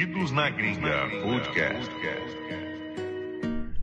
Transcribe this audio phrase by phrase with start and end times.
[0.00, 1.90] Perdidos na Gringa Podcast.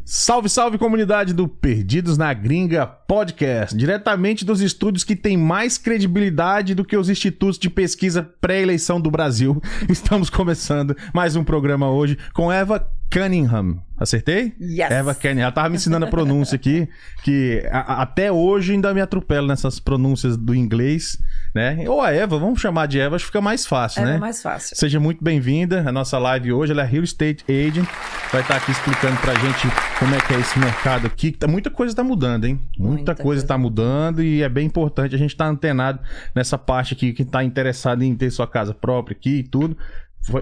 [0.03, 6.73] Salve, salve comunidade do Perdidos na Gringa Podcast, diretamente dos estúdios que têm mais credibilidade
[6.73, 9.61] do que os institutos de pesquisa pré-eleição do Brasil.
[9.87, 12.79] Estamos começando mais um programa hoje com Eva
[13.11, 13.81] Cunningham.
[13.99, 14.53] Acertei?
[14.61, 14.91] Yes.
[14.91, 15.43] Eva Cunningham.
[15.43, 16.87] Ela tava me ensinando a pronúncia aqui,
[17.23, 21.17] que a- até hoje ainda me atropelo nessas pronúncias do inglês,
[21.55, 21.83] né?
[21.87, 24.17] Ou a Eva, vamos chamar de Eva, acho que fica mais fácil, É né?
[24.19, 24.75] mais fácil.
[24.75, 26.73] Seja muito bem-vinda à nossa live hoje.
[26.73, 27.87] Ela é Real Estate Agent.
[28.31, 29.67] Vai estar aqui explicando pra gente
[29.97, 31.31] como é que é esse mercado aqui.
[31.31, 32.59] Tá- Muita coisa tá mudando, hein?
[32.77, 33.47] Muita, Muita coisa coisa.
[33.47, 35.99] tá mudando e é bem importante a gente estar antenado
[36.35, 39.75] nessa parte aqui, que tá interessado em ter sua casa própria aqui e tudo.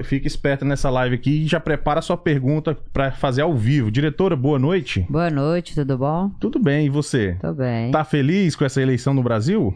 [0.04, 3.92] Fica esperto nessa live aqui e já prepara a sua pergunta pra fazer ao vivo.
[3.92, 5.06] Diretora, boa noite.
[5.10, 6.30] Boa noite, tudo bom?
[6.40, 7.38] Tudo bem, e você?
[7.40, 7.92] Tô bem.
[7.92, 9.76] Tá feliz com essa eleição no Brasil?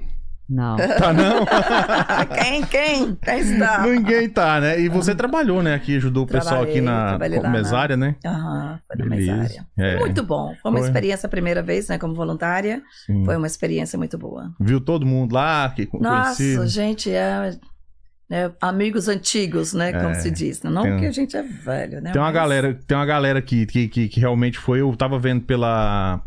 [0.49, 0.77] Não.
[0.97, 1.45] Tá não?
[2.33, 3.15] quem, quem?
[3.23, 3.85] Quem está?
[3.85, 4.79] Ninguém tá, né?
[4.81, 5.75] E você trabalhou, né?
[5.75, 8.15] Aqui ajudou o pessoal aqui na na- mesária, né?
[8.25, 9.31] Aham, foi na Beleza.
[9.37, 9.67] mesária.
[9.77, 9.99] É.
[9.99, 10.55] Muito bom.
[10.59, 10.87] Foi uma Foi.
[10.87, 12.81] experiência a primeira vez, né, como voluntária.
[13.05, 13.23] Sim.
[13.25, 14.51] Foi uma experiência muito boa.
[14.59, 16.65] Viu todo mundo lá, que Nossa, conhecido.
[16.67, 17.51] gente, é,
[18.29, 20.61] é amigos antigos, né, como É, se diz.
[20.61, 22.11] Não tem- porque a gente é velho, né?
[22.11, 25.17] Tem uma mas- galera, tem uma galera que, que, que, que realmente foi, eu tava
[25.17, 26.21] vendo pela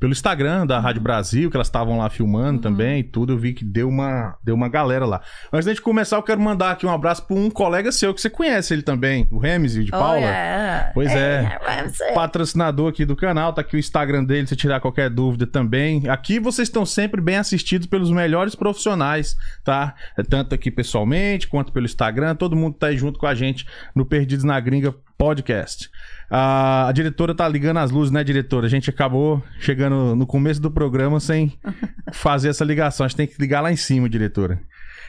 [0.00, 2.58] pelo Instagram da Rádio Brasil, que elas estavam lá filmando Uhum.
[2.58, 5.20] também e tudo, eu vi que deu uma, deu uma galera lá.
[5.52, 8.20] Antes da gente começar, eu quero mandar aqui um abraço pra um colega seu que
[8.20, 10.18] você conhece ele também, o Remes de Oh, Paula.
[10.18, 10.90] yeah.
[10.94, 11.58] Pois é.
[11.64, 12.12] vamos ser.
[12.14, 16.08] patrocinador aqui do canal, tá aqui o Instagram dele, se tirar qualquer dúvida também.
[16.08, 19.94] Aqui vocês estão sempre bem assistidos pelos melhores profissionais, tá?
[20.18, 23.66] É Tanto aqui pessoalmente, quanto pelo Instagram, todo mundo tá aí junto com a gente
[23.94, 25.88] no Perdidos na Gringa podcast.
[26.30, 28.66] A, a diretora tá ligando as luzes, né, diretora?
[28.66, 31.52] A gente acabou chegando no começo do programa sem
[32.12, 33.04] fazer essa ligação.
[33.04, 34.60] A gente tem que ligar lá em cima, diretora.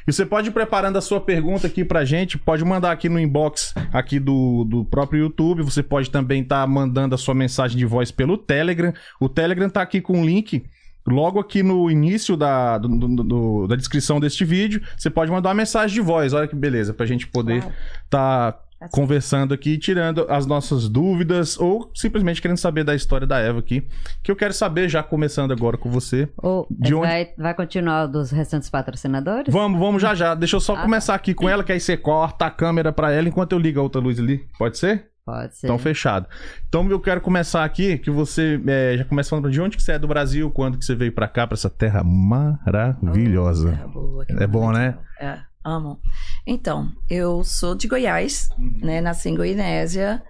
[0.07, 3.19] E você pode ir preparando a sua pergunta aqui pra gente, pode mandar aqui no
[3.19, 5.63] inbox aqui do, do próprio YouTube.
[5.63, 8.93] Você pode também estar mandando a sua mensagem de voz pelo Telegram.
[9.19, 10.63] O Telegram tá aqui com o link
[11.05, 12.87] logo aqui no início da, do-
[13.23, 14.81] do- da descrição deste vídeo.
[14.97, 17.71] Você pode mandar uma mensagem de voz, olha que beleza, pra gente poder Uau.
[18.09, 18.91] tá Assim.
[19.01, 23.87] conversando aqui, tirando as nossas dúvidas ou simplesmente querendo saber da história da Eva aqui,
[24.21, 26.29] que eu quero saber já começando agora com você.
[26.37, 29.51] Ou De onde- vai, vai continuar dos restantes patrocinadores?
[29.51, 30.35] Vamos, vamos já já.
[30.35, 33.11] Deixa eu só Ah, começar aqui com ela, que aí você corta a câmera pra
[33.11, 34.45] ela enquanto eu ligo a outra luz ali.
[34.59, 35.07] Pode ser?
[35.25, 35.65] Pode ser.
[35.67, 36.27] Então fechado.
[36.69, 39.93] Então eu quero começar aqui, que você é, já começa falando de onde que você
[39.93, 43.71] é do Brasil, quando que você veio pra cá, pra essa terra maravilhosa.
[43.83, 44.97] É, boa, É bom, né?
[45.19, 45.99] É, amo.
[46.47, 48.79] Então, eu sou de Goiás, Uhum.
[48.81, 49.01] né?
[49.01, 50.23] Nasci em Goianésia.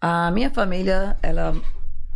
[0.00, 1.54] A minha família, ela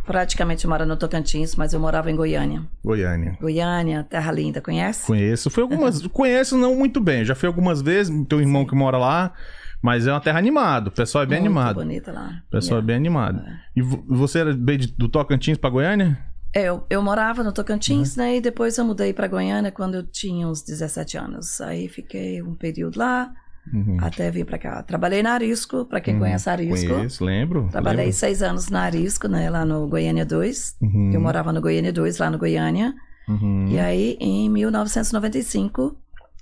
[0.05, 2.63] praticamente mora no Tocantins, mas eu morava em Goiânia.
[2.83, 3.37] Goiânia.
[3.39, 5.05] Goiânia, terra linda, conhece?
[5.07, 5.49] Conheço.
[5.49, 6.05] Foi algumas.
[6.07, 7.23] conheço não muito bem.
[7.23, 9.33] Já fui algumas vezes, tem um irmão que mora lá,
[9.81, 10.89] mas é uma terra animada.
[10.89, 11.75] O pessoal é bem Muito animado.
[11.75, 12.41] bonita lá.
[12.47, 12.87] O pessoal é Yeah.
[12.87, 13.41] bem animado.
[13.75, 16.17] E vo- você era do Tocantins pra Goiânia?
[16.57, 18.23] É, Eu, eu morava no Tocantins, Uhum.
[18.23, 18.37] né?
[18.37, 21.61] E depois eu mudei para Goiânia quando eu tinha uns 17 anos.
[21.61, 23.31] Aí fiquei um período lá,
[23.73, 23.97] Uhum.
[24.01, 24.81] até vir para cá.
[24.81, 26.21] Trabalhei na Arisco, para quem Uhum.
[26.21, 26.93] conhece a Arisco.
[26.93, 27.67] Conheço, lembro.
[27.71, 28.17] Trabalhei lembro.
[28.17, 29.49] seis anos na Arisco, né?
[29.49, 30.75] Lá no Goiânia 2.
[30.81, 31.11] Uhum.
[31.13, 32.93] Eu morava no Goiânia 2, lá no Goiânia.
[33.27, 33.67] Uhum.
[33.69, 35.95] E aí, em 1995,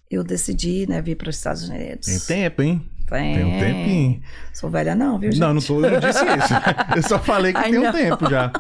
[0.10, 2.06] eu decidi, né, vir para os Estados Unidos.
[2.06, 2.90] Tem tempo, hein?
[3.10, 4.22] Tem, Tem um tempinho.
[4.54, 5.40] Sou velha não, viu, gente?
[5.42, 6.54] Não, não, tô, eu disse isso.
[6.96, 7.92] Eu só falei que Ai, tem um não.
[7.92, 8.52] tempo já.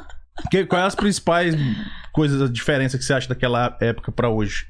[0.51, 1.55] Que, quais as principais
[2.11, 4.67] coisas, a diferença que você acha daquela época pra hoje?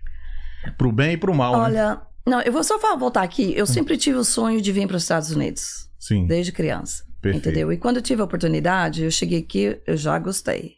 [0.77, 1.59] Pro bem e pro mal, né?
[1.59, 3.53] Olha, não, eu vou só voltar aqui.
[3.55, 7.03] Eu sempre tive o sonho de vir para os Estados Unidos, Sim, desde criança.
[7.21, 7.47] perfeito.
[7.49, 7.71] Entendeu?
[7.73, 10.77] E quando eu tive a oportunidade, eu cheguei aqui, eu já gostei,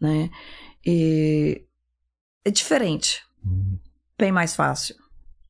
[0.00, 0.30] né?
[0.84, 1.64] E
[2.44, 3.78] é diferente, Uhum.
[4.18, 4.94] bem mais fácil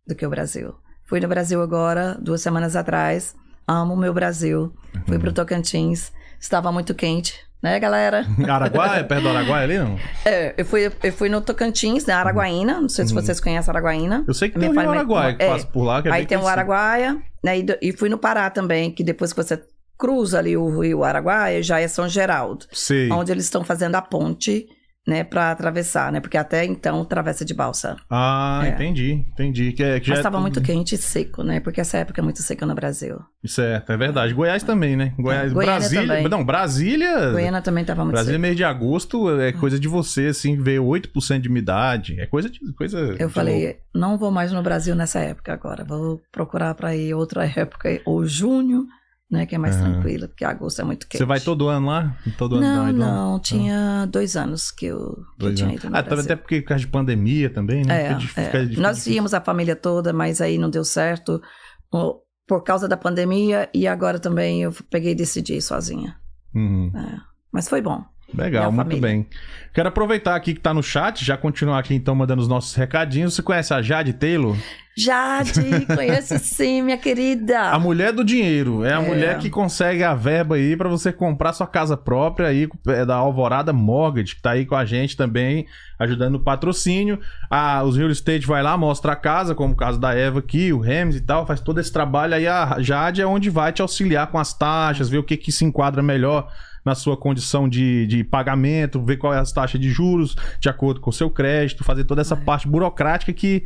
[0.06, 0.74] do que o Brasil.
[1.04, 3.34] Fui no Brasil agora, duas semanas atrás.
[3.66, 4.74] Amo o meu Brasil.
[5.06, 5.20] Fui Uhum.
[5.22, 6.12] pro Tocantins.
[6.40, 8.26] Estava muito quente, né, galera?
[8.46, 9.98] Araguaia, perto do Araguaia ali, não?
[10.22, 12.78] É, eu fui, eu fui no Tocantins, né, Araguaína.
[12.78, 13.22] Não sei se Uhum.
[13.22, 14.22] vocês conhecem Araguaína.
[14.28, 15.48] Eu sei que tem o Rio Araguaia que é.
[15.48, 16.46] passa por lá, que é Aí tem o.
[16.46, 17.58] Araguaia, né?
[17.58, 19.62] E, e fui no Pará também, que depois que você
[19.96, 22.66] cruza ali o rio Araguaia, já é São Geraldo.
[22.70, 23.10] Sei.
[23.10, 24.66] Onde eles estão fazendo a ponte,
[25.06, 26.18] né, pra atravessar, né?
[26.20, 27.96] Porque até então travessa de balsa.
[28.10, 28.68] Ah, É.
[28.70, 29.72] entendi, entendi.
[29.72, 31.60] Que, é- que Mas é estava tudo- muito quente e seco, né?
[31.60, 33.18] Porque essa época é muito seca no Brasil.
[33.46, 34.32] Certo, é verdade.
[34.32, 35.12] Goiás também, né?
[35.18, 36.06] Goiás, Goiânia Brasília.
[36.16, 36.28] também.
[36.28, 37.30] Não, Brasília.
[37.32, 38.42] Goiânia também estava muito Brasília, seco.
[38.42, 42.18] mês de agosto, é coisa de você, assim, ver 8% de umidade.
[42.18, 42.60] É coisa de.
[42.72, 43.34] Coisa Eu de louco.
[43.34, 45.84] falei, não vou mais no Brasil nessa época agora.
[45.84, 48.86] Vou procurar para ir outra época, ou junho,
[49.30, 49.46] né?
[49.46, 49.92] Que é mais Aham.
[49.92, 51.18] tranquilo, porque agosto é muito quente.
[51.18, 52.16] Você vai todo ano lá?
[52.36, 56.02] Todo ano Não, não, tinha dois anos que eu, que eu tinha ido no Ah,
[56.02, 56.24] Brasil.
[56.24, 58.02] até porque por causa de pandemia também, né?
[58.02, 58.14] É, é.
[58.14, 58.82] difícil.
[58.82, 61.40] Nós íamos a família toda, mas aí não deu certo.
[62.46, 66.16] Por causa da pandemia e agora também eu peguei e decidi ir sozinha.
[66.54, 66.92] Uhum.
[66.94, 68.04] É, Mas foi bom.
[68.32, 69.00] Legal, muito família.
[69.02, 69.26] bem.
[69.72, 73.34] Quero aproveitar aqui que tá no chat, já continuar aqui então mandando os nossos recadinhos.
[73.34, 74.56] Você conhece a Jade Taylor?
[74.96, 77.60] Jade, conheço sim, minha querida.
[77.70, 78.84] A mulher do dinheiro.
[78.84, 79.06] É a É.
[79.06, 83.16] mulher que consegue a verba aí pra você comprar sua casa própria aí, é da
[83.16, 85.66] Alvorada Mortgage, que tá aí com a gente também,
[85.98, 87.18] ajudando no patrocínio.
[87.50, 90.72] Ah, os real estate vai lá, mostra a casa, como o caso da Eva aqui,
[90.72, 92.46] o Rems e tal, faz todo esse trabalho aí.
[92.46, 95.64] A Jade é onde vai te auxiliar com as taxas, ver o que, que se
[95.64, 96.48] enquadra melhor
[96.84, 101.00] na sua condição de, de pagamento, ver qual é as taxas de juros de acordo
[101.00, 103.64] com o seu crédito, fazer toda essa parte burocrática que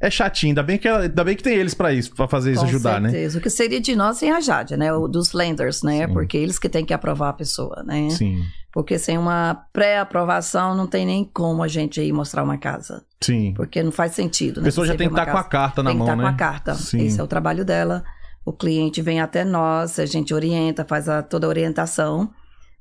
[0.00, 0.50] é chatinho.
[0.50, 3.00] Ainda bem que, ainda bem que tem eles pra isso, pra fazer isso Com ajudar,
[3.00, 3.08] né?
[3.10, 3.38] certeza.
[3.38, 4.92] O que seria de nós sem a Jade, né?
[4.92, 6.06] O dos lenders, né?
[6.06, 6.12] Sim.
[6.12, 8.08] Porque eles que têm que aprovar a pessoa, né?
[8.10, 13.02] Sim, Porque sem uma pré-aprovação não tem nem como a gente ir mostrar uma casa.
[13.20, 13.52] sim.
[13.54, 14.66] Porque não faz sentido, A né?
[14.68, 16.22] pessoa já tem que estar com a carta na tem que mão, estar né?
[16.22, 16.74] com a carta.
[16.74, 17.04] Sim.
[17.06, 18.04] Esse é o trabalho dela.
[18.44, 22.30] O cliente vem até nós, a gente orienta, faz a, toda a orientação,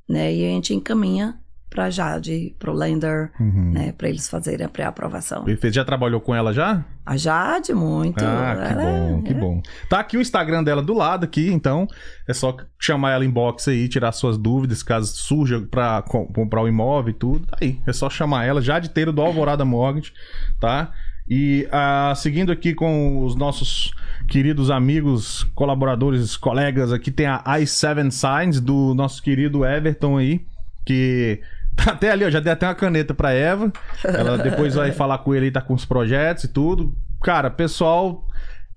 [0.07, 0.33] né?
[0.33, 1.37] E a gente encaminha
[1.69, 3.71] para Jade, para o lender, Uhum.
[3.73, 3.91] né?
[3.91, 5.43] Para eles fazerem a pré-aprovação.
[5.43, 6.83] Você já trabalhou com ela já?
[7.05, 8.23] A Jade, muito.
[8.23, 9.61] Ah, que Ela bom, é- que bom.
[9.89, 11.85] Tá aqui o Instagram dela do lado aqui, então
[12.27, 15.61] é só chamar ela inbox aí, tirar suas dúvidas, caso surja
[16.07, 17.45] co- comprar o imóvel e tudo.
[17.45, 20.13] Tá aí, é só chamar ela, já de teiro do Alvorada Mortgage,
[20.59, 20.91] tá?
[21.29, 23.91] E ah, seguindo aqui com os nossos
[24.27, 30.45] queridos amigos, colaboradores, colegas, aqui tem a i7 Signs do nosso querido Everton aí,
[30.85, 31.41] que
[31.75, 33.71] tá até ali, ó, já dei até uma caneta pra Eva.
[34.03, 36.93] Ela depois vai falar com ele aí, tá com os projetos e tudo.
[37.23, 38.27] Cara, pessoal,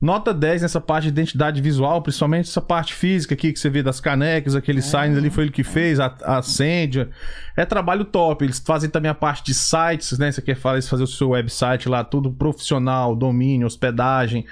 [0.01, 3.83] nota 10 nessa parte de identidade visual, principalmente essa parte física aqui que você vê
[3.83, 7.11] das canecas, aqueles signs ali foi ele que fez, a, a Sandia.
[7.57, 8.45] É trabalho top.
[8.45, 10.31] Eles fazem também a parte de sites, né?
[10.31, 14.47] Você quer fazer o seu website lá, tudo profissional, domínio, hospedagem.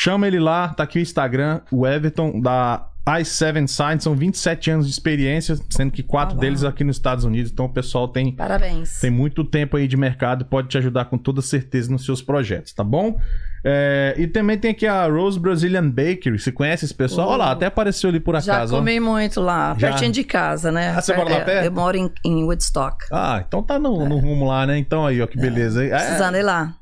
[0.00, 4.86] Chama ele lá, tá aqui o Instagram, o Everton, da i7 Signs, são 27 anos
[4.86, 7.50] de experiência, sendo que quatro Ah, deles aqui nos Estados Unidos.
[7.50, 9.00] Então o pessoal tem Parabéns.
[9.00, 12.72] tem muito tempo aí de mercado, pode te ajudar com toda certeza nos seus projetos,
[12.74, 13.18] tá bom?
[13.64, 16.38] É, e também tem aqui a Rose Brazilian Bakery.
[16.38, 17.26] Você conhece esse pessoal?
[17.28, 17.30] Oh.
[17.32, 18.76] Olha lá, até apareceu ali por Já acaso.
[18.76, 18.78] ó.
[18.78, 19.88] comi muito lá, Já?
[19.88, 20.94] pertinho de casa, né?
[20.96, 21.64] Ah, você mora lá É, perto?
[21.64, 23.04] Eu moro em, em Woodstock.
[23.10, 24.78] Ah, então tá no, no rumo lá, né?
[24.78, 25.82] Então aí, ó, que beleza.
[25.84, 26.74] É, Precisando ir lá.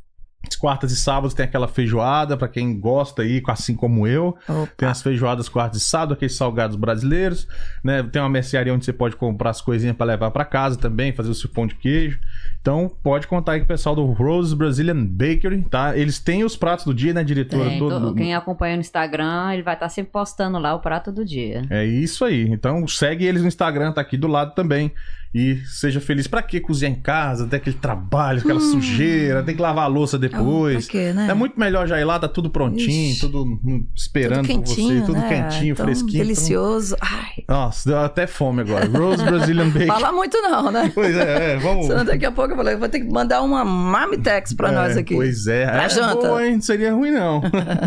[0.48, 4.37] As quartas e sábados tem aquela feijoada, pra quem gosta aí, assim como eu.
[4.48, 4.72] Opa.
[4.76, 7.46] Tem as feijoadas quartas e sábado, aqueles salgados brasileiros,
[7.82, 8.02] né?
[8.02, 11.31] Tem uma mercearia onde você pode comprar as coisinhas pra levar pra casa também, fazer
[11.31, 12.19] o seu pão de queijo.
[12.60, 15.96] Então, pode contar aí com o pessoal do Rose Brazilian Bakery, tá?
[15.96, 17.69] Eles têm os pratos do dia, né, diretora?
[17.69, 21.62] Tem, quem acompanha no Instagram, ele vai estar sempre postando lá o prato do dia.
[21.70, 22.42] É isso aí.
[22.49, 24.92] Então, segue eles no Instagram, tá aqui do lado também.
[25.38, 26.26] E seja feliz.
[26.26, 27.46] Pra que cozinhar em casa?
[27.46, 30.86] Tem aquele trabalho, aquela sujeira, tem que lavar a louça depois.
[30.86, 31.28] Pra quê, né?
[31.30, 33.20] É muito melhor já ir lá, tá tudo prontinho, Ixi.
[33.20, 35.28] tudo hum, esperando tudo por você, tudo né?
[35.28, 36.22] quentinho, Tão fresquinho.
[36.24, 36.96] Delicioso.
[37.02, 38.86] Ai, Nossa, deu até fome agora.
[38.86, 39.86] Rose Brazilian Bakery.
[39.88, 40.90] fala muito não, né?
[40.96, 41.86] Pois é, é, vamos.
[41.86, 44.96] Senão daqui a pouco eu falei, vou ter que mandar uma Marmitex pra É, nós
[44.96, 45.14] aqui.
[45.14, 45.66] Pois é.
[45.66, 46.14] Pra é janta.
[46.14, 46.54] boa, hein?
[46.54, 47.42] Não seria ruim, não.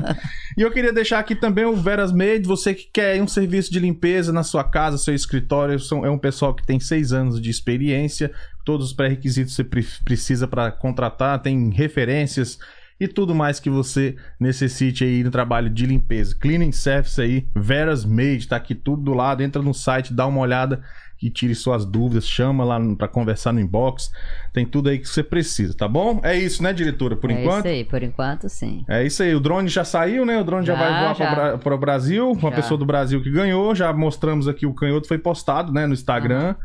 [0.59, 2.41] e eu queria deixar aqui também o Veras Made.
[2.41, 5.79] Você que quer um serviço de limpeza na sua casa, seu escritório.
[5.79, 8.29] São, é um pessoal que tem seis anos de experiência.
[8.65, 11.41] Todos os pré-requisitos você pre- precisa para contratar.
[11.41, 12.59] Tem referências
[12.99, 16.35] e tudo mais que você necessite aí no trabalho de limpeza.
[16.37, 19.41] Cleaning Service aí, Veras Made, tá aqui tudo do lado.
[19.41, 20.83] Entra no site, dá uma olhada
[21.21, 24.11] e tire suas dúvidas, chama lá para conversar no inbox.
[24.53, 26.21] Tem tudo aí que você precisa, tá bom?
[26.23, 27.65] É isso, né, diretora, por é enquanto?
[27.65, 28.85] isso aí, por enquanto sim.
[28.87, 30.39] É isso aí, o drone já saiu, né?
[30.39, 32.31] O drone já, Já, vai voar para o Brasil.
[32.31, 32.55] Uma Já.
[32.55, 33.75] pessoa do Brasil que ganhou.
[33.75, 36.55] Já mostramos aqui o canhoto, foi postado, né, no Instagram.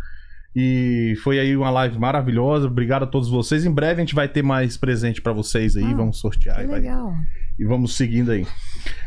[0.57, 2.67] E foi aí uma live maravilhosa.
[2.67, 3.65] Obrigado a todos vocês.
[3.67, 5.85] Em breve a gente vai ter mais presente para vocês aí.
[5.85, 7.13] Ah, vamos sortear Que e, vai- legal.
[7.59, 8.47] e vamos seguindo aí.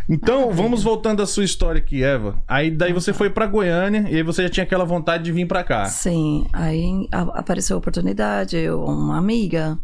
[0.09, 2.41] Então, vamos voltando à sua história aqui, Eva.
[2.47, 5.45] Aí daí você foi para Goiânia e aí você já tinha aquela vontade de vir
[5.47, 5.85] para cá.
[5.85, 9.77] Sim, aí apareceu a oportunidade, eu, uma amiga,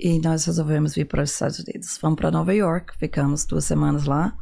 [0.00, 1.98] e nós resolvemos vir para os Estados Unidos.
[1.98, 4.32] Fomos para Nova York, ficamos duas semanas lá,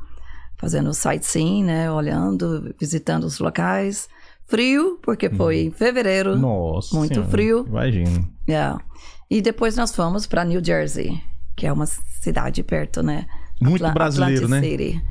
[0.56, 4.08] fazendo sightseeing, né, olhando, visitando os locais.
[4.46, 6.36] Frio, porque foi em fevereiro.
[6.36, 6.94] Nossa.
[6.96, 7.64] Muito Senhora, frio.
[7.68, 8.28] Imagina.
[8.48, 8.80] Yeah.
[9.30, 11.20] E depois nós fomos para New Jersey,
[11.56, 13.26] que é uma cidade perto, né?
[13.60, 14.58] Muito Atla- brasileiro, né?
[14.58, 15.04] Atlantic City.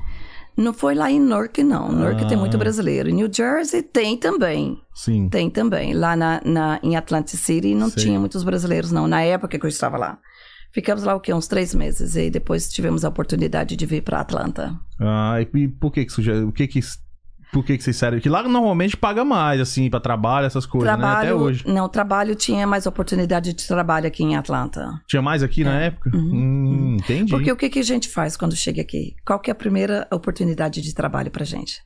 [0.55, 1.91] Não foi lá em Newark, não.
[1.91, 2.59] Newark tem muito Ah.
[2.59, 3.09] brasileiro.
[3.09, 4.77] New Jersey tem também.
[4.93, 5.27] Sim.
[5.27, 5.93] Tem também.
[5.95, 8.03] Lá na, na- em Atlantic City não Sei.
[8.03, 9.07] tinha muitos brasileiros, não.
[9.07, 10.19] Na época que eu estava lá.
[10.71, 11.33] Ficamos lá o quê?
[11.33, 12.15] Uns três meses.
[12.15, 14.79] E depois tivemos a oportunidade de vir para Atlanta.
[14.99, 16.33] Ah, e, por que que já...
[16.45, 16.79] O que que
[17.53, 18.19] Por que, que vocês saíram?
[18.19, 20.93] Que lá normalmente paga mais, assim, pra trabalho, essas coisas, né?
[20.93, 21.63] Até Trabalho, hoje.
[21.67, 24.89] não, trabalho tinha mais oportunidade de trabalho aqui em Atlanta.
[25.07, 26.09] Tinha mais aqui na época?
[26.13, 27.29] Hum, entendi.
[27.29, 29.15] Porque o que, que a gente faz quando chega aqui?
[29.23, 31.79] Qual que é a primeira oportunidade de trabalho pra gente?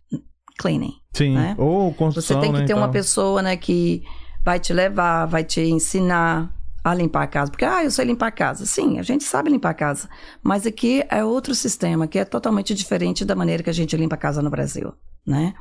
[0.57, 0.93] Cleaning.
[1.13, 1.36] Sim.
[1.36, 1.53] né?
[1.57, 4.03] Ou Você construção, tem que né, ter uma pessoa, né, que
[4.43, 6.50] vai te levar, vai te ensinar
[6.83, 7.51] a limpar a casa.
[7.51, 8.65] Porque, ah, eu sei limpar a casa.
[8.65, 10.09] Sim, a gente sabe limpar a casa.
[10.41, 14.15] Mas aqui é outro sistema, que é totalmente diferente da maneira que a gente limpa
[14.15, 14.93] a casa no Brasil,
[15.27, 15.53] né?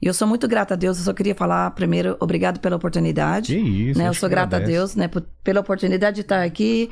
[0.00, 0.98] E eu sou muito grata a Deus.
[0.98, 3.54] Eu só queria falar, primeiro, obrado pela oportunidade.
[3.54, 3.98] Que isso.
[3.98, 4.08] né?
[4.08, 4.60] Eu sou grata a.
[4.60, 6.90] Deus, né, por- pela oportunidade de estar aqui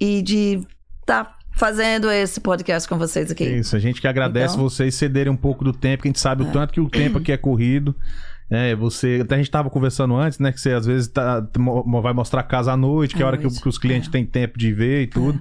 [0.00, 0.60] e de
[1.00, 3.44] estar fazendo esse podcast com vocês aqui.
[3.44, 6.20] Isso, a gente que agradece Então- vocês cederem um pouco do tempo, que a gente
[6.20, 7.94] sabe o tanto que o tempo aqui é corrido.
[8.50, 10.52] É, você, até a gente tava conversando antes, né?
[10.52, 11.46] Que você às vezes tá,
[12.02, 14.12] vai mostrar a casa à noite, que é a hora que, que os clientes é.
[14.12, 15.40] têm tempo de ver e tudo.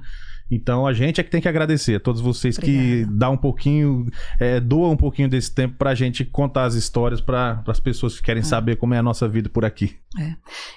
[0.52, 3.18] Então a gente é que tem que agradecer a todos vocês que Obrigada.
[3.18, 4.06] dá um pouquinho,
[4.38, 8.24] é, doam um pouquinho desse tempo pra gente contar as histórias para as pessoas que
[8.24, 9.96] querem saber como é a nossa vida por aqui.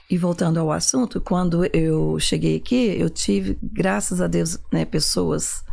[0.08, 5.64] E voltando ao assunto, quando eu cheguei aqui, eu tive, graças a Deus, né, pessoas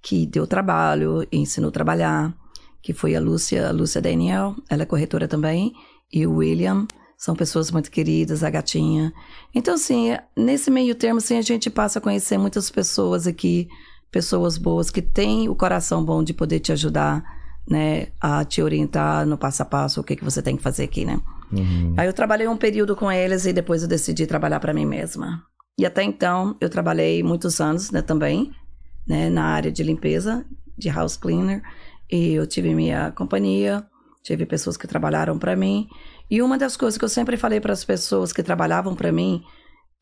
[0.00, 2.34] que deu trabalho, ensinou a trabalhar,
[2.80, 5.74] que foi a Lúcia, a Lúcia Daniel, ela é corretora também,
[6.12, 9.12] e o William, são pessoas muito queridas, a gatinha.
[9.54, 13.68] Então, assim, nesse meio termo, assim, a gente passa a conhecer muitas pessoas aqui,
[14.10, 17.24] pessoas boas que têm o coração bom de poder te ajudar,
[17.68, 20.84] né, a te orientar no passo a passo, o que, que você tem que fazer
[20.84, 21.20] aqui, né?
[21.96, 25.42] Aí eu trabalhei um período com eles e depois eu decidi trabalhar para mim mesma.
[25.78, 28.52] E até então eu trabalhei muitos anos, né, também,
[29.06, 30.44] né, na área de limpeza,
[30.76, 31.62] de house cleaner,
[32.10, 33.84] e eu tive minha companhia,
[34.22, 35.88] tive pessoas que trabalharam para mim.
[36.30, 39.44] E uma das coisas que eu sempre falei para as pessoas que trabalhavam para mim,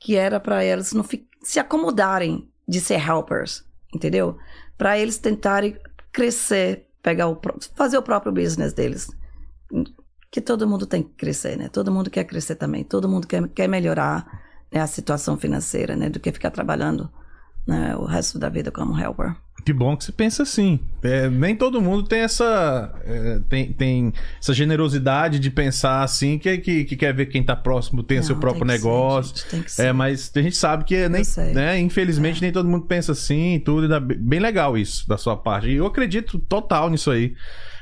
[0.00, 1.04] que era para elas não
[1.42, 3.64] se acomodarem de ser helpers,
[3.94, 4.38] entendeu?
[4.76, 5.76] Para eles tentarem
[6.10, 7.40] crescer, pegar o
[7.76, 9.08] fazer o próprio business deles
[10.34, 11.68] que todo mundo tem que crescer, né?
[11.68, 12.82] Todo mundo quer crescer também.
[12.82, 14.26] Todo mundo quer, quer melhorar
[14.72, 16.10] né, a situação financeira, né?
[16.10, 17.08] Do que ficar trabalhando
[17.64, 19.36] né, o resto da vida como helper.
[19.64, 20.78] Que bom que você pensa assim.
[21.02, 26.58] É, nem todo mundo tem essa é, tem, tem essa generosidade de pensar assim, que,
[26.58, 29.36] que, que quer ver quem tá próximo tem Não, seu próprio tem que ser, negócio.
[29.36, 29.86] gente, tem que ser.
[29.86, 31.22] É, mas a gente sabe que nem,
[31.54, 33.88] né, infelizmente nem todo mundo pensa assim e tudo.
[33.88, 35.68] dá bem legal isso da sua parte.
[35.68, 37.34] E eu acredito total nisso aí.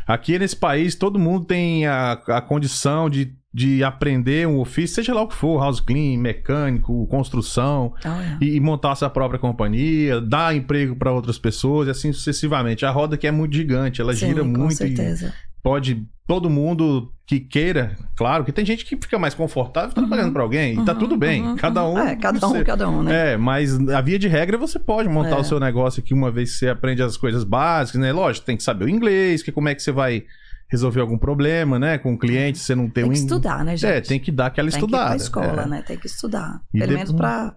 [0.06, 5.12] Aqui nesse país, todo mundo tem a, a condição de, de aprender um ofício, seja
[5.12, 8.38] lá o que for, house clean, mecânico, construção, Oh, yeah.
[8.40, 12.86] e, e montar a sua própria companhia, dar emprego para outras pessoas e assim sucessivamente.
[12.86, 15.34] A roda aqui é muito gigante, ela Sim, gira muito e certeza.
[15.62, 20.42] pode todo mundo que queira, claro, que tem gente que fica mais confortável trabalhando para
[20.42, 21.92] alguém e tá tudo bem, Uhum, cada um.
[21.92, 21.98] uhum.
[21.98, 23.32] É, cada um, você- cada um, né?
[23.32, 25.40] É, mas a via de regra você pode montar É.
[25.40, 28.12] o seu negócio aqui uma vez que você aprende as coisas básicas, né?
[28.12, 30.24] Lógico, tem que saber o inglês, que como é que você vai
[30.72, 33.64] resolver algum problma, né, com o cliente, você não tem, Tem um que in- estudar,
[33.64, 33.90] né, gente?
[33.92, 35.06] É, tem que dar aquela Tem que ir estudada.
[35.08, 35.66] pra escola, é.
[35.66, 35.82] né?
[35.86, 36.60] Tem que estudar.
[36.74, 37.54] E Pelo depois- menos para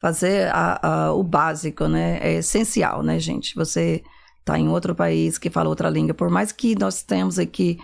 [0.00, 2.18] fazer a- a- o básico, né?
[2.22, 3.54] É essencial, né, gente?
[3.54, 4.02] Você
[4.44, 7.78] tá em outro país que fala outra língua, por mais que nós temos aqui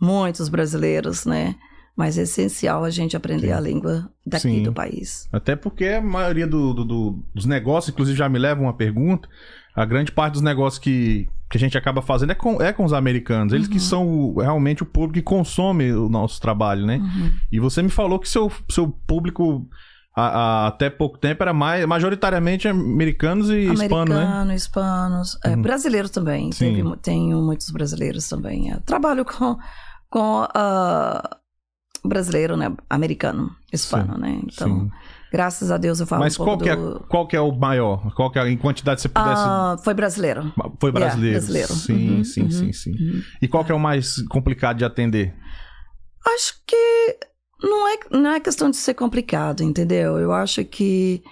[0.00, 1.54] muitos brasileiros, né?
[1.96, 3.52] Mas é essencial a gente aprender Sim.
[3.52, 4.62] a língua daqui Sim.
[4.62, 5.28] do país.
[5.32, 9.28] Até porque a maioria do- do- do- dos negócios, inclusive já me leva uma pergunta,
[9.74, 12.84] a grande parte dos negócios que, que a gente acaba fazendo é com, é com
[12.84, 13.52] os americanos.
[13.52, 13.72] Eles Uhum.
[13.72, 16.98] que são o- realmente o público que consome o nosso trabalho, né?
[16.98, 17.30] Uhum.
[17.50, 19.66] E você me falou que seu, seu público
[20.16, 24.16] a- a- até pouco tempo era mais, majoritariamente americanos e hispanos, né?
[24.22, 25.62] Americano, hispanos, é, Uhum.
[25.62, 26.50] brasileiros também.
[26.52, 26.74] Sim.
[26.74, 28.68] Teve tenho muitos brasileiros também.
[28.70, 29.56] Eu trabalho com,
[30.10, 31.36] com ah,
[32.04, 32.72] brasileiro, né?
[32.90, 34.40] Americano, hispano, Sim, né?
[34.42, 34.90] Então, Sim.
[35.32, 37.04] Graças a Deus eu falo Mas um qual que, é, do...
[37.08, 38.12] qual que é o maior?
[38.14, 39.42] Qual que é, em quantidade você pudesse...
[39.44, 40.52] Ah, foi brasileiro.
[40.80, 41.38] Foi Yeah, brasileiro.
[41.38, 41.72] brasileiro.
[41.72, 42.90] Sim, Uhum, sim, uhum, sim, sim.
[42.92, 43.22] uhum.
[43.42, 45.34] E qual que é o mais complicado de atender?
[46.26, 47.18] Acho que
[47.62, 50.18] não é, não é questão de ser complicado, entendeu?
[50.18, 51.22] Eu acho que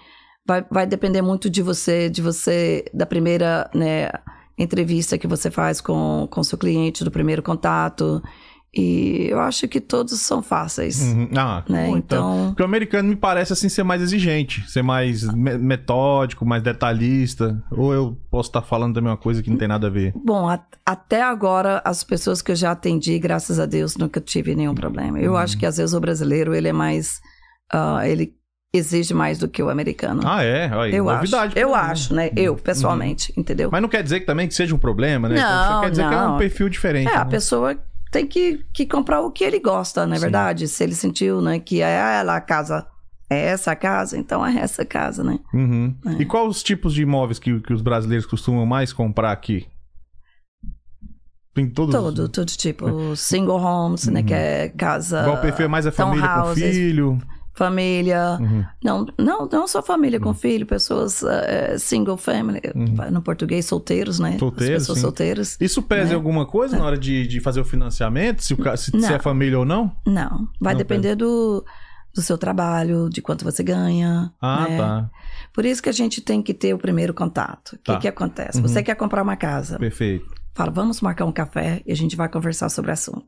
[0.47, 4.11] vai, vai depender muito de você, de você, da primeira né,
[4.59, 8.23] entrevista que você faz com o seu cliente, do primeiro contato.
[8.77, 11.29] E eu acho que todos são fáceis, Uhum.
[11.37, 11.87] Ah, né?
[11.89, 16.45] bom, Então, Porque o americano me parece assim ser mais exigente, ser mais me- metódico,
[16.45, 17.63] mais detalhista.
[17.71, 20.13] Ou eu posso estar falando também uma coisa que não tem nada a ver.
[20.15, 24.55] bom, a- até agora, as pessoas que eu já atendi, graças a Deus, nunca tive
[24.55, 25.19] nenhum problema.
[25.19, 25.39] Eu Uhum.
[25.39, 27.21] acho que às vezes o brasileiro, ele é mais...
[27.73, 28.35] ah, ele
[28.75, 30.21] exige mais do que o americano.
[30.25, 30.71] Ah, é?
[30.71, 31.53] Aí, Eu novidade.
[31.55, 32.31] acho, eu mim, acho, né?
[32.37, 33.71] Eu, pessoalmente, entendeu?
[33.73, 35.37] Mas não quer dizer que também que seja um problema, né?
[35.37, 36.37] Não, Só quer dizer que é um não.
[36.39, 37.09] perfil diferente.
[37.09, 37.31] É, a né?
[37.31, 37.75] pessoa
[38.11, 40.23] tem que, que comprar o que ele gosta, não é Sim.
[40.23, 40.69] verdade?
[40.69, 42.87] Se ele sentiu, né, que é ah, ela a casa,
[43.29, 45.39] é essa a casa, então é essa a casa, né?
[45.53, 45.95] Uhum.
[46.07, 46.23] É.
[46.23, 49.67] E quais os tipos de imóveis que, que os brasileiros costumam mais comprar aqui?
[51.55, 51.95] Tem todos.
[51.95, 52.87] Todo, todo tipo.
[53.17, 54.23] Single homes, né?
[54.23, 55.23] Que é casa.
[55.23, 57.19] Igual o perfil é mais a família com filho.
[57.57, 58.39] Família.
[58.41, 58.65] Uhum.
[58.85, 62.61] Não, não, não só família com filho, pessoas eh, single family,
[63.11, 64.29] no português, solteiros, né?
[64.29, 64.39] As Uhum.
[64.41, 65.03] Solteiros, pessoas sim.
[65.03, 65.57] solteiras.
[65.61, 68.43] Isso pesa em alguma coisa na hora de, de fazer o financiamento?
[68.43, 69.91] Se, o se, se é família ou não?
[70.07, 71.65] Não, vai Não depender do,
[72.15, 74.33] do seu trabalho, de quanto você ganha.
[74.41, 74.77] Ah, né?
[74.79, 75.11] tá.
[75.53, 77.73] Por isso que a gente tem que ter o primeiro contato.
[77.73, 77.99] O que, Tá.
[77.99, 78.59] que acontece?
[78.61, 78.69] Uhum.
[78.69, 80.27] Você quer comprar uma casa, Perfeito.
[80.55, 83.25] fala, vamos marcar um café e a gente vai conversar sobre o assunto.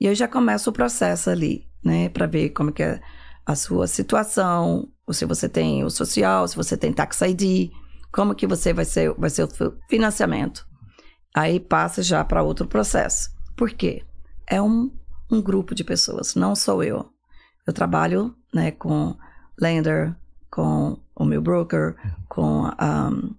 [0.00, 2.08] E aí já começa o processo ali, né?
[2.10, 3.00] Pra ver como que é
[3.44, 7.70] a sua situação, ou se você tem o social, se você tem tax ID,
[8.12, 10.66] como que você vai ser, vai ser o fi- financiamento.
[11.34, 13.30] Aí passa já para outro processo.
[13.56, 14.04] Por quê?
[14.46, 14.90] É um,
[15.30, 17.08] um grupo de pessoas, não sou eu.
[17.66, 19.16] Eu trabalho né, com
[19.58, 20.14] lender,
[20.50, 21.96] com o meu broker,
[22.28, 23.34] com um,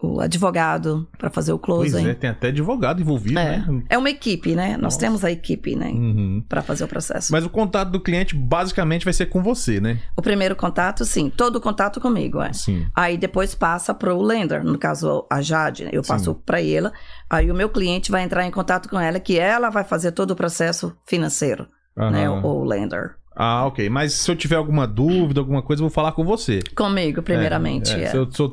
[0.00, 2.08] o advogado para fazer o Pois closing.
[2.10, 3.58] é, tem até advogado envolvido, É.
[3.58, 3.82] né?
[3.88, 4.72] É uma equipe, né?
[4.72, 4.98] Nós Nossa.
[5.00, 5.88] temos a equipe, né?
[5.88, 6.44] Uhum.
[6.48, 7.32] Para fazer o processo.
[7.32, 9.98] Mas o contato do cliente basicamente vai ser com você, né?
[10.16, 11.28] O primeiro contato, sim.
[11.30, 12.52] Todo o contato comigo, é.
[12.52, 12.86] Sim.
[12.94, 15.90] Aí depois passa para o lender, no caso a Jade, né?
[15.92, 16.92] eu passo para ela.
[17.28, 20.30] Aí o meu cliente vai entrar em contato com ela, que ela vai fazer todo
[20.30, 22.28] o processo financeiro, né?
[22.28, 22.44] Aham.
[22.46, 23.16] O, lender.
[23.34, 23.88] Ah, ok.
[23.90, 26.60] Mas se eu tiver alguma dúvida, alguma coisa, eu vou falar com você.
[26.76, 27.92] Comigo, primeiramente.
[27.92, 28.52] É, É, se eu sou-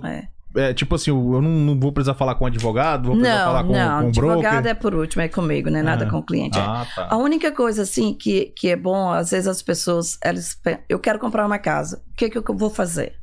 [0.56, 0.70] É.
[0.70, 3.64] é, tipo assim, eu não, não vou precisar falar com advogado, vou precisar Não, falar
[3.64, 4.02] com, não.
[4.02, 4.72] com advogado broker.
[4.72, 5.82] é por último, é comigo, né?
[5.82, 6.10] Nada Ah.
[6.10, 6.58] com o cliente.
[6.58, 6.62] é.
[6.62, 7.08] Ah, tá.
[7.12, 10.58] A única coisa, assim, que, que é bom, às vezes as pessoas, elas
[10.90, 13.14] eu quero comprar uma casa, o que, que eu vou fazer?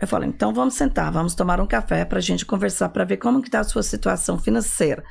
[0.00, 3.42] Eu falo, então vamos sentar, vamos tomar um café pra gente conversar, pra ver como
[3.42, 5.02] que tá a sua situação financeira.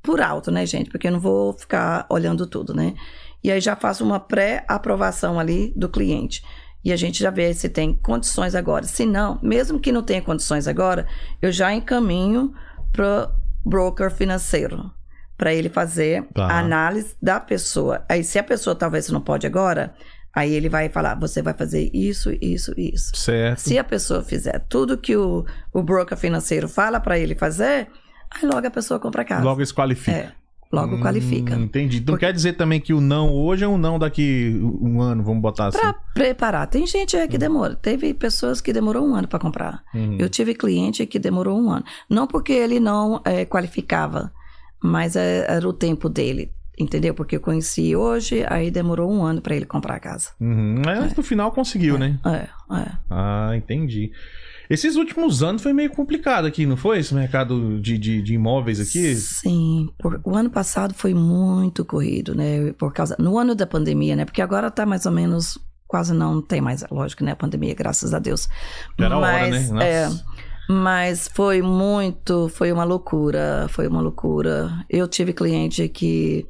[0.00, 0.90] Por alto, né, gente?
[0.90, 2.94] Porque eu não vou ficar olhando tudo, né?
[3.42, 6.42] E aí já faço uma pré-aprovação ali do cliente.
[6.88, 8.84] E a gente já vê se tem condições agora.
[8.84, 11.06] Se não, mesmo que não tenha condições agora,
[11.42, 12.54] eu já encaminho
[12.92, 13.28] pro
[13.64, 14.90] broker financeiro
[15.36, 16.46] para ele fazer Tá.
[16.46, 18.04] a análise da pessoa.
[18.08, 19.94] Aí, se a pessoa talvez não pode agora,
[20.34, 23.14] aí ele vai falar: você vai fazer isso, isso, isso.
[23.14, 23.58] Certo.
[23.58, 27.86] Se a pessoa fizer tudo que o, o broker financeiro fala para ele fazer,
[28.30, 29.44] aí logo a pessoa compra a casa.
[29.44, 30.20] Logo eles qualificam.
[30.20, 30.32] É,
[30.70, 31.54] logo Hum, qualifica.
[31.54, 31.98] Entendi.
[31.98, 35.40] Então quer dizer também que o não hoje é um não daqui um ano, vamos
[35.42, 35.78] botar assim.
[35.78, 36.66] Para preparar.
[36.66, 37.74] Tem gente é, que demora.
[37.74, 39.82] Teve pessoas que demorou um ano para comprar.
[39.94, 40.16] Uhum.
[40.18, 41.84] Eu tive cliente que demorou um ano.
[42.08, 44.32] Não porque ele não é, qualificava,
[44.82, 46.52] mas é, era o tempo dele.
[46.80, 47.12] Entendeu?
[47.12, 50.30] Porque eu conheci hoje, aí demorou um ano para ele comprar a casa.
[50.40, 50.80] Uhum.
[50.84, 52.20] Mas no final conseguiu, né?
[52.24, 52.92] É, é.
[53.10, 54.12] Ah, entendi.
[54.70, 56.98] Esses últimos anos foi meio complicado aqui, não foi?
[56.98, 59.14] Esse mercado de, de, de imóveis aqui?
[59.16, 62.72] Sim, por- o ano passado foi muito corrido, né?
[62.74, 64.24] Por causa no ano da pandemia, né?
[64.24, 67.32] Porque agora tá mais ou menos quase não tem mais, lógico, né?
[67.32, 68.46] A pandemia, graças a Deus.
[68.98, 69.50] Era a hora, né?
[69.50, 69.86] Mas, Nossa.
[69.86, 70.08] é,
[70.68, 74.84] mas foi muito, foi uma loucura, foi uma loucura.
[74.90, 76.46] Eu tive cliente que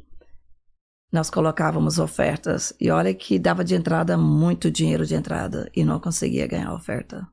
[1.12, 6.00] nós colocávamos ofertas e olha que dava de entrada muito dinheiro de entrada e não
[6.00, 7.26] conseguia ganhar a oferta,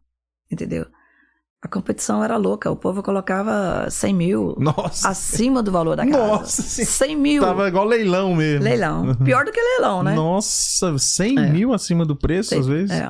[0.52, 0.86] entendeu?
[1.62, 6.18] A competição era louca, o povo colocava 100 mil Nossa, acima do valor da casa.
[6.18, 6.86] Nossa, sim.
[6.86, 7.42] 100 mil.
[7.42, 8.64] tava igual leilão mesmo.
[8.64, 9.16] Leilão.
[9.24, 10.14] Pior do que leilão, né?
[10.14, 11.50] Nossa, 100 É.
[11.50, 12.92] mil acima do preço, às vezes?
[12.92, 13.10] É.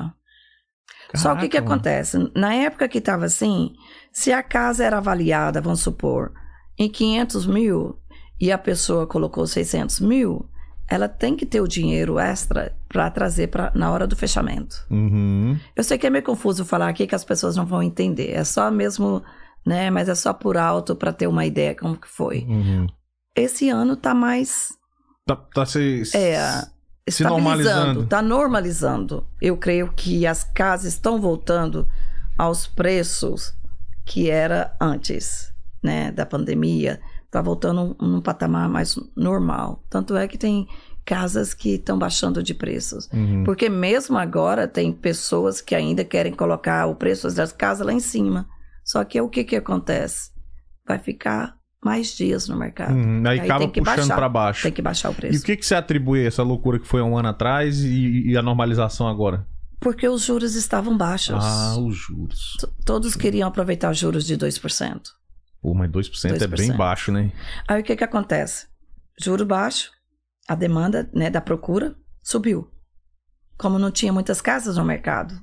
[1.14, 1.74] Só o que, que Caraca, mano.
[1.74, 2.32] acontece?
[2.34, 3.72] Na época que estava assim,
[4.10, 6.32] se a casa era avaliada, vamos supor,
[6.78, 7.98] em 500 mil
[8.40, 10.48] e a pessoa colocou 600 mil,
[10.88, 14.76] ela tem que ter o dinheiro extra para trazer pra, na hora do fechamento.
[14.90, 15.58] Uhum.
[15.74, 18.30] Eu sei que é meio confuso falar aqui que as pessoas não vão entender.
[18.30, 19.22] É só mesmo,
[19.64, 19.90] né?
[19.90, 22.46] Mas é só por alto para ter uma ideia como que foi.
[22.48, 22.86] Uhum.
[23.34, 24.76] Esse ano tá mais
[25.26, 26.38] Tá, tá se, É,
[27.08, 28.04] se normalizando.
[28.04, 29.26] está normalizando.
[29.42, 31.86] Eu creio que as casas estão voltando
[32.38, 33.52] aos preços
[34.04, 37.00] que era antes, né, da pandemia.
[37.26, 39.84] Está voltando num patamar mais normal.
[39.90, 40.66] Tanto é que tem
[41.04, 43.08] casas que estão baixando de preços.
[43.12, 43.44] Uhum.
[43.44, 48.00] Porque mesmo agora tem pessoas que ainda querem colocar o preço das casas lá em
[48.00, 48.46] cima.
[48.84, 50.30] Só que o que que acontece?
[50.86, 52.94] Vai ficar mais dias no mercado.
[52.94, 53.22] Uhum.
[53.26, 54.62] Aí, Aí acaba puxando pra baixo.
[54.62, 55.42] Tem que baixar o E preço.
[55.42, 58.28] o que, que você atribui a essa loucura que foi há um ano atrás e,
[58.30, 59.46] e a normalização agora?
[59.78, 61.36] Porque os juros estavam baixos.
[61.44, 62.56] Ah, os juros.
[62.58, 65.00] T- Todos queriam aproveitar juros de 2%.
[65.66, 66.56] Pô, mas 2%, é 2%.
[66.56, 67.32] bem baixo, né?
[67.66, 68.68] Aí o que que acontece?
[69.20, 69.90] Juro baixo,
[70.46, 72.70] a demanda né, da procura subiu.
[73.58, 75.34] Como não tinha muitas casas no mercado,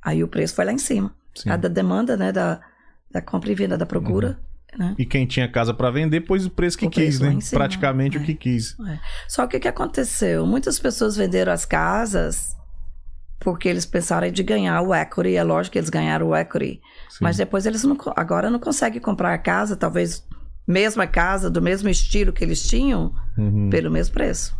[0.00, 1.12] aí o preço foi lá em cima.
[1.34, 1.50] Sim.
[1.50, 2.60] A da demanda, né, da,
[3.10, 4.38] da compra e venda da procura,
[4.78, 4.94] né?
[4.96, 7.40] E quem tinha casa pra vender, pôs o preço que O quis, preço né?
[7.40, 8.24] cima, Praticamente o é.
[8.24, 8.76] que quis.
[9.26, 10.46] Só que o que aconteceu?
[10.46, 12.54] Muitas pessoas venderam as casas
[13.40, 15.36] porque eles pensaram de ganhar o equity.
[15.36, 16.80] É lógico que eles ganharam o equity.
[17.10, 17.18] Sim.
[17.20, 20.26] Mas depois eles não, agora não conseguem comprar a casa, talvez
[20.66, 23.68] mesma casa, do mesmo estilo que eles tinham, Uhum.
[23.70, 24.56] pelo mesmo preço.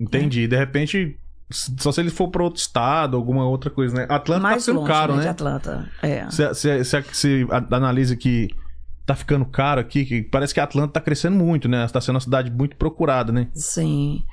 [0.00, 0.48] Entendi.
[0.48, 1.18] De repente,
[1.50, 4.06] só se ele for pra outro estado, alguma outra coisa, né?
[4.08, 5.30] Atlanta Mais tá sendo longe, caro, né, de né?
[5.30, 5.88] Atlanta.
[6.02, 6.26] É.
[6.26, 8.48] Você analisa que
[9.06, 11.86] tá ficando caro aqui, que parece que Atlanta tá crescendo muito, né?
[11.88, 13.48] Tá sendo uma cidade muito procurada, né?
[13.54, 14.16] Sim.
[14.16, 14.24] N-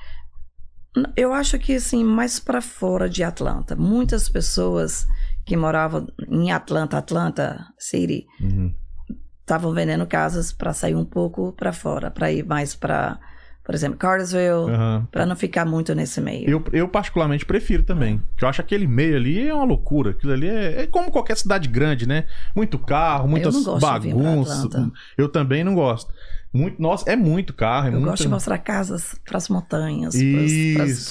[1.15, 3.75] Eu acho que, assim, mais para fora de Atlanta.
[3.75, 5.07] Muitas pessoas
[5.45, 8.73] que moravam em Atlanta, Atlanta City, Uhum.
[9.41, 13.17] estavam vendendo casas para sair um pouco para fora, para ir mais para,
[13.63, 15.07] por exemplo, Cartersville, Aham.
[15.09, 16.49] para não ficar muito nesse meio.
[16.49, 18.21] Eu, eu particularmente prefiro também.
[18.35, 20.09] Que eu acho aquele meio ali é uma loucura.
[20.11, 22.25] Aquilo ali é, é como qualquer cidade grande, né?
[22.55, 24.67] Muito carro, muitas bagunças.
[25.17, 26.11] Eu também não gosto.
[26.53, 27.87] Muito, nossa, é muito carro.
[27.87, 28.05] É Eu muito...
[28.05, 30.15] gosto de mostrar casas para as montanhas,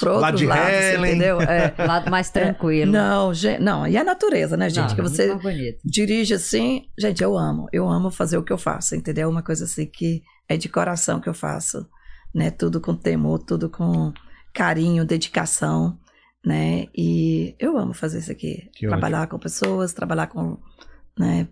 [0.00, 1.10] para lá outros de lados, Helen.
[1.10, 1.40] entendeu?
[1.40, 1.74] É.
[1.86, 2.90] Lado mais tranquilo.
[2.90, 4.88] Não, gente, não, e a natureza, né, gente?
[4.88, 8.58] Não, que muito você dirige assim, gente, eu amo, eu amo fazer o que eu
[8.58, 9.28] faço, entendeu?
[9.28, 11.86] Uma coisa assim que é de coração que eu faço,
[12.34, 12.50] né?
[12.50, 14.12] Tudo com temor, tudo com
[14.54, 15.98] carinho, dedicação,
[16.44, 16.86] né?
[16.96, 20.56] E eu amo fazer isso aqui, Que trabalhar com pessoas, trabalhar com,
[21.18, 21.46] né?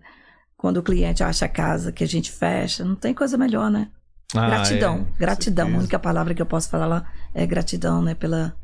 [0.65, 3.87] Quando o cliente acha a casa que a gente fecha, não tem coisa melhor, né?
[4.35, 5.67] Ah, gratidão, é, gratidão.
[5.75, 8.15] A única palavra que eu posso falar lá é gratidão, né?
[8.15, 8.55] Pela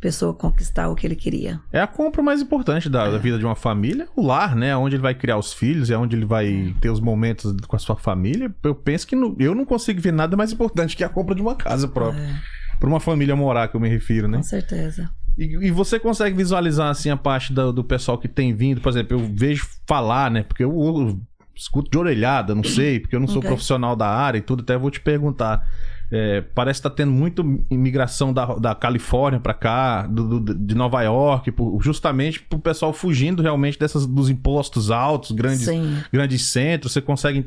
[0.00, 1.60] pessoa conquistar o que ele queria.
[1.72, 4.76] É a compra mais importante da, da vida de uma família, o lar, né?
[4.76, 7.78] Onde ele vai criar os filhos, é onde ele vai ter os momentos com a
[7.78, 8.52] sua família.
[8.64, 11.40] Eu penso que não- eu não consigo ver nada mais importante que a compra de
[11.42, 12.20] uma casa própria.
[12.22, 14.38] É, Pra uma família morar, que eu me refiro, né?
[14.38, 15.08] com certeza.
[15.40, 18.80] E, e você consegue visualizar, assim, a parte do, do pessoal que tem vindo?
[18.80, 20.42] Por exemplo, eu vejo falar, né?
[20.42, 21.20] Porque eu, eu
[21.56, 23.48] escuto de orelhada, não sei, porque eu não sou Ok.
[23.48, 25.66] profissional da área e tudo, até vou te perguntar.
[26.12, 30.74] É, parece que tá tendo muito imigração da, da Califórnia pra cá, do, do- de
[30.74, 36.02] Nova York, por- justamente pro pessoal fugindo realmente dessas, dos impostos altos, grandes, Sim.
[36.12, 36.92] grandes centros.
[36.92, 37.38] Você consegue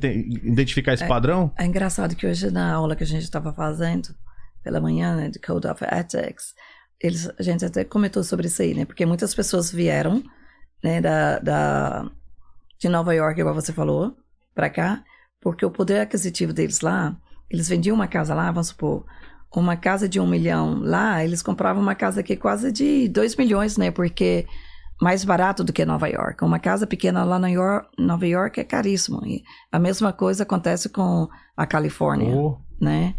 [0.43, 1.07] identificar esse É.
[1.07, 1.51] padrão?
[1.57, 4.09] É engraçado que hoje na aula que a gente estava fazendo
[4.63, 6.53] pela manhã, né, de Code of Ethics,
[7.01, 8.85] eles, a gente até comentou sobre isso aí, né?
[8.85, 10.23] Porque muitas pessoas vieram,
[10.83, 12.11] né, da, da
[12.79, 14.15] de Nova York, igual você falou,
[14.53, 15.03] para cá,
[15.41, 17.15] porque o poder aquisitivo deles lá,
[17.49, 19.05] eles vendiam uma casa lá, vamos supor,
[19.55, 23.77] uma casa de um milhão lá, eles compravam uma casa aqui quase de dois milhões,
[23.77, 23.91] né?
[23.91, 24.45] Porque
[25.01, 26.43] mais barato do que Nova York.
[26.43, 29.21] Uma casa pequena lá na Yor- Nova York é caríssimo.
[29.25, 31.27] E a mesma coisa acontece com
[31.57, 33.13] a Califórnia, Oh, né?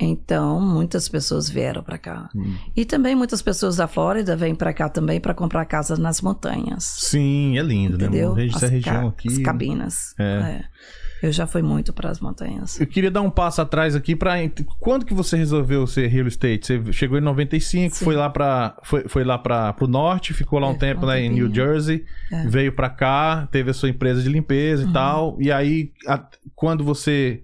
[0.00, 2.28] Então, muitas pessoas vieram para cá.
[2.34, 2.54] Hum.
[2.74, 6.84] E também muitas pessoas da Flórida vêm para cá também para comprar casas nas montanhas.
[6.84, 8.34] sim, é lindo, Entendeu?
[8.34, 8.46] né?
[8.46, 9.28] Essa As região aqui.
[9.28, 10.14] As cabinas.
[10.18, 10.24] É.
[10.24, 10.64] É.
[11.22, 12.80] Eu já fui muito para as montanhas.
[12.80, 14.36] Eu queria dar um passo atrás aqui para
[14.78, 16.78] quando que você resolveu ser real estate?
[16.78, 18.04] Você chegou em 95, Sim.
[18.06, 21.04] foi lá para foi, foi lá para pro norte, ficou lá um É, tempo um
[21.04, 21.54] lá em New.
[21.54, 22.46] Jersey, É.
[22.46, 24.88] veio para cá, teve a sua empresa de limpeza Uhum.
[24.88, 25.36] e tal.
[25.42, 27.42] E aí a- quando você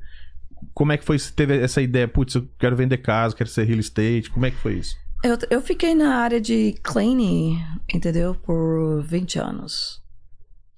[0.77, 1.19] como é que foi?
[1.19, 4.29] Você teve essa ideia, putz, eu quero vender casa, quero ser real estate.
[4.29, 4.95] Como é que foi isso?
[5.25, 7.59] Eu, eu fiquei na área de cleaning,
[7.91, 8.35] entendeu?
[8.35, 10.03] Por 20 anos.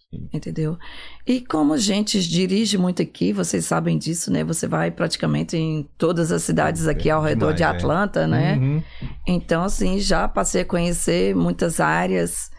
[0.09, 0.29] Sim.
[0.33, 0.79] Entendeu?
[1.27, 4.45] E como a gente dirige muito aqui, vocês sabem disso, né?
[4.45, 7.79] Você vai praticamente em todas as cidades aqui ao redor de demais, é.
[7.79, 8.55] Atlanta, né?
[8.55, 8.83] Uhum.
[9.27, 12.53] Então, assim, já passei a conhecer muitas áreas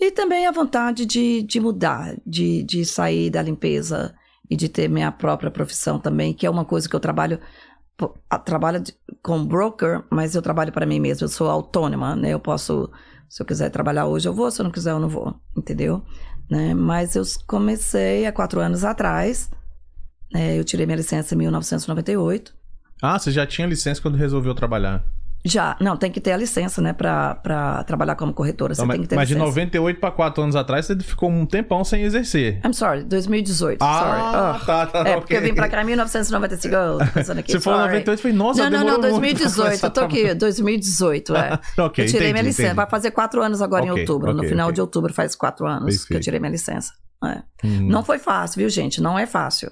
[0.00, 4.14] e também a vontade de, de mudar, de, de sair da limpeza
[4.50, 7.40] e de ter minha própria profissão também, que é uma coisa que eu trabalho.
[8.44, 8.82] Trabalho
[9.22, 11.24] com broker, mas eu trabalho para mim mesma.
[11.24, 12.28] Eu sou autônoma, né?
[12.28, 12.90] Eu posso,
[13.28, 14.50] se eu quiser trabalhar hoje, eu vou.
[14.50, 15.34] Se eu não quiser, eu não vou.
[15.56, 16.02] Entendeu?
[16.50, 16.74] Né?
[16.74, 19.50] Mas eu comecei há quatro anos atrás.
[20.30, 20.58] né?
[20.58, 22.54] Eu tirei minha licença em 1998.
[23.02, 25.02] Ah, você já tinha licença quando resolveu trabalhar.
[25.48, 28.74] Já, não, tem que ter a licença, né, pra, pra trabalhar como corretora.
[28.74, 29.46] Você Não, tem mas que ter mas de licença.
[29.48, 32.60] 98 para 4 anos atrás, você ficou um tempão sem exercer.
[32.64, 33.80] I'm sorry, 2018.
[33.82, 34.20] Ah, sorry.
[34.20, 34.60] Ah.
[34.66, 35.08] tá, tá.
[35.08, 35.38] É, porque ok.
[35.38, 36.74] eu vim pra cá em 1995.
[36.76, 37.52] Oh, tô pensando aqui.
[37.52, 37.92] Você falou sorry.
[37.98, 39.84] 98 e falei, nossa, Não, não, não, muito pra 2018.
[39.86, 41.60] Eu tô aqui, 2018, é.
[41.78, 42.62] ok, eu tirei minha entendi, licença.
[42.62, 42.76] entendi.
[42.76, 44.34] Vai fazer quatro anos agora Ok, em outubro.
[44.34, 46.24] no final de outubro faz quatro anos que eu Perfeito.
[46.24, 46.92] tirei minha licença.
[47.24, 47.42] É.
[47.66, 47.88] Uhum.
[47.88, 49.00] Não foi fácil, viu, gente?
[49.00, 49.70] Não é fácil.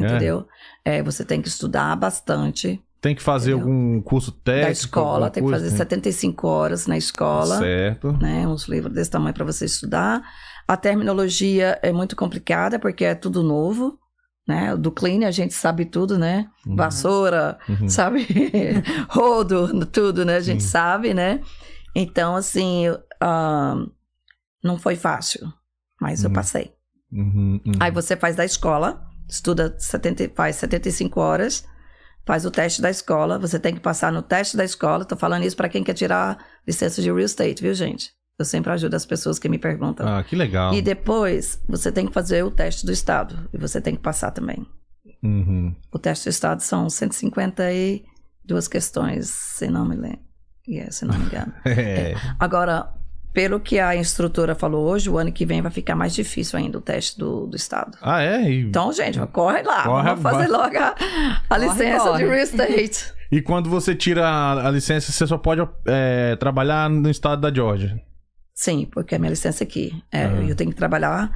[0.00, 0.04] É.
[0.04, 0.46] Entendeu?
[0.84, 3.68] É, você tem que estudar bastante Tem que fazer Entendeu?
[3.68, 4.66] algum curso técnico?
[4.66, 5.30] da escola.
[5.30, 7.58] Tem que fazer 75 horas na escola.
[7.58, 8.12] Certo.
[8.20, 8.46] né?
[8.46, 10.22] Uns livros desse tamanho para você estudar.
[10.66, 13.98] A terminologia é muito complicada porque é tudo novo,
[14.46, 14.76] né?
[14.76, 16.48] Do clean a gente sabe tudo, né?
[16.66, 16.74] Uhum.
[16.76, 17.88] Vassoura, Uhum.
[17.88, 18.26] sabe?
[19.08, 20.36] Rodo, tudo, né?
[20.36, 20.68] A gente Sim.
[20.70, 21.40] sabe, né?
[21.94, 22.84] Então, assim,
[23.20, 23.76] ah,
[24.62, 25.46] não foi fácil,
[26.00, 26.34] mas eu Uhum.
[26.34, 26.72] passei.
[27.12, 27.72] Uhum, uhum.
[27.80, 31.64] Aí você faz da escola, estuda 70, faz 75 horas,
[32.28, 35.02] faz o teste da escola, você tem que passar no teste da escola.
[35.02, 36.36] Tô falando isso para quem quer tirar
[36.66, 38.12] licença de real estate, viu, gente?
[38.38, 40.06] Eu sempre ajudo as pessoas que me perguntam.
[40.06, 40.74] Ah, que legal.
[40.74, 44.30] E depois você tem que fazer o teste do estado e você tem que passar
[44.30, 44.66] também.
[45.22, 45.74] Uhum.
[45.90, 50.20] O teste de estado são 152 questões, se não me lembro.
[50.68, 51.54] Yeah, se não me engano.
[51.64, 52.14] É.
[52.38, 52.92] Agora,
[53.38, 56.76] pelo que a instrutora falou hoje, o ano que vem vai ficar mais difícil ainda
[56.78, 57.96] o teste do, do estado.
[58.02, 58.50] Ah, é?
[58.50, 59.84] E, Então, gente, corre lá.
[59.84, 60.58] Corre, vamos fazer vai.
[60.60, 62.24] logo a, a Corre, licença corre.
[62.24, 63.12] de real estate.
[63.30, 67.54] e quando você tira a, a licença, você só pode é, trabalhar no estado da
[67.54, 68.02] Georgia.
[68.56, 69.92] Sim, porque a minha licença aqui.
[70.10, 70.42] É, Ah.
[70.42, 71.30] Eu tenho que trabalhar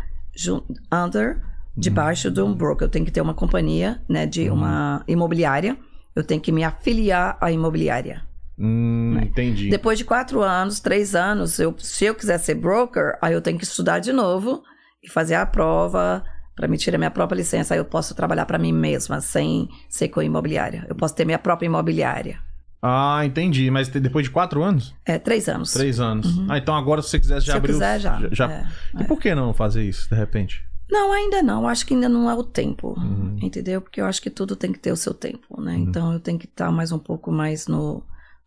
[0.93, 1.41] under,
[1.77, 2.87] debaixo de um broker.
[2.87, 5.77] Eu tenho que ter uma companhia, né, de uma imobiliária.
[6.17, 8.25] Eu tenho que me afiliar à imobiliária.
[8.59, 9.25] Hum, Né?
[9.25, 9.71] entendi.
[9.71, 13.59] Depois de quatro anos, três anos, eu, se eu quiser ser broker, aí eu tenho
[13.59, 14.63] que estudar de novo
[15.03, 16.23] e fazer a prova
[16.55, 17.75] para me tirar minha própria licença.
[17.75, 20.85] Aí eu posso trabalhar para mim mesma, sem ser com imobiliária.
[20.89, 22.39] Eu posso ter minha própria imobiliária.
[22.85, 23.71] Ah, entendi.
[23.71, 24.95] Mas depois de quatro anos?
[25.07, 25.73] É, três anos.
[25.73, 26.27] Três anos.
[26.49, 27.45] Ah, então agora se você quiser já Uhum.
[27.45, 27.75] se eu abriu.
[27.75, 28.01] quiser,
[28.35, 28.53] já.
[28.53, 28.67] É,
[28.99, 29.05] E é.
[29.05, 30.65] por que não fazer isso, de repente?
[30.91, 31.67] Não, ainda não.
[31.67, 32.95] Acho que ainda não é o tempo.
[32.99, 33.39] Uhum.
[33.41, 33.81] Entendeu?
[33.81, 35.75] Porque eu acho que tudo tem que ter o seu tempo, né?
[35.77, 38.03] Então eu tenho que estar mais um pouco mais no,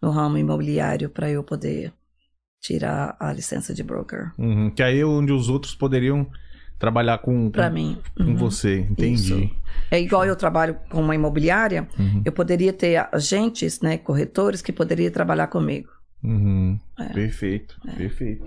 [0.06, 1.92] no ramo imobiliário para eu poder
[2.62, 4.32] tirar a licença de broker.
[4.38, 6.28] Uhum, Que aí é onde os outros poderiam
[6.78, 7.98] trabalhar com, Para com, mim.
[8.16, 8.36] com Uhum.
[8.36, 8.80] você.
[8.82, 9.46] Entendi.
[9.46, 9.56] Isso.
[9.90, 12.22] É igual eu trabalho com uma imobiliária, Uhum.
[12.24, 15.90] eu poderia ter agentes, né, corretores que poderiam trabalhar comigo.
[16.24, 16.80] Uhum.
[17.00, 17.06] É.
[17.06, 18.46] Perfeito, perfeito.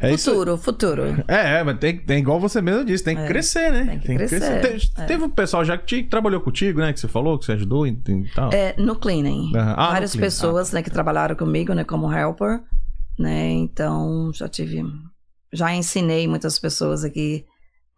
[0.00, 0.30] É isso.
[0.30, 1.02] futuro, futuro.
[1.28, 3.86] É, é, mas tem, tem igual você mesmo disse, tem que É, crescer, né?
[3.86, 5.04] tem que crescer, Te- é.
[5.04, 6.92] Teve um pessoal já que te- trabalhou contigo, né?
[6.92, 8.50] Que você falou, que você ajudou e, e tal.
[8.52, 9.52] É, no cleaning.
[9.56, 9.74] Aham.
[9.76, 10.26] Ah, no Várias cleaning.
[10.26, 12.60] pessoas, né, que trabalharam comigo, né, como helper,
[13.18, 14.82] né, então já tive,
[15.52, 17.44] já ensinei muitas pessoas aqui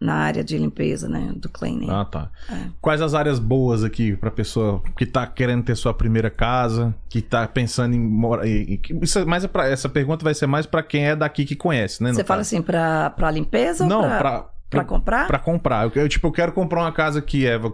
[0.05, 1.91] na área de limpeza, né, do cleaning.
[1.91, 2.31] Ah, tá.
[2.51, 2.69] É.
[2.81, 7.23] Quais as áreas boas aqui pra pessoa que tá querendo ter sua primeira casa, que
[7.23, 8.47] tá pensando em morar.
[8.47, 12.03] Isso é mais pra, essa pergunta vai ser mais pra quem é daqui que conhece,
[12.03, 12.13] né?
[12.13, 12.55] Você fala caso.
[12.55, 15.27] assim, pra, pra limpeza Não, ou pra, pra, pra comprar?
[15.27, 15.85] Pra comprar.
[15.85, 17.71] Eu, eu, tipo, eu quero comprar uma casa aqui, Eva,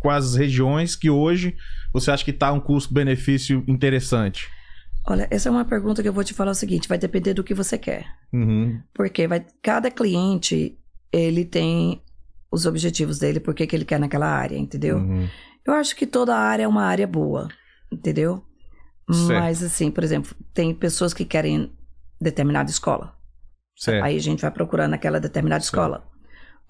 [0.00, 1.56] quais as regiões que hoje
[1.92, 4.48] você acha que tá um custo-benefício interessante?
[5.08, 7.44] Olha, essa é uma pergunta que eu vou te falar o seguinte, vai depender do
[7.44, 8.06] que você quer.
[8.32, 8.80] Uhum.
[8.92, 10.76] Porque vai, cada cliente,
[11.16, 12.02] ele tem
[12.50, 14.98] os objetivos dele, por que ele quer naquela área, entendeu?
[14.98, 15.28] Uhum.
[15.64, 17.48] Eu acho que toda área é uma área boa,
[17.90, 18.42] entendeu?
[19.10, 19.40] Certo.
[19.40, 21.72] Mas, assim, por exemplo, tem pessoas que querem
[22.20, 23.14] determinada escola.
[23.76, 24.04] Certo.
[24.04, 25.74] Aí a gente vai procurando aquela determinada Certo.
[25.74, 26.06] escola.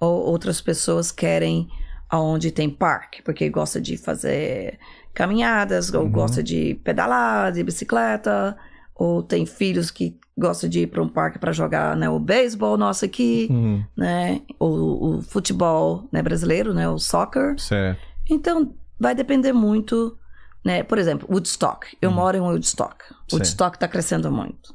[0.00, 1.68] Ou outras pessoas querem
[2.08, 4.78] aonde tem parque, porque gosta de fazer
[5.14, 6.10] caminhadas, ou Uhum.
[6.10, 8.56] gosta de pedalar, de bicicleta,
[8.98, 12.76] ou tem filhos que gostam de ir para um parque para jogar né, o beisebol
[12.76, 13.84] nosso aqui, Uhum.
[13.96, 14.40] né?
[14.58, 16.88] O, o futebol né, brasileiro, né?
[16.88, 17.58] O soccer.
[17.58, 18.00] Certo.
[18.28, 20.16] Então, vai depender muito,
[20.64, 20.82] né?
[20.82, 21.96] Por exemplo, Woodstock.
[22.02, 22.16] Eu Uhum.
[22.16, 22.96] moro em Woodstock.
[23.04, 23.32] Certo.
[23.34, 24.74] Woodstock está crescendo muito.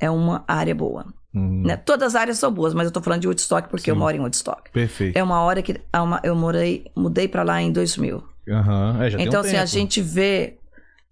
[0.00, 1.06] É uma área boa.
[1.34, 1.62] Uhum.
[1.66, 1.76] Né?
[1.76, 4.00] Todas as áreas são boas, mas eu tô falando de Woodstock porque eu Sim.
[4.00, 4.70] moro em Woodstock.
[4.72, 5.16] Perfeito.
[5.16, 8.22] É uma hora que é uma- eu morei, mudei para lá em 2000.
[8.48, 8.98] Aham.
[9.02, 9.66] É, então, um assim, a tempo.
[9.66, 10.57] gente vê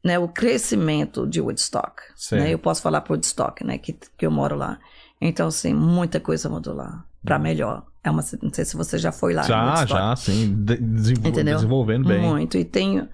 [0.07, 2.01] né, o crescimento de Woodstock.
[2.39, 2.51] Né?
[2.55, 3.77] Eu posso falar por Woodstock, né?
[3.79, 4.79] Que, que eu moro lá.
[5.21, 7.05] Então, assim, muita coisa mudou lá.
[7.25, 7.85] Pra melhor.
[8.05, 9.43] É uma, não sei se você já foi lá.
[9.43, 10.55] Já, já, sim.
[10.65, 11.57] De- desenvol- Entendeu?
[11.57, 12.21] Desenvolvendo bem.
[12.21, 12.57] Muito.
[12.57, 13.09] E tem.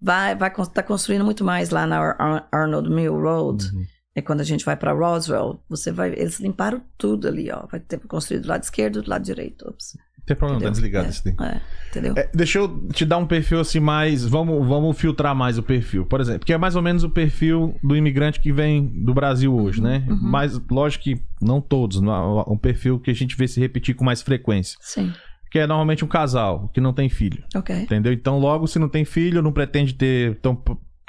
[0.00, 3.64] Vai, vai tá construindo muito mais lá na Ar- Ar- Arnold Mill Road.
[3.74, 3.84] Uhum.
[4.14, 6.10] É quando a gente vai para Roswell, você vai.
[6.12, 7.66] Eles limparam tudo ali, ó.
[7.66, 9.66] Vai ter construído do lado esquerdo e do lado direito.
[9.68, 9.96] Ops.
[10.24, 10.72] Não tem problema, tá Entendeu?
[10.72, 11.34] desligado É, esse daí.
[11.48, 11.60] É,
[11.90, 12.14] entendeu?
[12.16, 14.24] É, deixa eu te dar um perfil assim mais.
[14.24, 16.06] Vamos, vamos filtrar mais o perfil.
[16.06, 19.54] Por exemplo, que é mais ou menos o perfil do imigrante que vem do Brasil
[19.54, 20.02] hoje, né?
[20.08, 20.18] uhum.
[20.22, 24.02] Mas, lógico que não todos, não- um perfil que a gente vê se repetir com
[24.04, 24.78] mais frequência.
[24.80, 25.12] Sim.
[25.50, 27.44] Que é normalmente um casal que não tem filho.
[27.54, 27.76] Ok.
[27.82, 28.12] Entendeu?
[28.12, 30.60] Então, logo, se não tem filho, não pretende ter tão,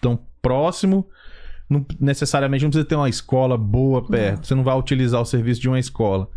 [0.02, 1.08] tão próximo.
[1.70, 4.46] Não necessariamente não precisa ter uma escola boa perto.
[4.46, 6.30] Você não vai utilizar o serviço de uma escola.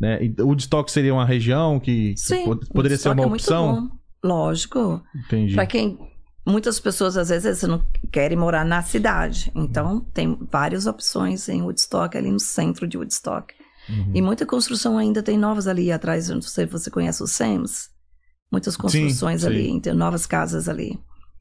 [0.00, 0.18] Né?
[0.38, 2.44] O Woodstock seria uma região que, que Sim.
[2.44, 3.88] pod- poderia ser uma é opção?
[3.88, 3.98] bom.
[4.28, 5.02] Lógico.
[5.14, 5.54] Entendi.
[5.54, 5.98] Para quem.
[6.46, 9.52] Muitas pessoas às vezes não querem morar na cidade.
[9.54, 13.52] Então, tem várias opções em Woodstock, ali no centro de Woodstock.
[13.88, 14.12] Uhum.
[14.14, 16.28] E muita construção ainda tem novas ali atrás.
[16.30, 17.90] Não sei se você conhece o Sams.
[18.50, 19.46] Muitas construções sim.
[19.46, 20.98] ali, tem novas casas ali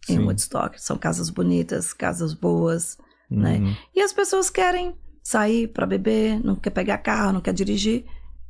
[0.09, 0.23] em Sim.
[0.25, 0.81] Woodstock.
[0.81, 2.97] São casas bonitas, casas boas.
[3.31, 3.59] né?
[3.59, 3.75] Uhum.
[3.95, 4.93] E as pessoas querem
[5.23, 8.03] sair para beber, não quer pegar carro, não quer dirigir.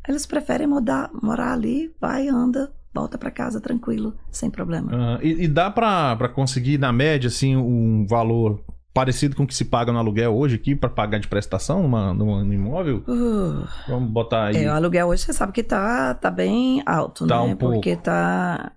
[0.08, 4.90] Eles preferem mudar, morar ali, vai, anda, volta para casa tranquilo, sem problema.
[4.94, 9.54] Ah, e, e dá pra conseguir, na média, assim, um valor parecido com o que
[9.54, 13.04] se paga no aluguel hoje aqui pra pagar de prestação numa, numa, no imóvel?
[13.08, 14.64] Uh, Vamos botar aí.
[14.64, 17.54] é, o aluguel hoje você sabe que tá, tá bem alto, Tá né?
[17.54, 17.76] um pouco.
[17.76, 18.72] Porque tá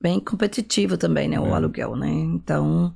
[0.00, 1.40] bem competitivo também, né?
[1.40, 1.52] O É.
[1.54, 2.08] aluguel, né?
[2.08, 2.94] Então,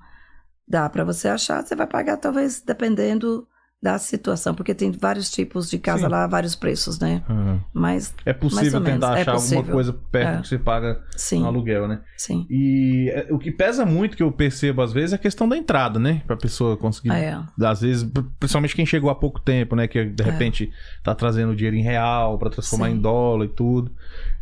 [0.69, 3.45] dá para você achar, você vai pagar talvez, dependendo
[3.81, 6.09] da situação, porque tem vários tipos de casa Sim.
[6.09, 7.23] lá, vários preços, né?
[7.31, 7.61] Aham.
[7.73, 9.73] Mas, É possível tentar é achar alguma possível.
[9.73, 10.41] coisa perto É.
[10.43, 12.01] que você paga sim, no aluguel, né?
[12.17, 12.45] sim.
[12.51, 15.57] E é, o que pesa muito, que eu percebo às vezes, é a questão da
[15.57, 16.23] entrada, né?
[16.27, 17.13] Pra pessoa conseguir.
[17.13, 17.39] Ah, é.
[17.65, 19.87] Às vezes, pr- principalmente quem chegou há pouco tempo, né?
[19.87, 20.73] Que de repente
[21.05, 22.97] tá trazendo dinheiro em real pra transformar Sim.
[22.97, 23.93] em dólar e tudo.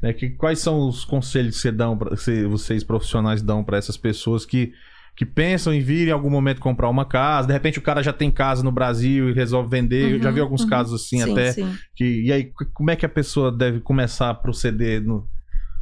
[0.03, 0.15] Né?
[0.15, 3.99] Que, quais são os conselhos que você dão pra, que vocês profissionais dão pra essas
[3.99, 4.73] pessoas que,
[5.17, 7.47] que pensam em vir em algum momento comprar uma casa?
[7.49, 10.13] De repente o cara já tem casa no Brasil e resolve vender.
[10.13, 10.69] eu já Uhum, vi alguns uhum.
[10.69, 11.53] casos assim sim, até.
[11.53, 11.75] sim.
[11.95, 15.27] Que, e aí, como é que a pessoa deve começar a proceder no.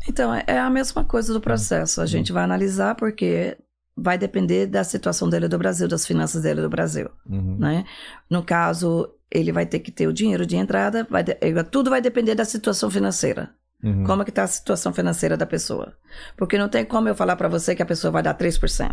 [0.09, 2.01] Então, é- é a mesma coisa do processo.
[2.01, 3.57] A gente vai analisar porque
[3.97, 7.57] vai depender da situação dele do Brasil, das finanças dele do Brasil, Uhum.
[7.59, 7.85] né?
[8.31, 11.91] No caso, ele vai ter que ter o dinheiro de entrada, vai de- eh, tudo
[11.91, 13.51] vai depender da situação financeira.
[13.85, 14.05] Uhum.
[14.05, 15.93] Como é que tá a situação financeira da pessoa?
[16.37, 18.91] Porque não tem como eu falar para você que a pessoa vai dar 3%.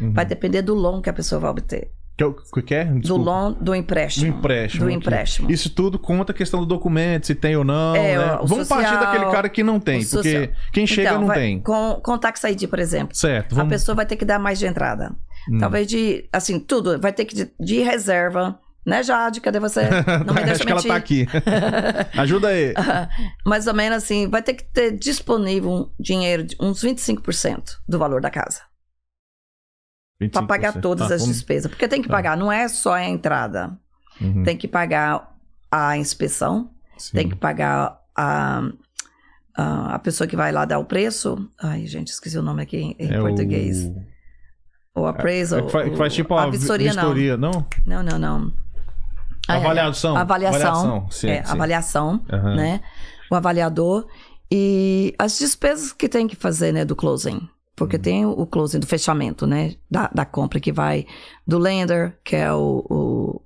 [0.00, 0.12] Uhum.
[0.12, 1.90] Vai depender do loan que a pessoa vai obter.
[2.16, 2.84] Que, é o que que é?
[2.84, 4.30] Do loan, do empréstimo.
[4.30, 4.84] Do empréstimo.
[4.84, 5.50] Do empréstimo.
[5.50, 7.96] Isso tudo conta a questão do documento, se tem ou não.
[7.96, 8.34] É, né?
[8.40, 10.48] o Vamos partir social, daquele cara que não tem, porque social.
[10.72, 11.60] quem chega Então, não vai- tem.
[11.60, 13.16] Com, com Tax ID, por exemplo.
[13.16, 13.72] Certo, A vamos.
[13.72, 15.12] pessoa vai ter que dar mais de entrada.
[15.50, 15.58] Hum.
[15.58, 17.00] Talvez de, assim, tudo.
[17.00, 18.60] Vai ter que de, de reserva.
[18.86, 19.40] Né, Jade?
[19.40, 19.82] Cadê você?
[20.26, 20.88] Não me deixa Acho que ela mentir.
[20.90, 21.26] tá aqui.
[22.18, 22.74] Ajuda aí.
[23.46, 27.98] Mais ou menos assim, vai ter que ter disponível um dinheiro de uns 25% do
[27.98, 28.60] valor da casa.
[30.18, 30.46] Para 25%.
[30.46, 31.70] pagar todas Tá, as vamos- despesas.
[31.70, 32.14] Porque tem que Tá.
[32.14, 33.76] pagar, não é só a entrada.
[34.20, 35.34] Uhum, Tem que pagar
[35.70, 37.16] a inspeção, sim.
[37.16, 38.62] tem que pagar a,
[39.56, 41.50] a, a pessoa que vai lá dar o preço.
[41.60, 43.82] Ai, gente, esqueci o nome aqui em, É português.
[43.86, 44.14] O...
[45.00, 45.58] O appraisal.
[45.58, 47.50] É que faz, que faz tipo a, vistoria, vistoria, não?
[47.84, 48.02] não.
[48.02, 48.52] Não, não, não.
[49.48, 49.56] Ah, é.
[49.58, 50.16] avaliação.
[50.16, 51.06] Avaliação.
[51.10, 51.52] sim, é, sim.
[51.52, 52.54] avaliação, Aham.
[52.56, 52.80] né?
[53.30, 54.06] O avaliador
[54.50, 57.48] e as despesas que tem que fazer, né, do closing.
[57.76, 58.02] Porque Uhum.
[58.02, 59.74] tem o, closing do fechamento, né?
[59.90, 61.06] Da, da compra que vai
[61.46, 62.86] do lender, que é o,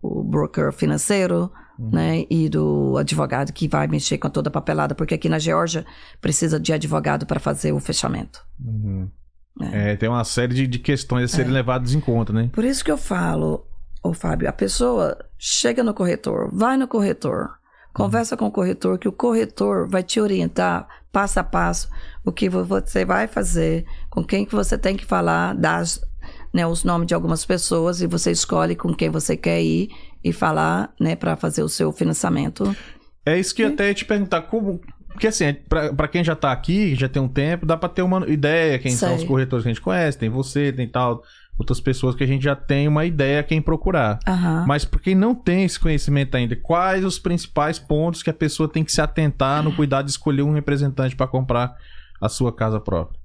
[0.02, 1.90] o, o broker financeiro, Uhum.
[1.92, 2.24] né?
[2.28, 5.86] E do advogado que vai mexer com toda a papelada, porque aqui na Geórgia
[6.20, 8.40] precisa de advogado para fazer o fechamento.
[8.62, 9.08] Uhum.
[9.62, 9.92] É.
[9.92, 12.50] É, tem uma série de, de questões a serem levadas em conta, né?
[12.52, 13.64] Por isso que eu falo,
[14.08, 17.50] ô Fábio, a pessoa chega no corretor, vai no corretor,
[17.92, 21.88] conversa com o corretor, que o corretor vai te orientar passo a passo
[22.24, 25.54] o que vo- você vai fazer, com quem que você tem que falar,
[26.52, 29.88] né, os nomes de algumas pessoas e você escolhe com quem você quer ir
[30.22, 32.74] e falar, né, para fazer o seu financiamento.
[33.24, 34.80] É isso que eu até ia te perguntar, como.
[35.12, 35.52] Porque assim,
[35.96, 38.92] pra quem já tá aqui, já tem um tempo, dá pra ter uma ideia quem
[38.92, 39.18] são Sei.
[39.18, 41.22] os corretores que a gente conhece, tem você, tem tal,
[41.58, 44.18] outras pessoas que a gente já tem uma ideia quem procurar.
[44.26, 44.64] Aham.
[44.66, 48.68] Mas pra quem não tem esse conhecimento ainda, quais os principais pontos que a pessoa
[48.68, 51.74] tem que se atentar no cuidado de escolher um representante pra comprar
[52.20, 53.18] a sua casa própria?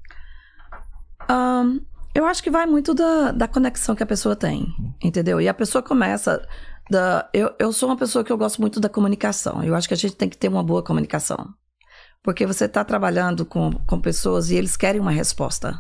[1.29, 1.79] Ahn,
[2.15, 4.67] eu acho que vai muito da, da conexão que a pessoa tem,
[5.01, 5.39] entendeu?
[5.39, 6.45] E a pessoa começa.
[6.89, 9.63] Da, eu, eu sou uma pessoa que eu gosto muito da comunicação.
[9.63, 11.53] Eu acho que a gente tem que ter uma boa comunicação.
[12.21, 15.77] Porque você está trabalhando com, com pessoas e eles querem uma resposta,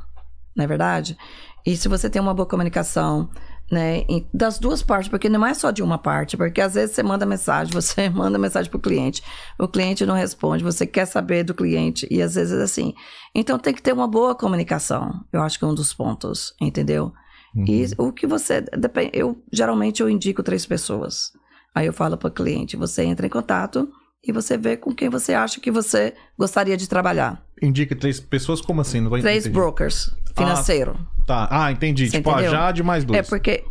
[0.55, 1.17] não é verdade?
[1.65, 3.29] E se você tem uma boa comunicação,
[3.71, 7.03] né, das duas partes, porque não é só de uma parte, porque às vezes você
[7.03, 9.23] manda mensagem, você manda mensagem para o cliente,
[9.57, 12.93] o cliente não responde, você quer saber do cliente, e às vezes é assim.
[13.33, 17.13] Então tem que ter uma boa comunicação, eu acho que é um dos pontos, entendeu?
[17.55, 18.65] E o que você.
[19.13, 21.31] Eu geralmente eu indico três pessoas.
[21.75, 23.87] Aí eu falo para o cliente, você entra em contato
[24.25, 27.45] e você vê com quem você acha que você gostaria de trabalhar.
[27.61, 29.07] Indica três pessoas, como assim?
[29.07, 29.53] Três entender.
[29.53, 30.97] brokers financeiro.
[31.25, 31.47] Tá.
[31.51, 32.07] Ah, entendi.
[32.09, 32.51] Você tipo, a entendeu?
[32.51, 33.19] Jade mais dois.
[33.19, 33.63] É porque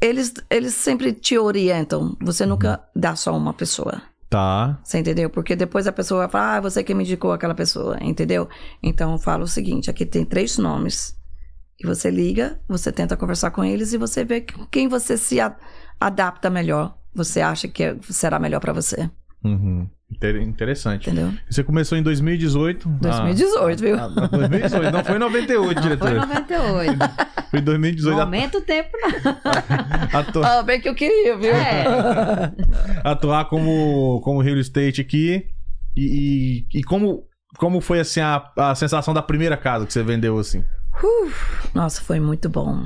[0.00, 2.16] eles, eles sempre te orientam.
[2.20, 4.02] Você nunca dá só uma pessoa.
[4.28, 4.78] Tá.
[4.84, 5.28] Você entendeu?
[5.28, 8.48] Porque depois a pessoa vai falar, ah, você que me indicou aquela pessoa, entendeu?
[8.82, 11.16] Então eu falo o seguinte: aqui tem três nomes.
[11.82, 15.56] E você liga, você tenta conversar com eles e você vê quem você se a-
[15.98, 16.94] adapta melhor.
[17.14, 19.10] Você acha que é- será melhor pra você,
[19.42, 19.88] Uhum.
[20.12, 21.08] Inter- Interessante.
[21.08, 21.32] entendeu?
[21.48, 22.88] Você começou em 2018.
[22.88, 23.96] 2018, viu?
[23.96, 24.90] Ah, ah, 2018.
[24.92, 26.08] Não foi em 98, Não, diretor.
[26.08, 26.98] foi 98.
[27.50, 28.16] Foi em 2018.
[28.16, 30.42] Não aumenta o tempo, não.
[30.44, 31.52] Ah, bem que eu queria, viu?
[31.52, 31.84] É.
[33.04, 35.46] atuar como, como real estate aqui.
[35.96, 37.24] E, e, e como,
[37.58, 40.64] como foi assim a, a sensação da primeira casa que você vendeu assim?
[41.74, 42.84] Nossa, foi muito bom.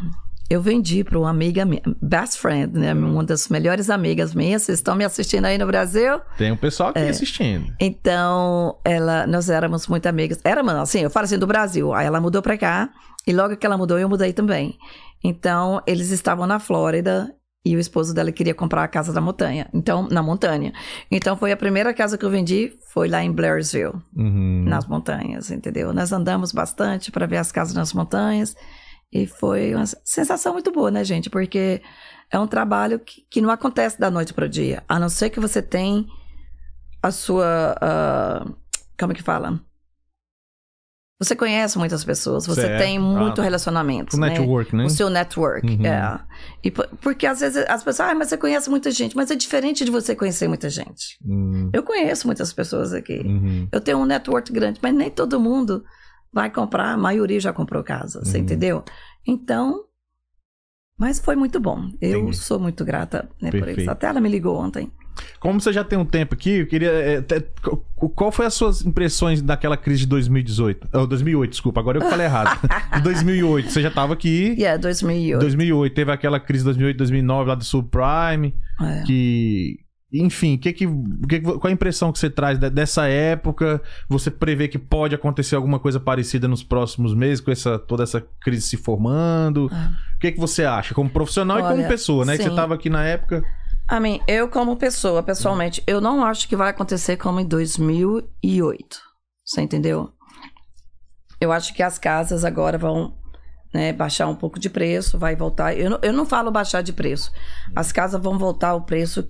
[0.51, 2.93] Eu vendi para uma amiga minha, best friend, né?
[2.93, 4.63] Uma das melhores amigas minhas.
[4.63, 6.21] Vocês estão me assistindo aí no Brasil?
[6.37, 7.73] Tem um pessoal aqui assistindo.
[7.81, 10.39] Então, ela, nós éramos muito amigas.
[10.45, 11.95] Éramos, assim, eu falo assim, do Brasil.
[11.95, 12.91] Aí ela mudou pra cá.
[13.27, 14.77] E logo que ela mudou, eu mudei também.
[15.25, 17.35] Então, eles estavam na Flórida.
[17.67, 19.67] E o esposo dela queria comprar a casa da montanha.
[19.73, 20.75] Então, na montanha.
[21.11, 22.75] Então, foi a primeira casa que eu vendi.
[22.93, 24.65] Foi lá em Blairsville, Uhum.
[24.69, 25.91] nas montanhas, entendeu?
[25.95, 28.55] Nós andamos bastante para ver as casas nas montanhas.
[29.15, 31.31] E foi uma sensação muito boa, né, gente?
[31.31, 31.81] Porque
[32.31, 35.31] é um trabalho que, que não acontece da noite para o dia, a não ser
[35.31, 36.07] que você tem
[37.01, 38.45] a sua, ah,
[38.99, 39.61] como é que fala?
[41.21, 42.77] Você conhece muitas pessoas, você Certo.
[42.79, 44.31] tem muito Ah, relacionamento, O né?
[44.31, 44.85] network, né?
[44.85, 45.87] O seu network, Uhum.
[45.87, 46.21] é.
[46.63, 49.37] E por- porque às vezes as pessoas, ah, mas você conhece muita gente, mas é
[49.37, 51.17] diferente de você conhecer muita gente.
[51.25, 53.21] Hum, Eu conheço muitas pessoas aqui.
[53.21, 53.69] uhum.
[53.71, 55.85] Eu tenho um network grande, mas nem todo mundo
[56.35, 58.45] vai comprar, a maioria já comprou casa, você Uhum.
[58.45, 58.85] entendeu?
[59.27, 59.85] Então,
[60.99, 61.89] mas foi muito bom.
[62.01, 62.37] Eu Entendi.
[62.37, 63.91] sou muito grata né, por isso.
[63.91, 64.91] Até ela me ligou ontem.
[65.39, 66.91] Como você já tem um tempo aqui, eu queria.
[66.91, 67.23] é,
[67.63, 70.89] qu- qual foi as suas impressões daquela crise de 2018?
[70.93, 72.59] Oh, 2008, desculpa, agora eu falei errado.
[72.97, 74.57] De 2008, você já estava aqui.
[74.65, 75.41] É 2008.
[75.41, 79.03] 2008, teve aquela crise de 2008, 2009 lá do subprime, É.
[79.07, 79.79] que.
[80.13, 83.83] Enfim, que que, o que qual a impressão que você traz de- dessa época?
[84.09, 88.25] Você prevê que pode acontecer alguma coisa parecida nos próximos meses, com essa, toda essa
[88.41, 89.69] crise se formando?
[89.73, 90.15] É.
[90.17, 92.33] O que, que você acha, como profissional e como Olha, pessoa, né?
[92.37, 92.55] Que você sim.
[92.55, 93.43] estava aqui na época.
[93.89, 98.99] A mim, eu como pessoa, pessoalmente, eu não acho que vai acontecer como em 2008.
[99.45, 100.11] Você entendeu?
[101.41, 103.15] Eu acho que as casas agora vão
[103.75, 105.77] né, baixar um pouco de preço, vai voltar.
[105.77, 107.31] Eu não, eu não falo baixar de preço.
[107.75, 109.29] As casas vão voltar ao preço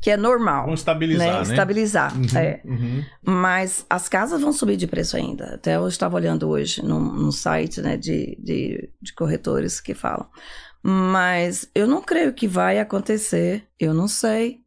[0.00, 0.64] que é normal.
[0.64, 1.42] Vamos estabilizar, né?
[1.42, 2.16] Estabilizar.
[2.16, 2.60] Uhum, é.
[2.64, 3.04] uhum.
[3.24, 5.54] Mas as casas vão subir de preço ainda.
[5.54, 10.28] Até eu estava olhando hoje num, num site né, de, de, de corretores que falam.
[10.82, 13.64] Mas eu não creio que vai acontecer.
[13.78, 14.60] Eu não sei.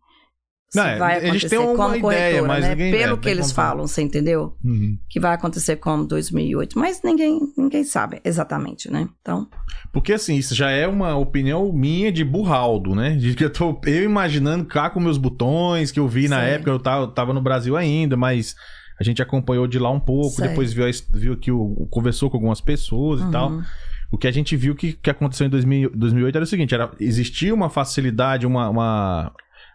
[0.76, 2.92] Não, é, vai acontecer tem uma como ideia, corretora, mas né?
[2.92, 4.56] Pelo que eles falam, você entendeu?
[4.64, 4.98] Uhum.
[5.10, 6.78] Que vai acontecer como 2008.
[6.78, 9.10] Mas ninguém, ninguém sabe exatamente, né?
[9.20, 9.48] Então,
[9.92, 13.16] Porque assim, isso já é uma opinião minha de burraldo, né?
[13.16, 16.50] De que eu tô eu imaginando cá com meus botões, que eu vi na Sei.
[16.52, 18.56] época, eu tava, eu tava no Brasil ainda, mas
[19.00, 20.50] a gente acompanhou de lá um pouco, Sei.
[20.50, 23.50] depois viu, viu que o, conversou com algumas pessoas e tal.
[23.50, 23.64] uhum.
[24.12, 26.92] O que a gente viu que, que aconteceu em 2000 2008 era o seguinte, era,
[27.00, 29.32] existia uma facilidade, uma, uma,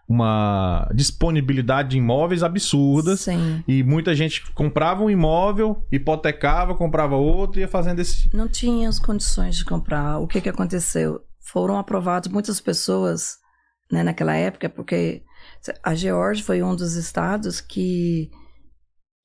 [0.07, 3.63] uma disponibilidade de imóveis absurdas, sim.
[3.67, 8.29] e muita gente comprava um imóvel, hipotecava, comprava outro e ia fazendo esse...
[8.35, 10.19] não tinha as condições de comprar.
[10.19, 11.21] O que, que aconteceu?
[11.39, 13.37] Foram aprovados muitas pessoas
[13.91, 15.23] né, naquela época, porque
[15.83, 18.29] a Geórgia foi um dos estados que,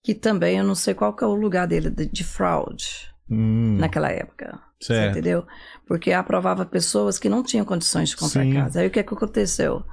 [0.03, 3.77] que também, eu não sei qual que é o lugar dele, de, de fraude Hum,
[3.79, 4.61] naquela época.
[4.83, 5.11] Certo.
[5.11, 5.47] entendeu?
[5.87, 8.55] Porque aprovava pessoas que não tinham condições de comprar Sim.
[8.55, 8.81] casa.
[8.81, 9.85] Aí o que, que aconteceu?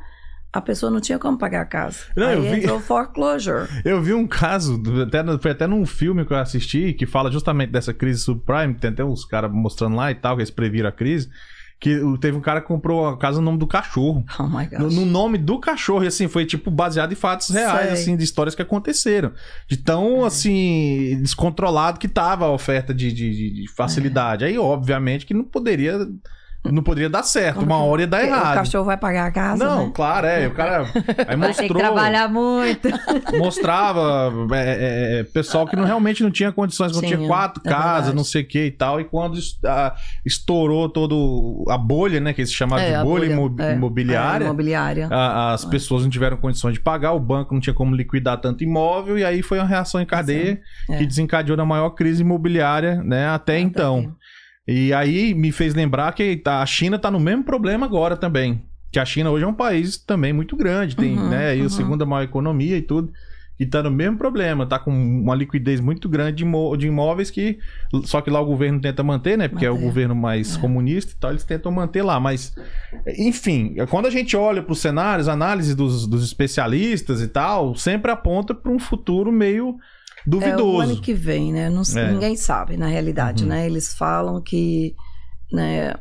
[0.57, 1.99] A pessoa não tinha como pagar a casa.
[2.15, 3.67] Não, eu Aí vi- entrou foreclosure.
[3.85, 7.71] Eu vi um caso, até, foi até num filme que eu assisti, que fala justamente
[7.71, 10.91] dessa crise subprime, tem até uns caras mostrando lá e tal, que eles previram a
[10.91, 11.29] crise,
[11.79, 14.25] que teve um cara que comprou a casa no nome do cachorro.
[14.39, 14.79] Oh my gosh.
[14.79, 17.93] No, no nome do cachorro, e assim, foi tipo baseado em fatos reais, Sei.
[17.93, 19.31] assim, de histórias que aconteceram.
[19.67, 24.43] De tão, assim, descontrolado que tava a oferta de, de- de- de facilidade.
[24.43, 25.99] Aí, obviamente, que não poderia.
[26.71, 27.61] Não poderia dar certo.
[27.61, 28.55] Uma hora ia dar Porque O errado.
[28.55, 29.91] cachorro vai pagar a casa, Não, né?
[29.93, 30.47] claro, é.
[30.47, 30.81] O cara.
[30.83, 32.87] Aí Vai ter que mostrou trabalhar muito.
[33.37, 37.61] mostrava é, é, é, pessoal que não, realmente não tinha condições, não tinha Tinha, quatro
[37.65, 38.15] é casas, verdade.
[38.15, 38.99] não sei o que e tal.
[38.99, 39.95] E quando a-
[40.25, 42.33] estourou todo a bolha, né?
[42.33, 44.43] Que eles chamavam É, de bolha, imo- é, imobiliária.
[44.43, 45.07] é, imobiliária.
[45.11, 48.63] a- as pessoas não tiveram condições de pagar, o banco não tinha como liquidar tanto
[48.63, 50.59] imóvel, e aí foi uma reação em cadeia
[50.89, 50.97] É.
[50.97, 54.13] que desencadeou na maior crise imobiliária, né, até então.
[54.67, 58.61] E aí me fez lembrar que a China tá no mesmo problema agora também.
[58.91, 61.63] Que a China hoje é um país também muito grande, tem, Uhum, né, aí a
[61.63, 61.69] uhum.
[61.69, 63.11] segunda maior economia e tudo.
[63.59, 67.31] E tá no mesmo problema, tá com uma liquidez muito grande de, imó- de imóveis
[67.31, 67.57] que.
[68.03, 69.47] Só que lá o governo tenta manter, né?
[69.47, 69.87] Porque é o Manter.
[69.87, 70.59] governo mais É.
[70.59, 72.19] comunista e tal, eles tentam manter lá.
[72.19, 72.53] Mas,
[73.17, 78.11] enfim, quando a gente olha para os cenários, análise dos, dos especialistas e tal, sempre
[78.11, 79.77] aponta para um futuro meio
[80.27, 80.81] É o duvidoso.
[80.81, 81.69] ano que vem, né?
[81.69, 82.11] Não É.
[82.11, 83.49] Ninguém sabe, na realidade, Uhum.
[83.49, 83.65] né?
[83.65, 84.93] Eles falam que,
[85.51, 85.93] né,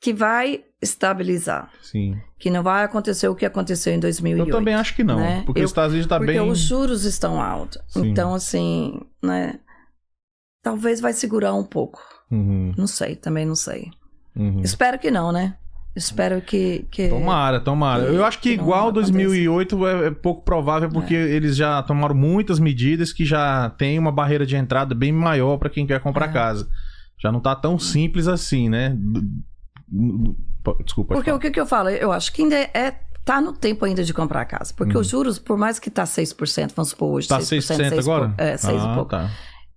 [0.00, 2.16] que vai estabilizar, Sim.
[2.38, 4.48] que não vai acontecer o que aconteceu em 2008.
[4.48, 5.16] Eu também acho que não.
[5.18, 5.42] né?
[5.44, 6.50] Porque Eu- os Estados Unidos tá porque bem.
[6.50, 7.78] os juros estão altos.
[7.88, 8.08] Sim.
[8.10, 9.58] Então, assim, né?
[10.62, 12.00] Talvez vai segurar um pouco.
[12.30, 13.90] Uhum, Não sei, também não sei.
[14.34, 14.60] uhum.
[14.62, 15.56] Espero que não, né?
[15.96, 16.86] Espero que.
[16.90, 17.08] que...
[17.08, 18.04] Tomara, tomara.
[18.04, 19.12] que- Eu acho que, que igual aconteça.
[19.12, 24.12] 2008 é, é pouco provável, porque eles já tomaram muitas medidas que já tem uma
[24.12, 26.32] barreira de entrada bem maior para quem quer comprar É.
[26.32, 26.68] casa.
[27.18, 28.94] Já não tá tão simples assim, né?
[30.84, 31.14] Desculpa.
[31.14, 31.88] Porque o que, eu falo?
[31.88, 33.00] Eu acho que ainda é.
[33.24, 34.72] Tá no tempo ainda de comprar casa.
[34.76, 35.00] Porque Uhum.
[35.00, 37.26] os juros, por mais que tá 6%, vamos supor hoje.
[37.26, 38.28] Tá 6%, 6% 6 agora?
[38.28, 39.10] Por, é, 6 ah, e pouco.
[39.10, 39.30] Tá.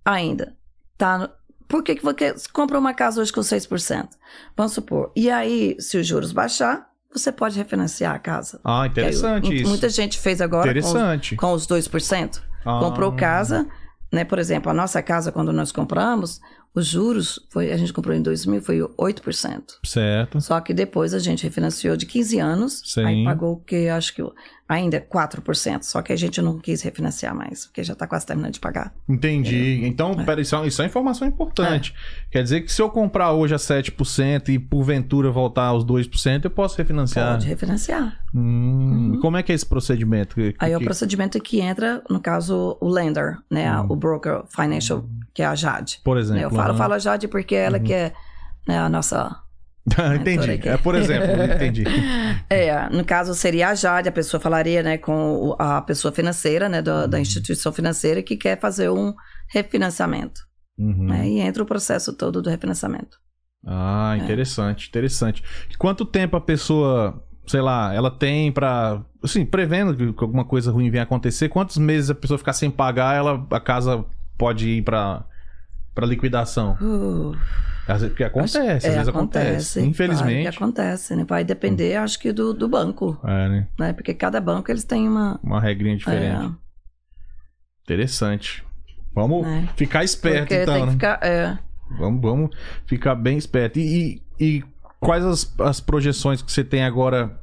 [0.04, 0.54] Ainda.
[0.96, 1.28] Tá
[1.70, 4.08] por que, que você compra uma casa hoje com 6%?
[4.56, 5.12] Vamos supor.
[5.14, 8.60] E aí, se os juros baixar, você pode refinanciar a casa.
[8.64, 9.68] Ah, interessante aí, isso.
[9.68, 11.36] Muita gente fez agora com os, Interessante.
[11.36, 12.42] com os 2%.
[12.64, 12.80] Ah.
[12.80, 13.68] Comprou casa,
[14.12, 14.24] né?
[14.24, 16.40] Por exemplo, a nossa casa, quando nós compramos,
[16.74, 19.62] Os juros, foi, a gente comprou em 2000, foi 8%.
[19.84, 20.40] Certo.
[20.40, 23.04] Só que depois a gente refinanciou de 15 anos, Sim.
[23.04, 24.22] aí pagou o que acho que
[24.68, 28.24] ainda é 4%, só que a gente não quis refinanciar mais, porque já está quase
[28.24, 28.94] terminando de pagar.
[29.08, 29.80] Entendi.
[29.84, 30.22] Então, É.
[30.24, 31.92] pera, isso, é, isso é informação importante.
[32.30, 36.50] Quer dizer que se eu comprar hoje a 7% e porventura voltar aos 2%, eu
[36.52, 37.32] posso refinanciar.
[37.32, 38.20] Pode refinanciar.
[38.32, 40.36] Hum, Como é que é esse procedimento?
[40.36, 43.76] Que- Aí é o que- procedimento que entra, no caso, o lender, né?
[43.80, 43.86] Uhum.
[43.90, 45.04] O broker financial,
[45.34, 46.00] que é a Jade.
[46.04, 46.42] Por Né, exemplo.
[46.42, 46.78] Eu falo, aham.
[46.78, 47.84] falo a Jade porque ela Uhum.
[47.84, 48.12] que é
[48.68, 49.34] né, a nossa
[50.20, 50.68] entendi.
[50.68, 51.84] É, por exemplo, entendi.
[52.48, 56.80] É, no caso seria a Jade, a pessoa falaria, né, com a pessoa financeira, né,
[56.82, 59.14] do- da instituição financeira que quer fazer um
[59.52, 60.40] refinanciamento,
[60.78, 61.06] Uhum.
[61.06, 63.18] né, e entra o processo todo do refinanciamento.
[63.66, 64.22] Ah, É.
[64.24, 65.42] interessante, interessante.
[65.70, 69.02] E quanto tempo a pessoa, sei lá, ela tem pra.
[69.22, 73.16] Assim, prevendo que alguma coisa ruim venha acontecer, quantos meses a pessoa ficar sem pagar,
[73.16, 74.02] ela, a casa
[74.38, 75.26] pode ir pra,
[75.94, 76.76] pra liquidação?
[76.80, 77.36] Uh,
[77.88, 79.74] Às vezes- Porque acontece, acho- às é, vezes acontece.
[79.74, 80.42] claro Infelizmente.
[80.50, 83.68] que acontece, né, vai depender, acho que do, do banco, É, né?
[83.78, 85.40] né, porque cada banco eles têm uma...
[85.42, 86.46] Uma regrinha diferente.
[86.46, 86.50] É,
[87.84, 88.64] Interessante.
[89.14, 90.86] Vamos né, ficar esperto, porque então, tem né?
[90.88, 91.18] que ficar...
[91.22, 91.58] É,
[91.98, 92.50] Vamos, vamos
[92.86, 93.80] ficar bem esperto.
[93.80, 94.64] E, e, e
[95.00, 97.36] quais as, as projeções que você tem agora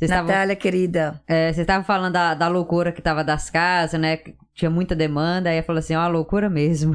[0.00, 1.20] Vocês estavam Natália, querida.
[1.28, 4.18] é, vocês estavam falando da, da loucura que tava das casas, né?
[4.54, 5.50] Tinha muita demanda.
[5.50, 6.94] Aí falou assim: ó, loucura mesmo.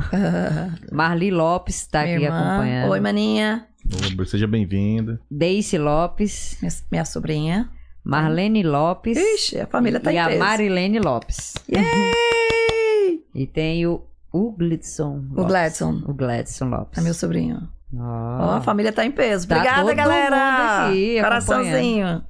[0.91, 2.39] Marli Lopes tá Minha aqui irmã.
[2.53, 2.89] acompanhando.
[2.91, 3.67] Oi, maninha.
[4.19, 5.19] Ô, Seja bem-vinda.
[5.29, 6.57] Daisy Lopes.
[6.61, 7.69] Minha, minha sobrinha.
[8.03, 9.17] Marlene Lopes.
[9.17, 10.39] Ixi, a família tá e em a peso.
[10.39, 11.53] Marilene Lopes.
[11.71, 13.19] Yay!
[13.33, 15.23] E tem o, o Gladson.
[15.35, 16.01] O Gladson.
[16.07, 16.97] O Gladson Lopes.
[16.99, 17.67] É meu sobrinho.
[17.95, 19.47] Ó, Ó, a família tá em peso.
[19.47, 20.35] Tá Obrigada, todo galera.
[20.35, 22.23] mundo aqui Coraçãozinho.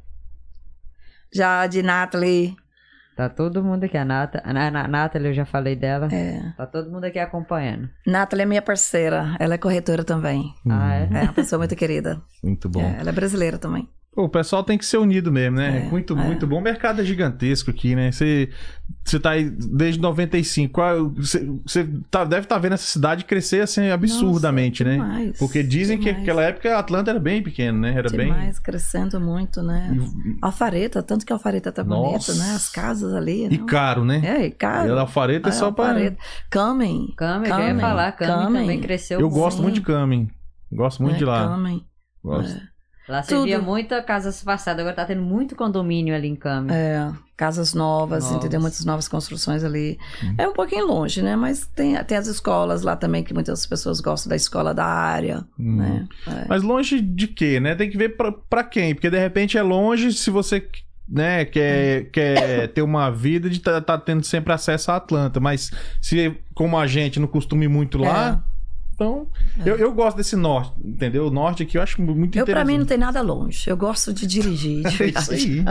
[1.36, 2.56] Jade, Nathalie.
[3.16, 3.98] Tá todo mundo aqui.
[3.98, 6.08] A, Nata, a, Na- Na- Nathalie, eu já falei dela.
[6.12, 6.52] É.
[6.58, 7.90] Tá todo mundo aqui acompanhando.
[8.06, 9.36] Nathalie é minha parceira.
[9.40, 10.54] Ela é corretora também.
[10.70, 11.10] Ah, é?
[11.12, 12.22] É uma pessoa muito querida.
[12.44, 12.82] Muito bom.
[12.82, 13.88] É, ela é brasileira também.
[14.18, 15.86] O pessoal tem que ser unido mesmo, né?
[15.86, 16.24] É, muito, é.
[16.24, 16.60] muito bom.
[16.60, 18.14] O mercado é gigantesco aqui, né?
[18.14, 18.50] Você,
[19.04, 20.72] você tá aí desde 95.
[20.74, 25.04] Qual- Você, você tá- deve estar vendo essa cidade crescer assim absurdamente, Nossa, né?
[25.04, 26.20] demais, Porque dizem que demais.
[26.20, 27.94] naquela época a Atlanta era bem pequeno, né?
[27.94, 29.90] Era Demais, crescendo muito, né?
[29.92, 30.38] bem.
[30.42, 32.32] Alfareta, tanto que a Alfareta tá Nossa.
[32.32, 32.56] bonita, né?
[32.56, 33.48] As casas ali.
[33.48, 33.66] E, e não?
[33.66, 34.22] caro, né?
[34.24, 34.88] É, e caro.
[34.88, 35.88] E a alfareta é, só pra.
[35.90, 36.18] Alfareta.
[36.50, 37.14] Camen.
[37.18, 38.12] Cami, eu ia Camen, falar.
[38.14, 38.62] Camen.
[38.62, 39.64] também cresceu Eu gosto Sim.
[39.64, 40.30] muito de Camin.
[40.72, 41.20] Gosto muito né?
[41.20, 41.50] de lá.
[41.50, 41.86] Camen.
[42.24, 42.75] Gosto.
[43.08, 43.46] Lá você Tudo.
[43.46, 46.72] via muita casa passada, agora tá tendo muito condomínio ali em Cami.
[46.74, 48.38] É, casas novas, Novas.
[48.38, 48.60] entendeu?
[48.60, 50.00] Muitas novas construções ali.
[50.24, 50.34] Hum.
[50.40, 51.36] É um pouquinho longe, né?
[51.36, 55.46] Mas tem, tem as escolas lá também, que muitas pessoas gostam da escola da área,
[55.60, 55.76] Hum.
[55.78, 56.08] né?
[56.26, 56.46] É.
[56.50, 57.76] Mas longe de quê, né?
[57.76, 58.96] Tem que ver pra, pra quem.
[58.96, 60.68] Porque de repente é longe se você
[61.08, 61.46] né, Hum.
[61.52, 65.40] quer, quer ter uma vida de estar tá, tendo sempre acesso a Atlanta.
[65.40, 65.70] Mas
[66.02, 68.44] se, como a gente, não costuma ir muito lá,
[68.96, 69.28] então.
[69.64, 69.70] É.
[69.70, 71.28] Eu, eu gosto desse norte, entendeu?
[71.28, 72.88] O norte aqui eu acho muito Eu, pra mim, não interessante.
[72.88, 73.70] tem nada longe.
[73.70, 74.84] Eu gosto de dirigir.
[74.84, 75.66] de É isso aí.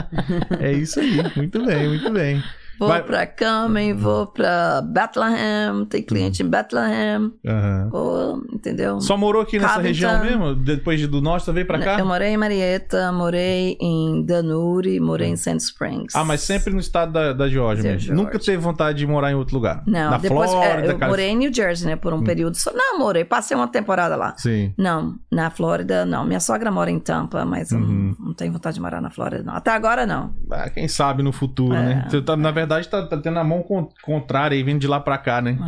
[0.61, 1.16] É isso aí.
[1.37, 2.43] Muito bem, muito bem.
[2.79, 7.89] Vou Vai- pra Camen, vou pra Bethlehem, tem cliente em Bethlehem, Aham.
[7.91, 9.01] vou, entendeu?
[9.01, 9.89] Só morou aqui nessa Covington.
[9.89, 10.55] região mesmo?
[10.55, 11.99] Depois de- do norte, você veio pra cá?
[11.99, 16.14] Eu morei em Marietta, morei em Danuri, morei em Sand Springs.
[16.14, 18.14] Ah, mas sempre no estado da, da Geórgia mesmo.
[18.14, 19.83] Nunca teve vontade de morar em outro lugar?
[19.87, 22.57] Não, Na depois é, Flórida, eu Calif- morei em New Jersey, né, por um período
[22.57, 22.72] só.
[22.72, 24.35] Não, morei, passei uma temporada lá.
[24.37, 24.72] Sim.
[24.79, 26.25] Não, na Flórida não.
[26.25, 28.14] Minha sogra mora em Tampa, mas eu Uhum.
[28.18, 29.55] não, não tenho vontade de morar na Flórida, não.
[29.55, 30.35] Até agora não.
[30.51, 31.83] Ah, quem sabe no futuro, É.
[31.83, 32.07] né?
[32.09, 35.01] Você tá, na verdade, tá, tá tendo a mão con- contrária aí, vindo de lá
[35.01, 35.59] pra cá, né?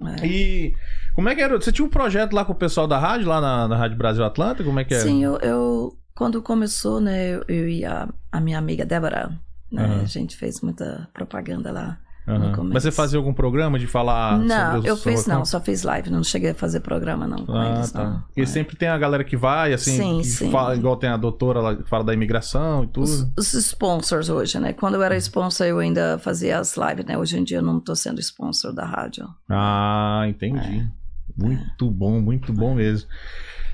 [0.00, 0.26] É, é.
[0.26, 0.74] E
[1.14, 1.56] como é que era?
[1.60, 4.24] Você tinha um projeto lá com o pessoal da rádio, lá na, na Rádio Brasil
[4.24, 4.62] Atlanta?
[4.64, 5.02] Como é que era?
[5.02, 9.30] Sim, eu, eu- quando começou, né, eu, eu e a, a minha amiga Débora,
[9.70, 10.00] né, Aham.
[10.02, 11.98] a gente fez muita propaganda lá.
[12.26, 12.64] Começo.
[12.74, 16.24] Mas você fazia algum programa de falar Não, eu fiz não, só fiz live, não
[16.24, 18.02] cheguei a fazer programa não com Ah, eles, tá.
[18.04, 18.20] não.
[18.22, 18.46] Porque É.
[18.46, 20.50] sempre tem a galera que vai, assim, Sim, que sim.
[20.50, 23.04] fala, igual tem a doutora lá que fala da imigração e tudo.
[23.04, 24.72] Os, os sponsors hoje, né?
[24.72, 27.16] Quando eu era sponsor, eu ainda fazia as lives, né?
[27.16, 29.28] Hoje em dia eu não tô sendo sponsor da rádio.
[29.48, 30.80] Ah, entendi.
[30.92, 31.06] É.
[31.36, 33.08] Muito bom, muito bom mesmo.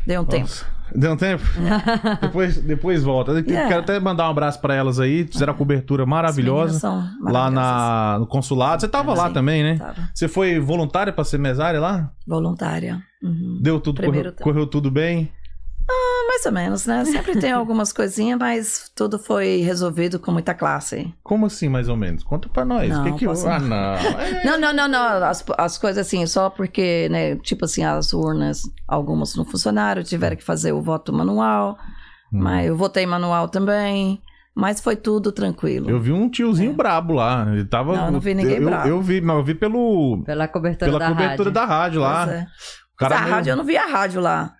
[0.06, 0.42] Deu um tempo.
[0.42, 1.42] Nossa, Deu um tempo?
[2.20, 3.32] depois, depois volta.
[3.32, 3.68] Yeah.
[3.68, 5.26] Quero até mandar um abraço pra elas aí.
[5.26, 6.86] Fizeram a cobertura maravilhosa
[7.22, 8.80] lá na, no consulado.
[8.80, 9.78] Você tava lá Sim, também, né?
[9.78, 10.10] Tava.
[10.12, 12.10] Você foi voluntária pra ser mesária lá?
[12.26, 13.02] Voluntária.
[13.22, 13.58] Uhum.
[13.62, 15.30] Deu tudo, correu, correu tudo bem?
[16.28, 17.04] Mais ou menos, né?
[17.04, 21.12] Sempre tem algumas coisinhas, mas tudo foi resolvido com muita classe.
[21.22, 22.22] Como assim, mais ou menos?
[22.24, 22.88] Conta pra nós.
[22.88, 23.68] Não, o que que posso Ah, não.
[23.68, 23.76] não.
[24.20, 24.44] É.
[24.44, 25.24] Não, não, não, não.
[25.24, 27.36] As, as coisas assim, só porque, né?
[27.36, 31.76] Tipo assim, as urnas, algumas não funcionaram, tiveram que fazer o voto manual,
[32.32, 32.38] Hum.
[32.42, 34.20] mas eu votei manual também.
[34.54, 35.88] Mas foi tudo tranquilo.
[35.88, 37.46] Eu vi um tiozinho brabo lá.
[37.50, 37.94] Ele tava.
[37.94, 37.96] É.
[37.96, 38.88] Não, eu não vi ninguém eu, bravo.
[38.88, 40.22] Eu vi, mas eu vi pelo.
[40.24, 41.52] Pela cobertura Pela da cobertura rádio.
[41.52, 42.24] da rádio lá.
[42.26, 42.40] Pois é.
[42.42, 44.54] O Mas cara a meio- rádio, eu não vi a rádio lá.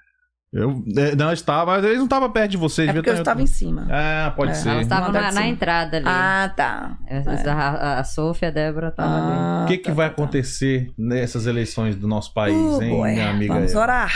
[0.53, 2.83] Eu, é, não, estava, mas eles não estavam perto de você.
[2.83, 3.87] É porque eu ter- estava em cima.
[3.91, 4.55] Ah, pode É.
[4.55, 4.69] ser.
[4.69, 6.07] Elas estavam Mandar na, na entrada ali.
[6.07, 6.99] Ah, tá.
[7.07, 9.33] Essas- A, a, a Sofia e a Débora estavam ali.
[9.35, 10.23] Ah, O que, que tá, vai tá, tá.
[10.23, 13.13] acontecer nessas eleições do nosso país, Uh, hein, boy.
[13.13, 13.55] minha amiga?
[13.55, 14.13] Vamos orar.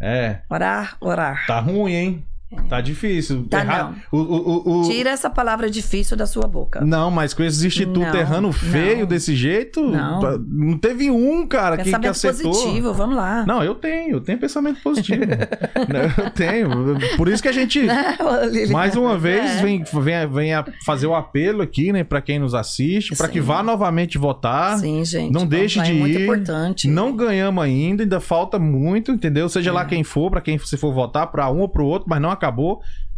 [0.00, 1.46] É, Orar, orar.
[1.46, 2.26] tá ruim, hein?
[2.68, 3.46] Tá difícil.
[3.48, 6.80] Tá Erra- O, o, o, o- Tira essa palavra difícil da sua boca.
[6.84, 9.06] Não, mas com esse instituto Não, errando feio não.
[9.06, 10.20] desse jeito, Não.
[10.20, 12.52] tá- não teve um, cara, que, que Pensamento acertou.
[12.52, 13.44] positivo, vamos lá.
[13.46, 15.24] Não, eu tenho, eu tenho pensamento positivo.
[15.88, 17.16] Não, eu tenho.
[17.16, 17.80] Por isso que a gente,
[18.70, 19.62] mais uma vez, É.
[19.62, 23.40] vem, vem, vem a fazer o apelo aqui, né, pra quem nos assiste, pra que
[23.40, 24.78] vá novamente votar.
[24.78, 25.32] Sim, gente.
[25.32, 26.22] Não deixe lá, de é muito ir.
[26.24, 26.88] importante.
[26.88, 29.48] Não ganhamos ainda, ainda falta muito, entendeu?
[29.48, 29.86] Seja lá É.
[29.86, 32.43] quem for, pra quem você for votar, pra um ou pro outro, mas não acabou.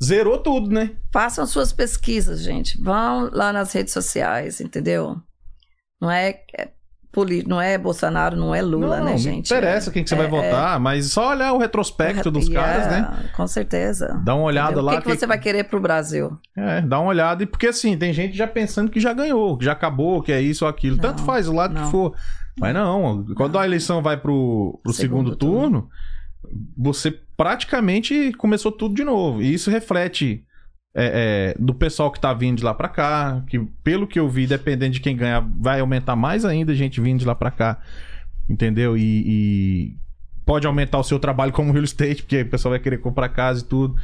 [0.03, 0.91] Zerou tudo, né?
[1.13, 2.81] Façam suas pesquisas, gente.
[2.83, 5.17] Vão lá nas redes sociais, entendeu?
[6.01, 6.69] Não é, é
[7.47, 9.47] não é Bolsonaro, não é Lula, não, né, não gente?
[9.47, 12.71] interessa É- quem que você é- vai votar, mas só olhar o retrospecto dos Yeah,
[12.71, 13.31] caras, né?
[13.35, 14.21] Com certeza.
[14.23, 14.85] Dá uma olhada Entendeu?
[14.85, 14.93] lá.
[14.93, 16.39] O que, que você vai querer pro Brasil?
[16.55, 17.43] É, dá uma olhada.
[17.43, 20.43] E porque assim, tem gente já pensando que já ganhou, que já acabou, que é
[20.43, 20.97] isso ou aquilo.
[20.97, 21.85] Não, Tanto faz o lado não.
[21.87, 22.15] que for.
[22.59, 25.89] Mas não, quando a eleição vai pro, pro segundo, Segundo turno,
[26.77, 29.43] você praticamente começou tudo de novo.
[29.43, 30.45] E isso reflete
[30.95, 34.29] é, é, do pessoal que tá vindo de lá pra cá, que pelo que eu
[34.29, 37.79] vi, dependendo de quem ganhar, vai aumentar mais ainda gente vindo de lá pra cá.
[38.49, 38.97] Entendeu?
[38.97, 39.97] E, e
[40.45, 43.61] pode aumentar o seu trabalho como real estate, porque o pessoal vai querer comprar casa
[43.61, 43.97] e tudo.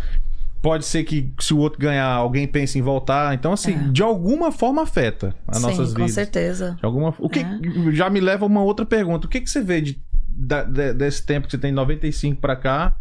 [0.61, 3.35] Pode ser que se o outro ganhar, alguém pense em voltar.
[3.35, 3.89] Então, assim, É.
[3.91, 6.13] de alguma forma afeta as Sim, nossas com vidas.
[6.13, 6.77] certeza.
[6.79, 7.15] De alguma...
[7.19, 7.59] O que É.
[7.93, 9.27] já me leva a uma outra pergunta.
[9.27, 10.01] O que, que você vê de,
[10.35, 12.97] da- de- desse tempo que você tem 95 pra cá,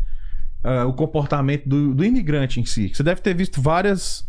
[0.64, 2.90] ah, o comportamento do, do imigrante em si?
[2.94, 4.26] Você deve ter visto várias,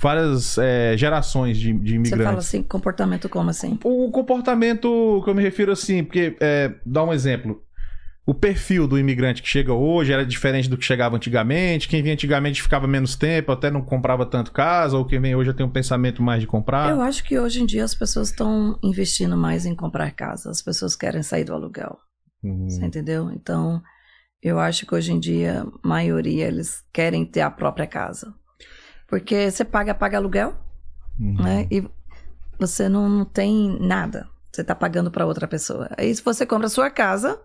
[0.00, 2.24] várias eh, gerações de, de Você imigrantes.
[2.24, 3.78] fala assim, comportamento como assim?
[3.84, 7.62] O comportamento que eu me refiro assim, porque, é, dá um exemplo.
[8.26, 11.88] O perfil do imigrante que chega hoje era diferente do que chegava antigamente.
[11.88, 15.48] Quem vinha antigamente ficava menos tempo, até não comprava tanto casa, ou quem vem hoje
[15.50, 16.90] já tem um pensamento mais de comprar.
[16.90, 20.48] Eu acho que hoje em dia as pessoas estão investindo mais em comprar casa.
[20.50, 21.98] As pessoas querem sair do aluguel.
[22.42, 22.68] Uhum.
[22.68, 23.30] Você entendeu?
[23.30, 23.82] Então,
[24.42, 28.34] eu acho que hoje em dia, a maioria, eles querem ter a própria casa.
[29.06, 30.54] Porque você paga, paga aluguel,
[31.18, 31.42] Uhum.
[31.42, 31.66] né?
[31.70, 31.86] E
[32.58, 34.28] você não, não tem nada.
[34.52, 35.88] Você tá pagando para outra pessoa.
[35.96, 37.40] Aí, se você compra a sua casa,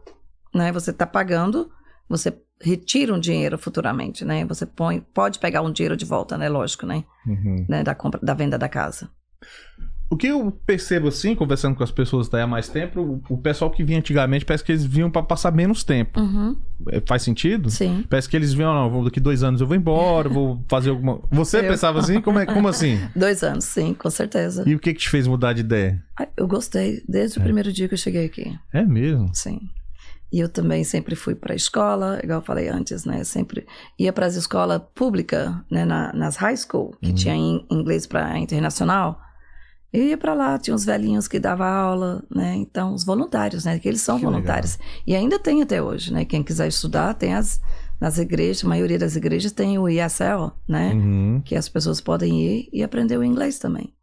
[0.53, 0.71] né?
[0.71, 1.71] Você tá pagando,
[2.07, 4.45] você retira um dinheiro futuramente, né?
[4.45, 6.47] Você põe, pode pegar um dinheiro de volta, né?
[6.47, 7.03] Lógico, né?
[7.27, 7.65] Uhum.
[7.67, 7.83] né?
[7.83, 9.09] Da compra, da venda da casa.
[10.09, 13.37] O que eu percebo assim, conversando com as pessoas daí há mais tempo, o, o
[13.39, 16.19] pessoal que vinha antigamente parece que eles vinham pra passar menos tempo.
[16.19, 16.55] Uhum,
[16.91, 17.71] É, Faz sentido?
[17.71, 18.05] sim.
[18.07, 21.19] Parece que eles vinham, não, vou- daqui dois anos eu vou embora, vou fazer alguma.
[21.31, 21.63] Você Eu.
[21.67, 22.21] pensava assim?
[22.21, 22.99] Como, é, como assim?
[23.15, 24.63] Dois anos, sim, com certeza.
[24.67, 26.01] E o que que te fez mudar de ideia?
[26.37, 27.43] Eu gostei desde o É.
[27.43, 28.55] primeiro dia que eu cheguei aqui.
[28.71, 29.29] É mesmo?
[29.33, 29.59] Sim.
[30.31, 33.23] E eu também sempre fui para a escola, igual eu falei antes, né?
[33.23, 33.65] Sempre
[33.97, 35.83] ia para as escolas públicas, né?
[35.85, 37.15] Na, nas high school, que Uhum.
[37.15, 39.19] tinha in- inglês para internacional.
[39.95, 42.55] Eu ia para lá, tinha uns velhinhos que davam aula, né?
[42.55, 43.79] Então, os voluntários, né?
[43.79, 44.77] Que eles são Que voluntários.
[45.05, 46.25] E ainda tem até hoje, né?
[46.25, 47.61] Quem quiser estudar, tem as.
[47.99, 50.93] Nas igrejas, a maioria das igrejas tem o ESL, né?
[50.93, 51.41] Uhum.
[51.45, 53.93] que as pessoas podem ir e aprender o inglês também.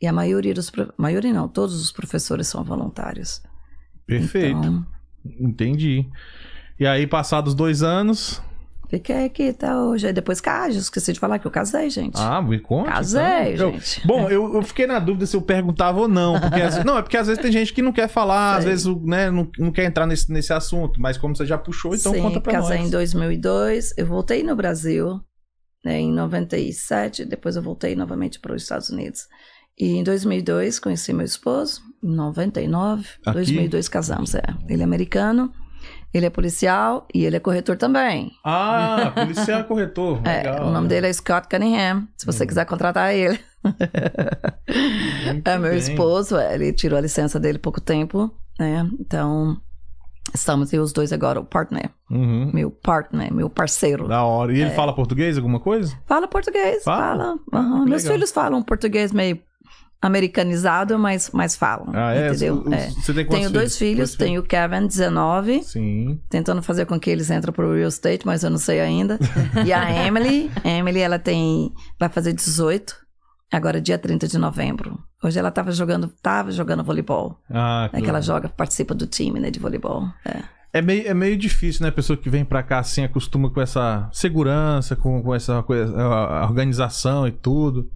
[0.00, 3.42] E a maioria dos maioria não, todos os professores são voluntários.
[4.06, 4.58] Perfeito.
[4.58, 4.86] Então,
[5.24, 6.08] Entendi.
[6.78, 8.42] E aí, passados dois anos.
[8.92, 10.06] Fiquei aqui até hoje.
[10.06, 12.14] Aí depois casei, esqueci de falar que eu casei, gente.
[12.16, 12.90] Ah, me conta.
[12.90, 13.68] casei, então.
[13.70, 14.06] Eu- gente.
[14.06, 16.38] Bom, eu, eu fiquei na dúvida se eu perguntava ou não.
[16.40, 18.70] Porque, às- não, é porque às vezes tem gente que não quer falar, às Sei.
[18.72, 21.00] vezes né, não, não quer entrar nesse, nesse assunto.
[21.00, 22.86] Mas como você já puxou, então Sim, conta pra casei nós.
[22.86, 23.94] em 2002.
[23.96, 25.20] Eu voltei no Brasil
[25.84, 27.24] né, em 97.
[27.24, 29.22] Depois eu voltei novamente para os Estados Unidos.
[29.78, 31.80] E em 2002 conheci meu esposo.
[32.02, 33.32] 99, Aqui?
[33.32, 34.42] 2002 casamos, é.
[34.68, 35.52] Ele é americano,
[36.12, 38.32] ele é policial e ele é corretor também.
[38.44, 40.20] Ah, policial e corretor.
[40.24, 40.88] É, Legal, o nome né?
[40.88, 43.38] dele é Scott Cunningham, se você quiser contratar ele.
[45.26, 45.78] Muito É meu bem.
[45.78, 48.88] esposo, é, ele tirou a licença dele há pouco tempo, né?
[49.00, 49.56] Então,
[50.34, 52.50] estamos eu os dois agora, o partner, Uhum.
[52.52, 54.06] meu partner, meu parceiro.
[54.08, 54.52] Da hora.
[54.52, 54.64] E É.
[54.66, 55.96] ele fala português, alguma coisa?
[56.06, 57.38] Fala português, Fala?
[57.50, 57.84] fala.
[57.84, 59.40] Que Meus filhos falam português meio
[60.02, 62.28] americanizado, mas, mas falam, Ah, é?
[62.28, 62.62] entendeu?
[62.66, 62.88] Os- É.
[62.90, 66.20] Você tem Tenho dois filhos, tenho o Kevin, 19, Sim.
[66.28, 69.18] tentando fazer com que eles entrem pro real estate, mas eu não sei ainda.
[69.64, 72.96] E a Emily, Emily, ela tem, vai fazer 18,
[73.50, 74.98] agora dia 30 de novembro.
[75.22, 77.38] Hoje ela tava jogando, tava jogando voleibol.
[77.48, 80.04] Ah, É que ela joga, participa do time, né, de voleibol.
[80.24, 80.42] É.
[80.74, 81.90] É meio, é meio difícil, né?
[81.90, 85.94] A pessoa que vem pra cá assim acostuma com essa segurança, com, com essa coisa,
[86.44, 87.90] organização e tudo.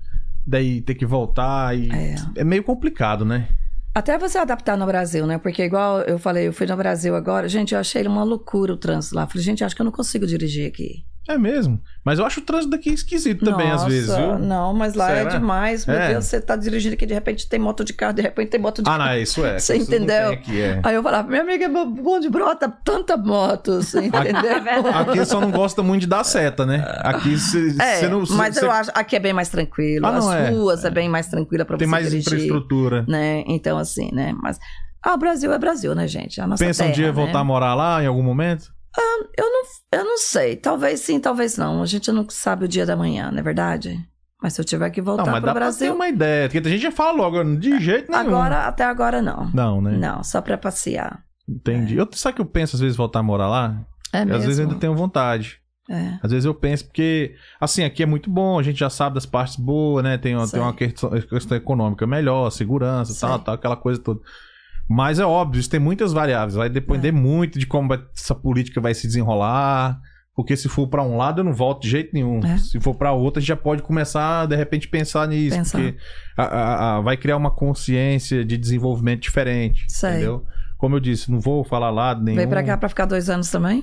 [0.46, 1.90] Daí ter que voltar e.
[1.90, 2.14] É.
[2.36, 3.48] É, meio complicado, né?
[3.94, 5.38] Até você adaptar no Brasil, né?
[5.38, 8.76] Porque igual eu falei, eu fui no Brasil agora, gente, eu achei uma loucura o
[8.76, 9.26] trânsito lá.
[9.26, 11.04] Falei, gente, acho que eu não consigo dirigir aqui.
[11.28, 11.80] É mesmo.
[12.04, 14.38] Mas eu acho o trânsito daqui esquisito também, às Nossa, vezes, viu?
[14.38, 15.18] Não, mas lá Será?
[15.20, 15.84] é demais.
[15.84, 16.08] Meu É.
[16.12, 18.80] Deus, você tá dirigindo aqui, de repente tem moto de carro, de repente tem moto
[18.82, 19.58] de Ah, não, isso é.
[19.58, 20.28] Você Isso entendeu?
[20.28, 20.80] tem Aqui, é.
[20.84, 24.56] Aí eu falava, minha amiga, bom de brota, tanta moto, você entendeu?
[24.94, 26.84] Aqui só não gosta muito de dar seta, né?
[27.02, 28.22] Aqui você É, não.
[28.30, 30.06] mas cê- eu acho aqui é bem mais tranquilo.
[30.06, 30.50] Ah, não As é.
[30.50, 30.90] ruas é.
[30.90, 32.34] bem mais tranquila pra Tem você mais dirigir.
[32.34, 33.04] infraestrutura.
[33.08, 33.42] Né?
[33.48, 34.32] Então, assim, né?
[34.40, 34.58] Mas.
[35.04, 36.40] Ah, o Brasil é Brasil, né, gente?
[36.40, 37.12] A nossa Pensa um terra, dia né?
[37.12, 38.74] voltar a morar lá em algum momento?
[39.36, 40.56] Eu não, eu não sei.
[40.56, 41.82] Talvez sim, talvez não.
[41.82, 43.98] A gente não sabe o dia da manhã, não é verdade?
[44.42, 45.94] Mas se eu tiver que voltar não, mas pro dá pra ter Brasil.
[45.94, 46.48] uma ideia.
[46.48, 48.22] Porque a gente já falou agora, de jeito nenhum.
[48.28, 49.50] Agora, até agora, não.
[49.52, 49.96] Não, né?
[49.96, 51.22] Não, só pra passear.
[51.48, 51.96] Entendi.
[51.96, 53.80] Eu, sabe que eu penso às vezes voltar a morar lá?
[54.12, 54.42] É Às mesmo.
[54.42, 55.58] vezes eu ainda tenho vontade.
[55.88, 56.18] É.
[56.22, 59.24] Às vezes eu penso, porque, assim, aqui é muito bom, a gente já sabe das
[59.24, 60.18] partes boas, né?
[60.18, 63.28] Tem, uma- tem uma questão, questão econômica melhor, segurança, Sei.
[63.28, 64.20] tal, tal, aquela coisa toda.
[64.88, 66.54] Mas é óbvio, isso tem muitas variáveis.
[66.54, 67.12] Vai depender É.
[67.12, 69.98] muito de como essa política vai se desenrolar.
[70.34, 72.40] Porque se for pra um lado, eu não volto de jeito nenhum.
[72.44, 72.58] É.
[72.58, 75.56] Se for pra outro, a gente já pode começar, de repente, pensar nisso.
[75.56, 75.78] Pensar.
[75.78, 75.96] Porque
[76.36, 79.84] a- a- a- vai criar uma consciência de desenvolvimento diferente.
[79.88, 80.10] Sei.
[80.10, 80.44] Entendeu?
[80.76, 82.36] Como eu disse, não vou falar lado nenhum.
[82.36, 83.82] Veio pra cá pra ficar dois anos também?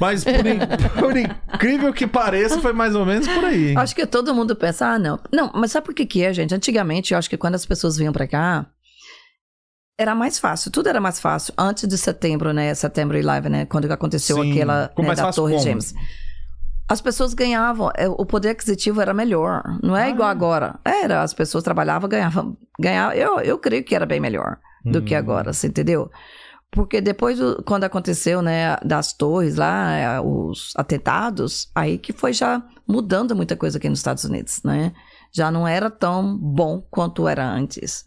[0.00, 3.76] Mas por, in- por incrível que pareça, foi mais ou menos por aí.
[3.76, 5.18] Acho que todo mundo pensa, ah, não.
[5.32, 6.54] Não, mas sabe por que que é, gente?
[6.54, 8.66] Antigamente, eu acho que quando as pessoas vinham pra cá,
[10.00, 10.70] era mais fácil.
[10.70, 11.52] Tudo era mais fácil.
[11.58, 12.72] Antes de setembro, né?
[12.74, 13.66] Setembro 11, né?
[13.66, 14.50] Quando aconteceu Sim.
[14.52, 15.78] aquela né, da Torre como?
[16.88, 19.62] As pessoas ganhavam, é, o poder aquisitivo era melhor.
[19.82, 20.08] Não é Ah.
[20.08, 20.78] igual agora.
[20.84, 22.56] Era, as pessoas trabalhavam, ganhavam.
[22.80, 25.18] ganhavam eu, eu creio que era bem melhor do que Hum.
[25.18, 26.10] agora, você entendeu?
[26.72, 32.32] Porque depois, do- quando aconteceu, né, das torres lá, é, os atentados, aí que foi
[32.32, 34.92] já mudando muita coisa aqui nos Estados Unidos, né?
[35.32, 38.04] Já não era tão bom quanto era antes.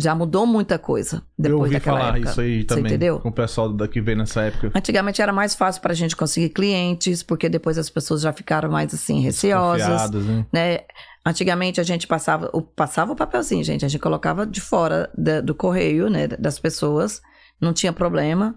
[0.00, 2.30] Já mudou muita coisa depois eu ouvi daquela falar época.
[2.30, 2.84] isso aí Você também.
[2.86, 3.20] entendeu?
[3.20, 4.72] Com o pessoal daqui veio nessa época.
[4.74, 8.70] Antigamente era mais fácil para a gente conseguir clientes, porque depois as pessoas já ficaram
[8.70, 10.46] mais assim receosas, né?
[10.52, 10.78] né?
[11.24, 15.40] Antigamente a gente passava o, passava o papelzinho, gente, a gente colocava de fora da-
[15.42, 17.20] do correio, né, das pessoas,
[17.60, 18.54] não tinha problema,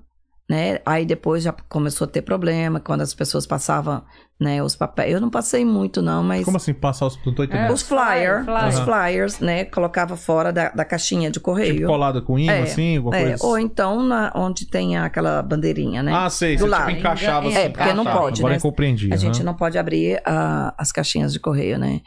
[0.54, 0.80] né?
[0.86, 4.04] Aí depois já começou a ter problema quando as pessoas passavam,
[4.40, 5.12] né, os papéis.
[5.14, 7.18] Eu não passei muito não, mas Como assim passar os.
[7.26, 7.74] Não tô entendendo.
[7.74, 8.86] os flyers, Flyer, os flyer.
[8.86, 11.74] flyers, né, colocava fora da, da caixinha de correio.
[11.76, 13.46] Tipo colada com imã, É, assim, alguma É, coisa.
[13.46, 16.14] ou então na, onde tem aquela bandeirinha, né?
[16.14, 16.88] Ah, sei, do você lado.
[16.88, 17.58] tipo encaixava assim.
[17.58, 18.58] É, porque não tá, pode, Agora né?
[18.58, 19.12] eu compreendi.
[19.12, 19.46] A gente aham.
[19.46, 22.02] não pode abrir ah, as caixinhas de correio, né?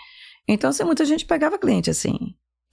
[0.49, 2.17] Então, assim, muita gente pegava cliente assim.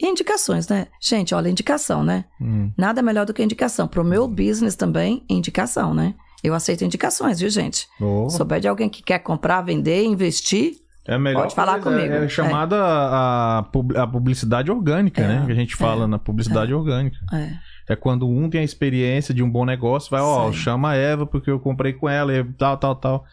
[0.02, 0.88] E indicações, né?
[1.02, 2.26] Gente, olha, indicação, né?
[2.42, 2.72] Hum.
[2.78, 3.88] Nada melhor do que indicação.
[3.88, 6.16] Pro meu business também, indicação, né?
[6.44, 7.88] Eu aceito indicações, viu, gente?
[8.02, 10.76] Oh, Se souber de alguém que quer comprar, vender, investir,
[11.06, 12.14] é melhor pode falar coisa, comigo.
[12.14, 15.46] É chamada a, pub- a publicidade orgânica, É, né?
[15.46, 17.18] Que a gente fala é, na publicidade orgânica.
[17.32, 17.52] é.
[17.90, 20.54] É quando um tem a experiência de um bom negócio, vai, ó, Sei.
[20.62, 23.26] chama a Eva porque eu comprei com ela e tal, tal, tal.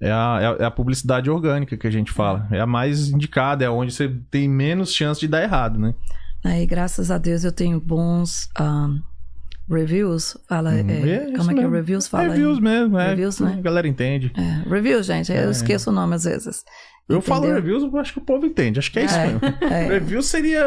[0.00, 2.46] É a, é a- é a publicidade orgânica que a gente fala.
[2.50, 5.94] É a mais indicada, é onde você tem menos chance de dar errado, né?
[6.44, 8.88] Aí, graças a Deus, eu tenho bons ah,
[9.70, 10.36] reviews.
[10.48, 10.90] Fala, Uhum.
[10.90, 12.06] é, É como é que é reviews?
[12.06, 12.30] Fala aí.
[12.30, 13.08] Reviews mesmo, é.
[13.10, 13.54] Reviews, né?
[13.58, 14.30] A galera entende.
[14.36, 15.32] É, reviews, gente.
[15.32, 15.50] Eu É.
[15.50, 16.64] esqueço o nome às vezes.
[17.06, 17.56] Eu falo Entendeu?
[17.56, 18.78] reviews, eu acho que o povo entende.
[18.78, 19.40] Acho que é isso É, mesmo.
[19.70, 19.86] é.
[19.88, 20.64] Review seria.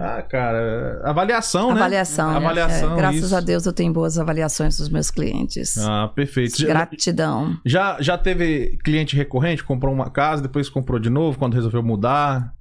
[0.00, 1.00] Ah, cara.
[1.04, 1.80] Avaliação, né?
[1.80, 2.30] Avaliação.
[2.30, 2.36] né?
[2.36, 2.92] Avaliação.
[2.94, 3.36] É, graças isso.
[3.36, 5.78] a Deus eu tenho boas avaliações dos meus clientes.
[5.78, 6.64] Ah, perfeito.
[6.66, 7.56] Gratidão.
[7.64, 12.52] já, já teve cliente recorrente, comprou uma casa, depois comprou de novo, quando resolveu mudar?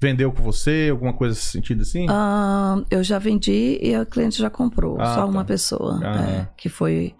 [0.00, 2.06] Vendeu com você, alguma coisa nesse sentido assim?
[2.10, 5.00] Ah, eu já vendi e o cliente já comprou.
[5.00, 5.26] Ah, só tá.
[5.26, 6.00] uma pessoa.
[6.04, 6.20] Ah.
[6.30, 7.14] é, que foi.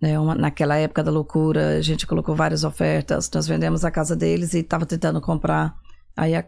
[0.00, 3.30] Né, uma- naquela época da loucura, a gente colocou várias ofertas.
[3.34, 5.74] Nós vendemos a casa deles e estava tentando comprar.
[6.16, 6.44] Aí a-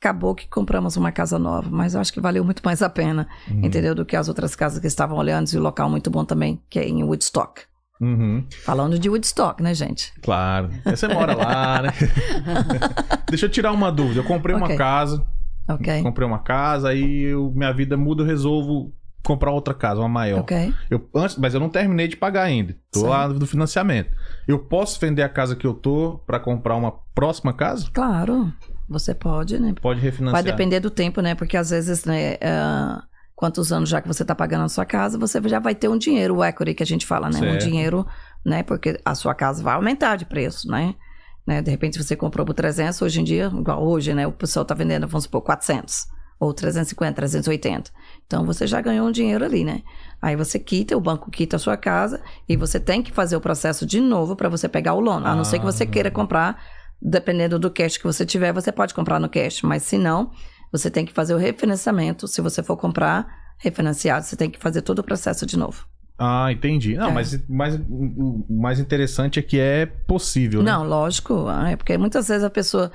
[0.00, 3.26] acabou que compramos uma casa nova, mas eu acho que valeu muito mais a pena,
[3.50, 3.64] Uhum.
[3.64, 3.94] entendeu?
[3.94, 6.78] Do que as outras casas que estavam olhando e o local muito bom também, que
[6.78, 7.62] é em Woodstock.
[8.00, 8.46] Uhum.
[8.64, 10.12] Falando de Woodstock, né, gente?
[10.20, 10.68] Claro.
[10.84, 11.88] Você mora lá, né?
[13.30, 14.20] Deixa eu tirar uma dúvida.
[14.20, 14.76] Eu comprei uma Ok.
[14.76, 15.26] casa,
[15.68, 16.02] Ok.
[16.02, 18.92] comprei uma casa, aí eu- minha vida muda, eu resolvo
[19.26, 20.40] comprar outra casa, uma maior.
[20.40, 20.72] Ok.
[20.88, 22.76] Eu, antes, mas eu não terminei de pagar ainda.
[22.92, 23.06] Tô Sim.
[23.08, 24.10] lá do financiamento.
[24.46, 27.88] Eu posso vender a casa que eu tô pra comprar uma próxima casa?
[27.92, 28.52] Claro,
[28.88, 29.74] você pode, né?
[29.82, 30.42] Pode refinanciar.
[30.42, 31.34] Vai depender do tempo, né?
[31.34, 32.36] Porque às vezes, né?
[32.40, 33.02] ah,
[33.34, 35.98] quantos anos já que você está pagando a sua casa, você já vai ter um
[35.98, 37.38] dinheiro, o equity que a gente fala, né?
[37.38, 37.64] Um Certo.
[37.64, 38.06] dinheiro,
[38.44, 38.62] né?
[38.62, 40.94] Porque a sua casa vai aumentar de preço, né?
[41.46, 41.62] né?
[41.62, 44.26] De repente você comprou por 300, hoje em dia, igual hoje, né?
[44.26, 46.06] O pessoal está vendendo, vamos supor, 400.
[46.38, 47.90] Ou 350, 380.
[48.26, 49.82] Então você já ganhou um dinheiro ali, né?
[50.20, 53.40] Aí você quita, o banco quita a sua casa e você tem que fazer o
[53.40, 55.22] processo de novo para você pegar o loan.
[55.24, 55.86] A não ser que você Ah.
[55.86, 56.60] queira comprar,
[57.00, 59.62] dependendo do cash que você tiver, você pode comprar no cash.
[59.62, 60.30] Mas se não,
[60.72, 62.26] você tem que fazer o refinanciamento.
[62.26, 63.26] Se você for comprar
[63.58, 65.86] refinanciado, você tem que fazer todo o processo de novo.
[66.18, 66.96] Ah, entendi.
[66.96, 67.12] Não, É.
[67.12, 70.72] mas mas o o mais interessante é que é possível, né?
[70.72, 71.46] Não, lógico.
[71.46, 72.90] ah, É porque muitas vezes a pessoa.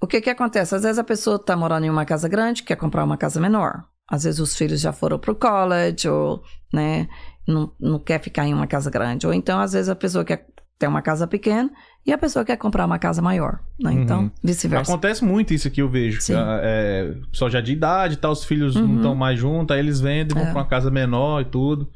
[0.00, 0.74] O que que acontece?
[0.74, 3.84] Às vezes a pessoa está morando em uma casa grande, quer comprar uma casa menor.
[4.08, 6.42] Às vezes os filhos já foram pro college, ou,
[6.72, 7.08] né,
[7.46, 9.26] não, não quer ficar em uma casa grande.
[9.26, 10.46] Ou então, às vezes, a pessoa quer
[10.78, 11.70] ter uma casa pequena
[12.04, 13.60] e a pessoa quer comprar uma casa maior.
[13.80, 13.92] Né?
[13.92, 14.02] Uhum.
[14.02, 14.90] Então, vice-versa.
[14.92, 16.20] Acontece muito isso aqui, eu vejo.
[16.34, 18.96] Ah, É, pessoal já de idade tal, os filhos não Uhum.
[18.96, 20.50] estão mais juntos, aí eles vendem, vão É.
[20.50, 21.88] pra uma casa menor e tudo.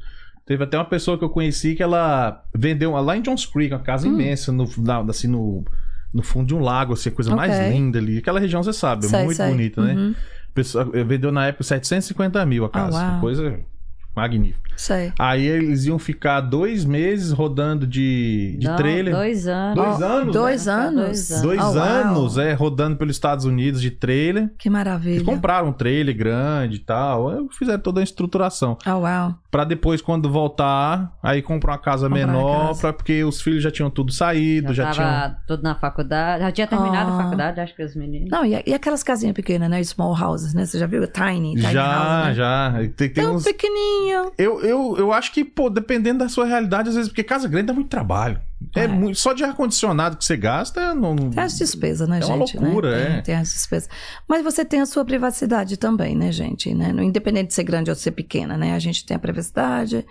[0.45, 3.81] Teve até uma pessoa que eu conheci que ela vendeu lá em Johns Creek, uma
[3.83, 4.13] casa Hum.
[4.13, 5.63] imensa, no, na- assim, no,
[6.11, 7.69] no fundo de um lago, assim, a coisa mais Ok.
[7.69, 8.17] linda ali.
[8.17, 9.49] Aquela região, você sabe, é Sei, muito sei.
[9.49, 10.15] bonita, né?
[10.53, 12.97] Pessoa, vendeu na época 750 mil a casa.
[12.97, 13.21] uau.
[13.21, 13.59] coisa
[14.19, 14.69] magnífica.
[14.75, 15.11] Sei.
[15.19, 19.13] Aí eles iam ficar dois meses rodando de, de Não, trailer.
[19.13, 19.75] Dois anos.
[19.75, 20.73] Dois anos, Dois né?
[20.73, 21.41] anos?
[21.41, 24.49] Dois Oh, anos, é, rodando pelos Estados Unidos de trailer.
[24.57, 25.21] Que maravilha.
[25.25, 27.27] compraram um trailer grande e tal.
[27.29, 28.77] aí Fizeram toda a estruturação.
[28.85, 29.35] Oh, uau.
[29.51, 32.79] Pra depois, quando voltar, aí comprar uma casa Comprar menor, casa.
[32.81, 35.35] pra, porque os filhos já tinham tudo saído, já, Já tinham.
[35.45, 36.41] tudo na faculdade.
[36.43, 37.15] Já tinha terminado Ah.
[37.19, 38.29] a faculdade, acho que os meninos.
[38.29, 39.83] Não, e, e aquelas casinhas pequenas, né?
[39.83, 40.65] Small houses, né?
[40.65, 41.05] Você já viu?
[41.07, 42.33] Tiny, tiny Já, house, né?
[42.35, 42.71] já.
[42.95, 43.43] Tem, tem Tão uns...
[43.43, 44.08] pequenininho.
[44.37, 47.67] Eu, eu, eu acho que, pô, dependendo da sua realidade, às vezes, porque casa grande
[47.67, 48.39] dá muito trabalho.
[48.75, 48.87] É, É.
[48.87, 51.15] muito, só de ar-condicionado que você gasta, não.
[51.15, 52.57] Tem as despesas, né, É uma gente?
[52.57, 53.01] loucura, né?
[53.03, 53.13] é.
[53.15, 53.89] Tem, tem as despesas.
[54.27, 56.73] Mas você tem a sua privacidade também, né, gente?
[56.73, 56.89] Né?
[57.01, 58.73] Independente de ser grande ou de ser pequena, né?
[58.75, 60.05] A gente tem a privacidade,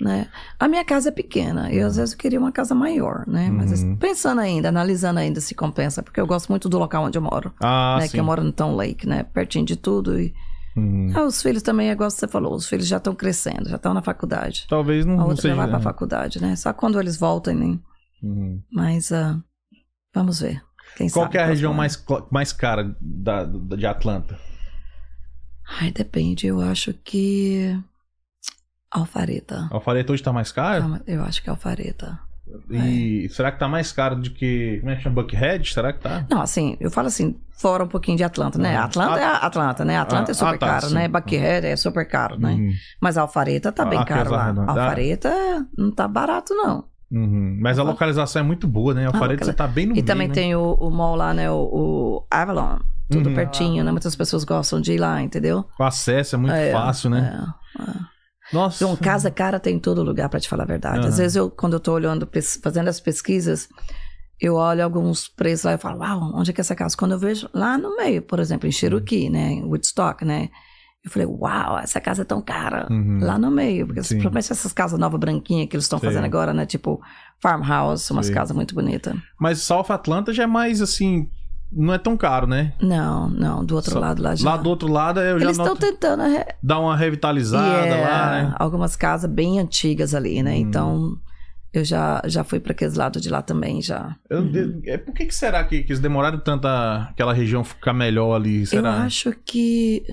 [0.00, 0.28] né?
[0.60, 1.72] A minha casa é pequena.
[1.72, 3.48] Eu, às vezes, eu queria uma casa maior, né?
[3.50, 3.72] Mas Uhum.
[3.74, 6.02] assim, pensando ainda, analisando ainda se compensa.
[6.02, 7.52] Porque eu gosto muito do local onde eu moro.
[7.62, 8.06] Ah, né?
[8.06, 8.12] sim.
[8.12, 9.22] Que eu moro no Town Lake, né?
[9.22, 10.20] Pertinho de tudo.
[10.20, 10.34] E
[10.76, 11.10] Uhum.
[11.16, 12.54] ah, os filhos também, é igual você falou.
[12.54, 14.66] Os filhos já estão crescendo, já estão na faculdade.
[14.68, 16.54] Talvez não, A não outra já vai pra faculdade, né?
[16.56, 17.78] Só quando eles voltam, né?
[18.22, 18.62] Uhum.
[18.70, 19.40] Mas ah,
[20.14, 20.62] vamos ver.
[20.96, 24.38] Quem Qual sabe que é a região mais, mais cara da, da- de Atlanta?
[25.80, 26.46] Ai, depende.
[26.46, 27.76] Eu acho que.
[28.90, 29.68] Alfareta.
[29.70, 31.00] Alfareta hoje tá mais caro?
[31.06, 32.18] Eu acho que é alfareta.
[32.70, 34.78] E será que tá mais caro do que.
[34.80, 35.14] Como é que chama?
[35.22, 35.72] Buckhead?
[35.72, 36.24] Será que tá?
[36.30, 38.76] Não, assim, eu falo assim, fora um pouquinho de Atlanta, né?
[38.78, 38.84] Uhum.
[38.84, 39.98] Atlanta Ah, é Atlanta, né?
[39.98, 40.94] Atlanta ah, é super ah, tá, caro, sim.
[40.94, 41.08] né?
[41.08, 42.52] Buckhead é super caro, né?
[42.52, 42.72] Uhum.
[43.00, 44.52] Mas Alfareta tá bem Ah, caro lá.
[44.52, 44.64] né?
[44.66, 46.84] Alfareta não tá barato, não.
[47.10, 47.58] Uhum.
[47.60, 49.06] Mas a localização é muito boa, né?
[49.06, 50.34] Alfareta localiza- você tá bem no E meio, também né?
[50.34, 51.50] tem o, o mall lá, né?
[51.50, 52.78] O, o Avalon.
[53.08, 53.34] Tudo Uhum.
[53.36, 53.90] pertinho, né?
[53.92, 55.64] Muitas pessoas gostam de ir lá, entendeu?
[55.78, 57.46] O acesso é muito É, fácil, né?
[57.78, 58.15] É, é.
[58.52, 58.84] Nossa.
[58.84, 61.00] Então, casa cara tem em todo lugar, pra te falar a verdade.
[61.00, 61.08] Aham.
[61.08, 62.28] Às vezes, eu, quando eu tô olhando,
[62.62, 63.68] fazendo as pesquisas,
[64.40, 66.96] eu olho alguns preços lá e falo, uau, onde é que é essa casa?
[66.96, 69.52] Quando eu vejo lá no meio, por exemplo, em Cherokee, né?
[69.52, 70.50] Em Woodstock, né?
[71.04, 72.88] Eu falei, uau, essa casa é tão cara.
[72.90, 73.20] Uhum.
[73.22, 74.16] Lá no meio, porque Sim.
[74.16, 76.66] principalmente essas casas novas branquinhas que eles estão fazendo agora, né?
[76.66, 77.00] Tipo,
[77.40, 78.34] farmhouse, umas Sei.
[78.34, 79.14] casas muito bonitas.
[79.38, 81.30] Mas South Atlanta já é mais assim.
[81.72, 82.72] Não é tão caro, né?
[82.80, 84.48] Não, não, do outro Só- lado lá já.
[84.50, 88.30] Lá do outro lado eu já Eles estão tentando re- dar uma revitalizada Yeah, lá,
[88.50, 88.54] né?
[88.58, 90.52] Algumas casas bem antigas ali, né?
[90.52, 90.56] Hum.
[90.56, 91.16] Então,
[91.72, 94.14] eu já, já fui para aqueles lados de lá também, já.
[94.30, 94.80] Eu- Uhum.
[94.86, 98.34] é, por que, que será que, que eles demoraram tanto a- aquela região ficar melhor
[98.34, 98.64] ali?
[98.64, 98.88] Será?
[98.98, 100.04] Eu acho que.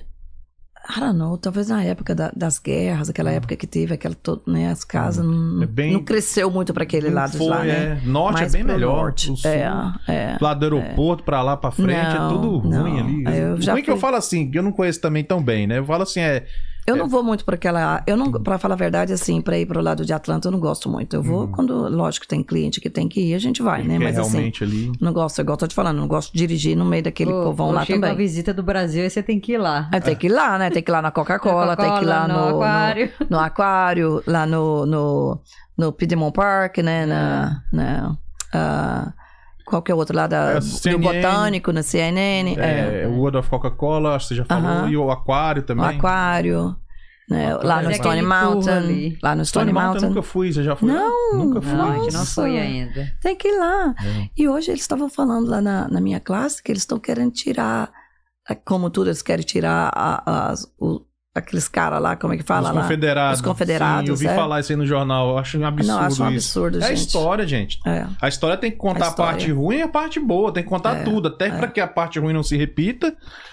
[0.86, 4.42] I don't know, talvez na época da- das guerras, aquela época que teve aquela todo,
[4.46, 5.62] né, as casas não, Hum.
[5.62, 8.00] É bem- não cresceu muito para aquele Não lado foi, lá, né?
[8.02, 8.06] é.
[8.06, 8.96] Norte Mais é bem melhor.
[8.96, 9.30] norte.
[9.30, 9.66] O sul, É,
[10.06, 10.36] é.
[10.40, 12.98] Lá do aeroporto pra lá pra frente Não, é tudo ruim não.
[12.98, 13.24] ali.
[13.38, 15.66] Eu já ruim que eu fui- falo assim, que eu não conheço também tão bem,
[15.66, 15.78] né?
[15.78, 16.44] Eu falo assim, é.
[16.86, 18.02] Eu não vou muito para aquela.
[18.06, 20.60] Eu não, para falar a verdade, assim, para ir pro lado de Atlanta, eu não
[20.60, 21.14] gosto muito.
[21.16, 23.96] Eu vou quando, lógico, tem cliente que tem que ir, a gente vai, né?
[23.96, 24.02] Uhum.
[24.02, 24.92] é Mas assim, ali.
[25.00, 27.70] não gosto, eu tô te falando, não gosto de dirigir no meio daquele Ô, povão
[27.70, 28.10] lá chega também.
[28.10, 29.88] uma visita do Brasil e você tem que ir lá.
[29.92, 30.70] Ah, tem que ir lá, né?
[30.70, 33.10] Tem que ir lá na Coca-Cola, tem que ir lá no, no no- aquário.
[33.30, 35.40] no aquário, lá no, no,
[35.78, 37.06] no Piedmont Park, né?
[37.06, 38.16] Na, na,
[38.52, 39.12] ah,
[39.66, 41.02] qual que é o outro lá da, É, do CNN.
[41.22, 42.56] Botânico, na CNN.
[42.58, 44.88] É, É, o World of Coca-Cola, acho que você já falou, Aham.
[44.90, 45.84] e o Aquário o também.
[45.86, 46.76] Aquário.
[47.30, 49.18] né, lá no Stone Mountain.
[49.22, 50.08] Lá no Stone Stone Mountain eu Mountain.
[50.10, 50.88] nunca fui, você já foi?
[50.90, 51.72] Não, Nunca fui.
[51.72, 53.06] Não, a gente não foi ainda.
[53.22, 53.94] Tem que ir lá.
[53.98, 54.28] É.
[54.36, 57.90] E hoje eles estavam falando lá na, na minha classe que eles estão querendo tirar,
[58.46, 61.00] é, como tudo, eles querem tirar a- as- o-
[61.34, 62.82] aqueles caras lá, como é que fala Os lá?
[62.82, 63.40] confederados.
[63.40, 64.34] Os confederados, Sim, eu vi é.
[64.36, 65.30] falar isso aí no jornal.
[65.30, 66.58] Eu acho um absurdo Não, acho um isso.
[66.60, 66.98] absurdo, É a gente.
[67.06, 67.80] história, gente.
[67.84, 68.06] É.
[68.22, 70.52] A história tem que contar A a, parte ruim e a parte boa.
[70.52, 71.26] Tem que contar É, tudo.
[71.28, 71.50] Até é.
[71.50, 73.08] pra que a parte ruim não se repita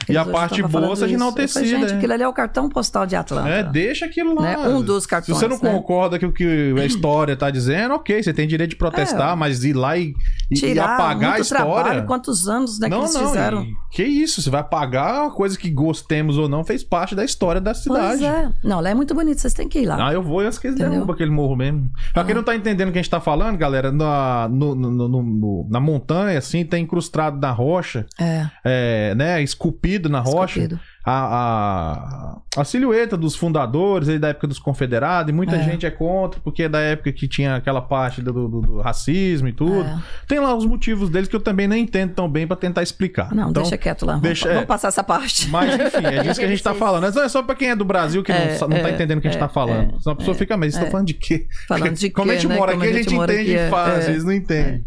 [0.07, 1.65] e Eles a hoje parte boa seja enaltecida.
[1.65, 1.95] falei, gente, é.
[1.97, 3.49] aquilo ali é o cartão postal de Atlanta.
[3.49, 4.41] É, deixa aquilo lá.
[4.43, 4.57] Né?
[4.69, 5.71] Um dos Se cartões, você não né?
[5.71, 9.35] concorda com o que a história tá dizendo, ok, você tem direito de protestar, É.
[9.35, 10.13] mas ir lá e,
[10.51, 11.65] e- e Tirar apagar a história.
[11.83, 13.63] trabalho, quantos anos né, que não, eles não, fizeram.
[13.63, 14.41] e- que isso?
[14.41, 18.19] Você vai apagar uma coisa que gostemos ou não, fez parte da história da cidade.
[18.19, 18.49] Pois é.
[18.63, 20.07] Não, lá é muito bonito, vocês têm que ir lá.
[20.09, 21.89] Ah, eu vou, eu acho que eles derrubam aquele morro mesmo.
[22.13, 24.91] Pra quem não tá entendendo o que a gente tá falando, galera, na, no- no-
[25.07, 30.79] no- na montanha, assim, tem incrustado na rocha, É, é, né, esculpido na rocha, esculpido.
[31.03, 35.63] A, a, a silhueta dos fundadores aí da época dos confederados, e muita É.
[35.63, 39.47] gente é contra, porque é da época que tinha aquela parte do, do- do racismo
[39.47, 39.81] e tudo.
[39.83, 39.97] É.
[40.27, 43.33] Tem lá os motivos deles que eu também nem entendo tão bem pra tentar explicar.
[43.33, 44.17] Não, Então, deixa quieto lá.
[44.17, 44.55] deixa- vamos, é.
[44.55, 45.49] vamos passar essa parte.
[45.49, 47.05] Mas enfim, é disso que a gente tá falando.
[47.05, 48.93] É só- É só pra quem é do Brasil que não, É, não tá é,
[48.93, 49.95] entendendo o que a gente é, tá falando.
[49.95, 51.47] é, Senão a pessoa fica, mas vocês estão falando de quê?
[51.67, 52.55] Falando de Como a quê, gente né?
[52.57, 54.11] mora Como aqui, a gente mora entende aqui, é, fácil, é.
[54.11, 54.85] eles não entendem.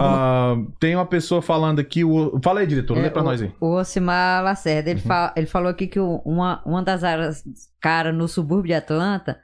[0.00, 2.04] Ah, tem uma pessoa falando aqui.
[2.04, 2.38] O...
[2.42, 3.52] Fala aí, diretor, lê É, pra o, nós aí.
[3.60, 4.96] o Ocimar Lacerda, Uhum.
[4.96, 7.42] ele, fa- ele falou aqui que uma, uma das áreas
[7.80, 9.38] caras no subúrbio de Atlanta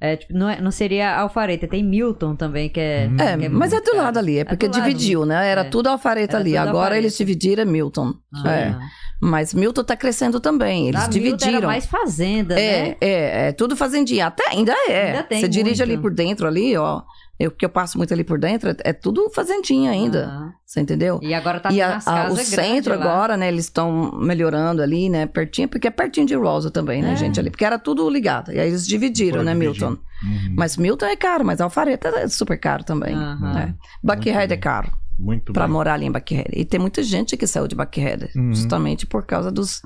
[0.00, 3.08] é, tipo, não, é- não seria Alfareta, tem Milton também, que é.
[3.20, 4.84] É, que mas é do lado ali, é porque do lado.
[4.88, 5.46] dividiu, né?
[5.48, 5.64] Era É.
[5.64, 6.50] tudo alfareta Era ali.
[6.50, 6.98] tudo Agora alfareta.
[7.02, 8.12] eles dividiram Milton.
[8.44, 8.50] Ah.
[8.50, 8.76] É.
[9.24, 10.88] Mas Milton tá crescendo também.
[10.88, 11.58] Eles Lá Milton dividiram.
[11.58, 12.96] Era mais fazenda, É, né?
[13.00, 14.26] é, é tudo fazendinha.
[14.26, 15.06] Até ainda é.
[15.12, 15.92] Ainda tem Você dirige muito.
[15.92, 17.02] ali por dentro ali, ó.
[17.40, 20.28] Eu que eu passo muito ali por dentro, é, é tudo fazendinha ainda.
[20.30, 20.52] Ah.
[20.64, 21.18] Você entendeu?
[21.22, 22.94] E agora tá e a- a- o centro grandes lá.
[22.94, 23.48] agora, né?
[23.48, 25.26] Eles estão melhorando ali, né?
[25.26, 27.16] Pertinho, porque é pertinho de Rosa também, né, É.
[27.16, 27.40] gente?
[27.40, 28.52] Ali, porque era tudo ligado.
[28.52, 29.54] E aí eles dividiram, Foi né.
[29.54, 29.90] Milton?
[30.22, 30.54] Uhum.
[30.56, 33.14] Mas Milton é caro, mas Alfareta é super caro também.
[33.14, 33.52] Aham.
[33.54, 33.74] né?
[34.04, 35.72] Buckhead é caro Muito pra bem.
[35.72, 36.48] morar ali em Buckhead.
[36.52, 38.54] E tem muita gente que saiu de Buckhead, Uhum.
[38.54, 39.82] justamente por causa dos.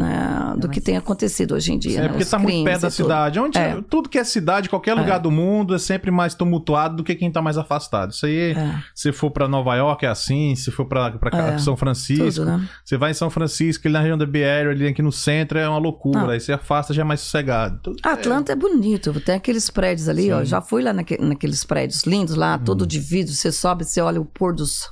[0.00, 1.98] Né, do mas- que tem acontecido hoje em dia.
[1.98, 3.02] É né, porque os tá muito perto da e tudo.
[3.02, 3.38] cidade.
[3.40, 3.80] Onde, É.
[3.88, 7.30] Tudo que é cidade, qualquer lugar do mundo, é sempre mais tumultuado do que quem
[7.30, 8.10] tá mais afastado.
[8.12, 10.54] Isso aí, É, se for pra Nova York, é assim.
[10.56, 10.84] Se for
[11.30, 11.58] cá, É.
[11.58, 12.68] São Francisco, tudo, né?
[12.84, 15.68] você vai em São Francisco, ali na região da Area, ali aqui no centro, é
[15.68, 16.20] uma loucura.
[16.22, 16.30] Não.
[16.30, 17.78] Aí você afasta, já é mais sossegado.
[17.82, 20.36] Tudo- Atlanta é bonito, tem aqueles prédios ali, ó.
[20.38, 20.42] Sim.
[20.42, 20.46] Hum.
[20.46, 23.32] Já fui lá naque- naqueles prédios lindos lá, todo de vidro.
[23.32, 24.90] Você sobe, você olha o pôr do sol.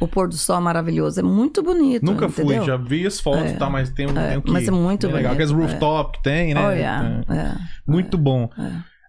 [0.00, 2.04] O pôr do sol é maravilhoso, é muito bonito.
[2.04, 2.56] Nunca entendeu?
[2.58, 3.54] fui, já vi as fotos, É.
[3.54, 3.70] tá?
[3.70, 5.34] Mas tem, um- É, tem que mas é muito bem legal.
[5.34, 6.66] bonito, Aqueles rooftop que tem, né?
[6.66, 7.34] Oh, yeah, É.
[7.36, 7.54] é.
[7.86, 8.50] Muito bom.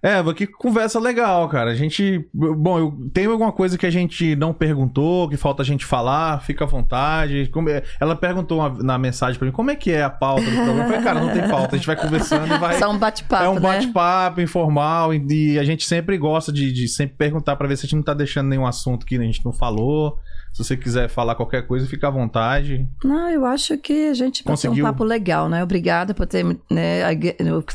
[0.02, 1.72] Eva, que conversa legal, cara.
[1.72, 2.30] A gente.
[2.32, 6.40] Bom, eu, tem alguma coisa que a gente não perguntou, que falta a gente falar?
[6.44, 7.50] Fica à vontade.
[7.52, 10.44] Como é- Ela perguntou uma- na mensagem pra mim como é que é a pauta
[10.44, 10.82] do programa.
[10.84, 11.76] Eu falei, cara, não tem pauta.
[11.76, 12.78] A gente vai conversando e vai.
[12.78, 13.60] Só um bate-papo, É um né?
[13.60, 17.82] bate-papo informal e, e a gente sempre gosta de, de sempre perguntar pra ver se
[17.82, 20.20] a gente não tá deixando nenhum assunto que a gente não falou.
[20.58, 22.90] Se você quiser falar qualquer coisa, fica à vontade.
[23.04, 24.84] Não, eu acho que a gente ter um Conseguiu.
[24.86, 25.64] papo legal, né?
[25.64, 27.02] Obrigada por ter, né,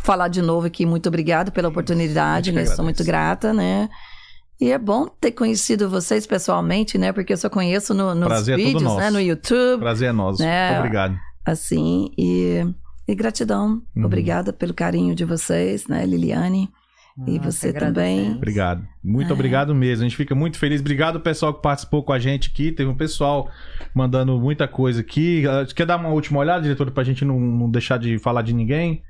[0.03, 0.85] falar de novo aqui.
[0.85, 2.67] Muito obrigada pela oportunidade, né?
[2.67, 3.89] Sou muito grata, né?
[4.61, 7.13] E é bom ter conhecido vocês pessoalmente, né?
[7.13, 8.99] Porque eu só conheço no- nos Prazer é todo vídeos, nosso.
[8.99, 9.11] né?
[9.11, 10.43] No YouTube, Prazer é nosso.
[10.43, 10.67] É.
[10.71, 11.17] Muito obrigado.
[11.45, 12.11] assim.
[12.19, 12.67] E,
[13.07, 13.81] e gratidão.
[13.95, 14.05] Uhum.
[14.07, 16.69] Obrigada pelo carinho de vocês, né, Liliane?
[17.27, 18.33] E você também.
[18.33, 18.87] Obrigado.
[19.05, 19.33] Muito É.
[19.33, 20.05] obrigado mesmo.
[20.05, 20.81] A gente fica muito feliz.
[20.81, 22.73] Obrigado, pessoal, que participou com a gente aqui.
[22.73, 23.51] Teve um pessoal
[23.95, 25.45] mandando muita coisa aqui.
[25.47, 28.53] Ah, Quer dar uma última olhada, diretor, pra gente não, não deixar de falar de
[28.55, 29.03] ninguém?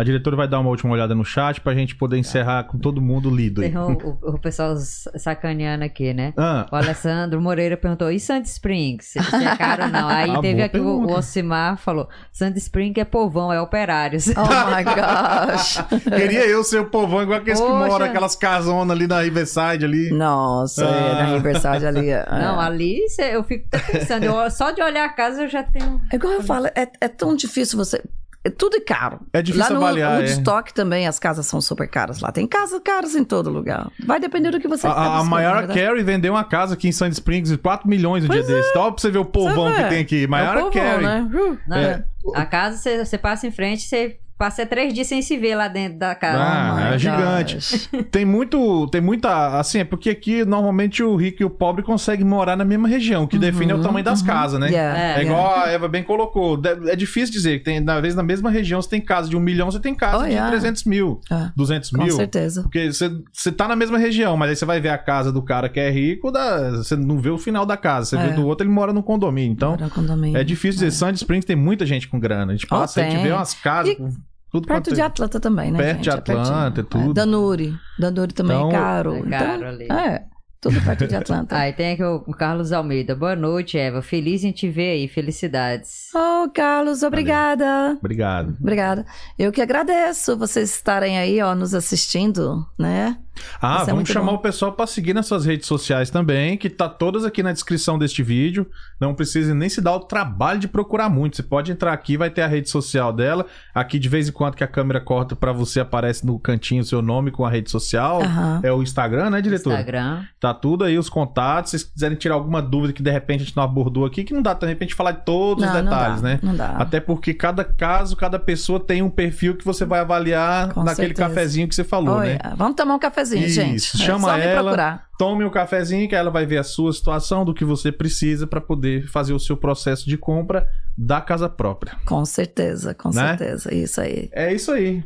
[0.00, 3.00] A diretora vai dar uma última olhada no chat pra gente poder encerrar com todo
[3.02, 3.68] mundo lido aí.
[3.70, 6.32] Tem o, o- o pessoal sacaneando aqui, né?
[6.36, 9.04] Ah, O Alessandro Moreira perguntou: e Sand Springs?
[9.12, 10.08] Se é caro ou não?
[10.08, 11.12] Aí Ah, teve aqui o, pergunta.
[11.12, 14.28] o Ocimar falou: Sand Springs é povão, é operários.
[14.28, 14.32] Oh
[14.74, 15.78] my gosh!
[16.16, 17.86] queria eu ser o povão igual aqueles que Poxa.
[17.88, 20.10] moram aquelas casonas ali na Riverside ali.
[20.10, 21.34] Nossa, é, na Ah.
[21.34, 22.08] Riverside ali.
[22.08, 22.24] é.
[22.30, 23.00] Não, ali
[23.32, 26.00] eu fico até pensando, eu- só de olhar a casa eu já tenho.
[26.12, 28.02] É igual eu falo, é, é tão difícil você.
[28.44, 29.20] É- Tudo é caro.
[29.32, 30.16] É difícil lá no avaliar, é.
[30.18, 32.32] Woodstock também as casas são super caras lá.
[32.32, 33.90] Tem casas caras em todo lugar.
[34.04, 35.80] Vai depender do que você A, a, Mayara verdade.
[35.80, 38.72] Carey vendeu uma casa aqui em Sand Springs de 4 milhões um dia desse.
[38.74, 40.24] Dá pra você ver o povão que tem aqui.
[40.24, 41.04] É Mayara povão, Carey.
[41.04, 41.30] né?
[41.32, 41.74] Uh.
[41.74, 42.04] É.
[42.34, 45.68] A casa, você, você passa em frente, você passei três dias sem se ver lá
[45.68, 46.38] dentro da casa.
[46.42, 47.58] Ah, Oh é gigante.
[48.10, 52.24] Tem muito, tem muita, assim, é porque aqui normalmente o rico e o pobre conseguem
[52.24, 54.68] morar na mesma região, o que define é o tamanho das casas, né?
[54.70, 56.58] Yeah, É, É, igual a Eva bem colocou.
[56.88, 59.40] É difícil dizer que tem, na vez na mesma região, você tem casa de um
[59.40, 60.48] milhão, você tem casa Oh, de yeah.
[60.50, 62.16] 300 mil, Ah, 200 com mil.
[62.16, 62.62] certeza.
[62.62, 65.42] Porque você, você tá na mesma região, mas aí você vai ver a casa do
[65.42, 68.06] cara que é rico, da, você não vê o final da casa.
[68.06, 68.28] Você É.
[68.28, 69.52] vê do outro, ele mora no condomínio.
[69.52, 70.38] Então, Mora no condomínio.
[70.38, 70.90] é difícil dizer.
[70.92, 72.52] Sandy Springs tem muita gente com grana.
[72.52, 74.10] A gente Oh, passa, a gente vê umas casas E com
[74.50, 75.78] tudo Perto quanto de é- Atlanta também, né?
[75.78, 76.02] Perto gente?
[76.04, 76.84] de É Atlanta, pertinho.
[77.06, 77.10] tudo.
[77.10, 77.74] É, Danuri.
[77.98, 79.16] Danuri também Então- é caro.
[79.16, 79.86] É caro então, ali.
[79.90, 80.22] É,
[80.60, 81.56] tudo perto de Atlanta.
[81.58, 83.14] Aí tem aqui o o Carlos Almeida.
[83.14, 84.02] Boa noite, Eva.
[84.02, 85.08] Feliz em te ver aí.
[85.08, 86.08] Felicidades.
[86.14, 87.96] Oh, Carlos, obrigada.
[87.98, 88.56] Obrigado.
[88.60, 89.06] Obrigada.
[89.38, 93.16] Eu que agradeço vocês estarem aí, ó, nos assistindo, né?
[93.60, 94.38] Ah, Isso é vamos muito chamar bom.
[94.38, 97.98] o pessoal para seguir nas suas redes sociais também, que tá todas aqui na descrição
[97.98, 98.66] deste vídeo.
[99.00, 101.36] Não precisa nem se dar o trabalho de procurar muito.
[101.36, 103.46] Você pode entrar aqui, vai ter a rede social dela.
[103.74, 106.84] Aqui de vez em quando que a câmera corta para você aparece no cantinho o
[106.84, 108.22] seu nome com a rede social.
[108.22, 108.60] Aham.
[108.62, 109.70] É o Instagram, né, diretor?
[109.72, 110.22] Instagram.
[110.38, 111.70] Tá tudo aí, os contatos.
[111.70, 114.32] Se vocês quiserem tirar alguma dúvida que de repente a gente não abordou aqui, que
[114.34, 116.40] não dá pra gente falar de todos os Não, não detalhes, dá, né?
[116.42, 116.70] Não dá.
[116.76, 121.08] Até porque cada caso, cada pessoa tem um perfil que você vai avaliar Com naquele
[121.08, 121.28] certeza.
[121.28, 122.38] cafezinho que você falou, Olha, né?
[122.56, 123.80] Vamos tomar um cafezinho, Isso, gente.
[123.98, 125.02] chama é só me ela.
[125.18, 128.60] Tome o cafezinho que ela vai ver a sua situação, do que você precisa para
[128.60, 130.66] poder fazer o seu processo de compra
[130.96, 131.92] da casa própria.
[132.06, 133.36] Com certeza, com Né?
[133.36, 133.74] certeza.
[133.74, 134.30] Isso aí.
[134.32, 135.04] É isso aí.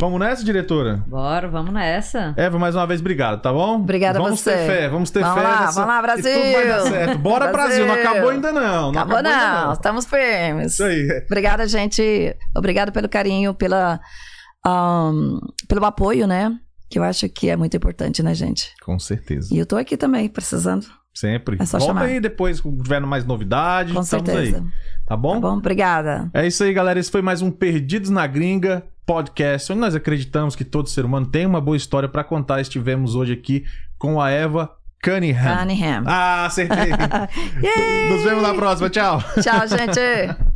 [0.00, 1.02] Vamos nessa, diretora?
[1.06, 2.34] Bora, vamos nessa.
[2.36, 3.76] Eva, mais uma vez, obrigado, tá bom?
[3.76, 4.50] Obrigada a vamos você.
[4.52, 5.42] ter fé, vamos ter Vamos fé.
[5.48, 6.32] lá, nessa- vamos lá, e Brasil.
[6.42, 7.18] tudo vai dar certo.
[7.18, 7.84] Bora, Brasil.
[7.84, 8.04] Brasil.
[8.04, 8.62] Não acabou ainda não.
[8.62, 10.72] Não Acabou acabou ainda não, estamos firmes.
[10.74, 11.22] Isso aí.
[11.26, 12.36] Obrigada, gente.
[12.54, 13.98] Obrigada pelo carinho, pela,
[14.64, 15.38] ahn,
[15.68, 16.54] pelo apoio, né?
[16.88, 18.72] Que eu acho que é muito importante, né, gente?
[18.82, 19.52] Com certeza.
[19.52, 20.86] E eu tô aqui também, precisando.
[21.12, 21.56] Sempre.
[21.58, 22.06] É só Volta chamar.
[22.06, 23.92] aí depois, quando tiver mais novidades.
[23.92, 24.58] Com estamos certeza.
[24.58, 24.64] aí.
[25.06, 25.34] Tá bom?
[25.34, 25.56] Tá bom?
[25.56, 26.30] Obrigada.
[26.34, 27.00] É isso aí, galera.
[27.00, 31.26] Esse foi mais um Perdidos na Gringa podcast, onde nós acreditamos que todo ser humano
[31.26, 32.60] tem uma boa história pra contar.
[32.60, 33.64] Estivemos hoje aqui
[33.96, 34.70] com a Eva
[35.02, 35.58] Cunningham.
[35.58, 36.04] Cunningham.
[36.06, 36.90] Ah, acertei.
[38.10, 38.90] Nos vemos na próxima.
[38.90, 39.22] Tchau.
[39.40, 40.46] Tchau, gente.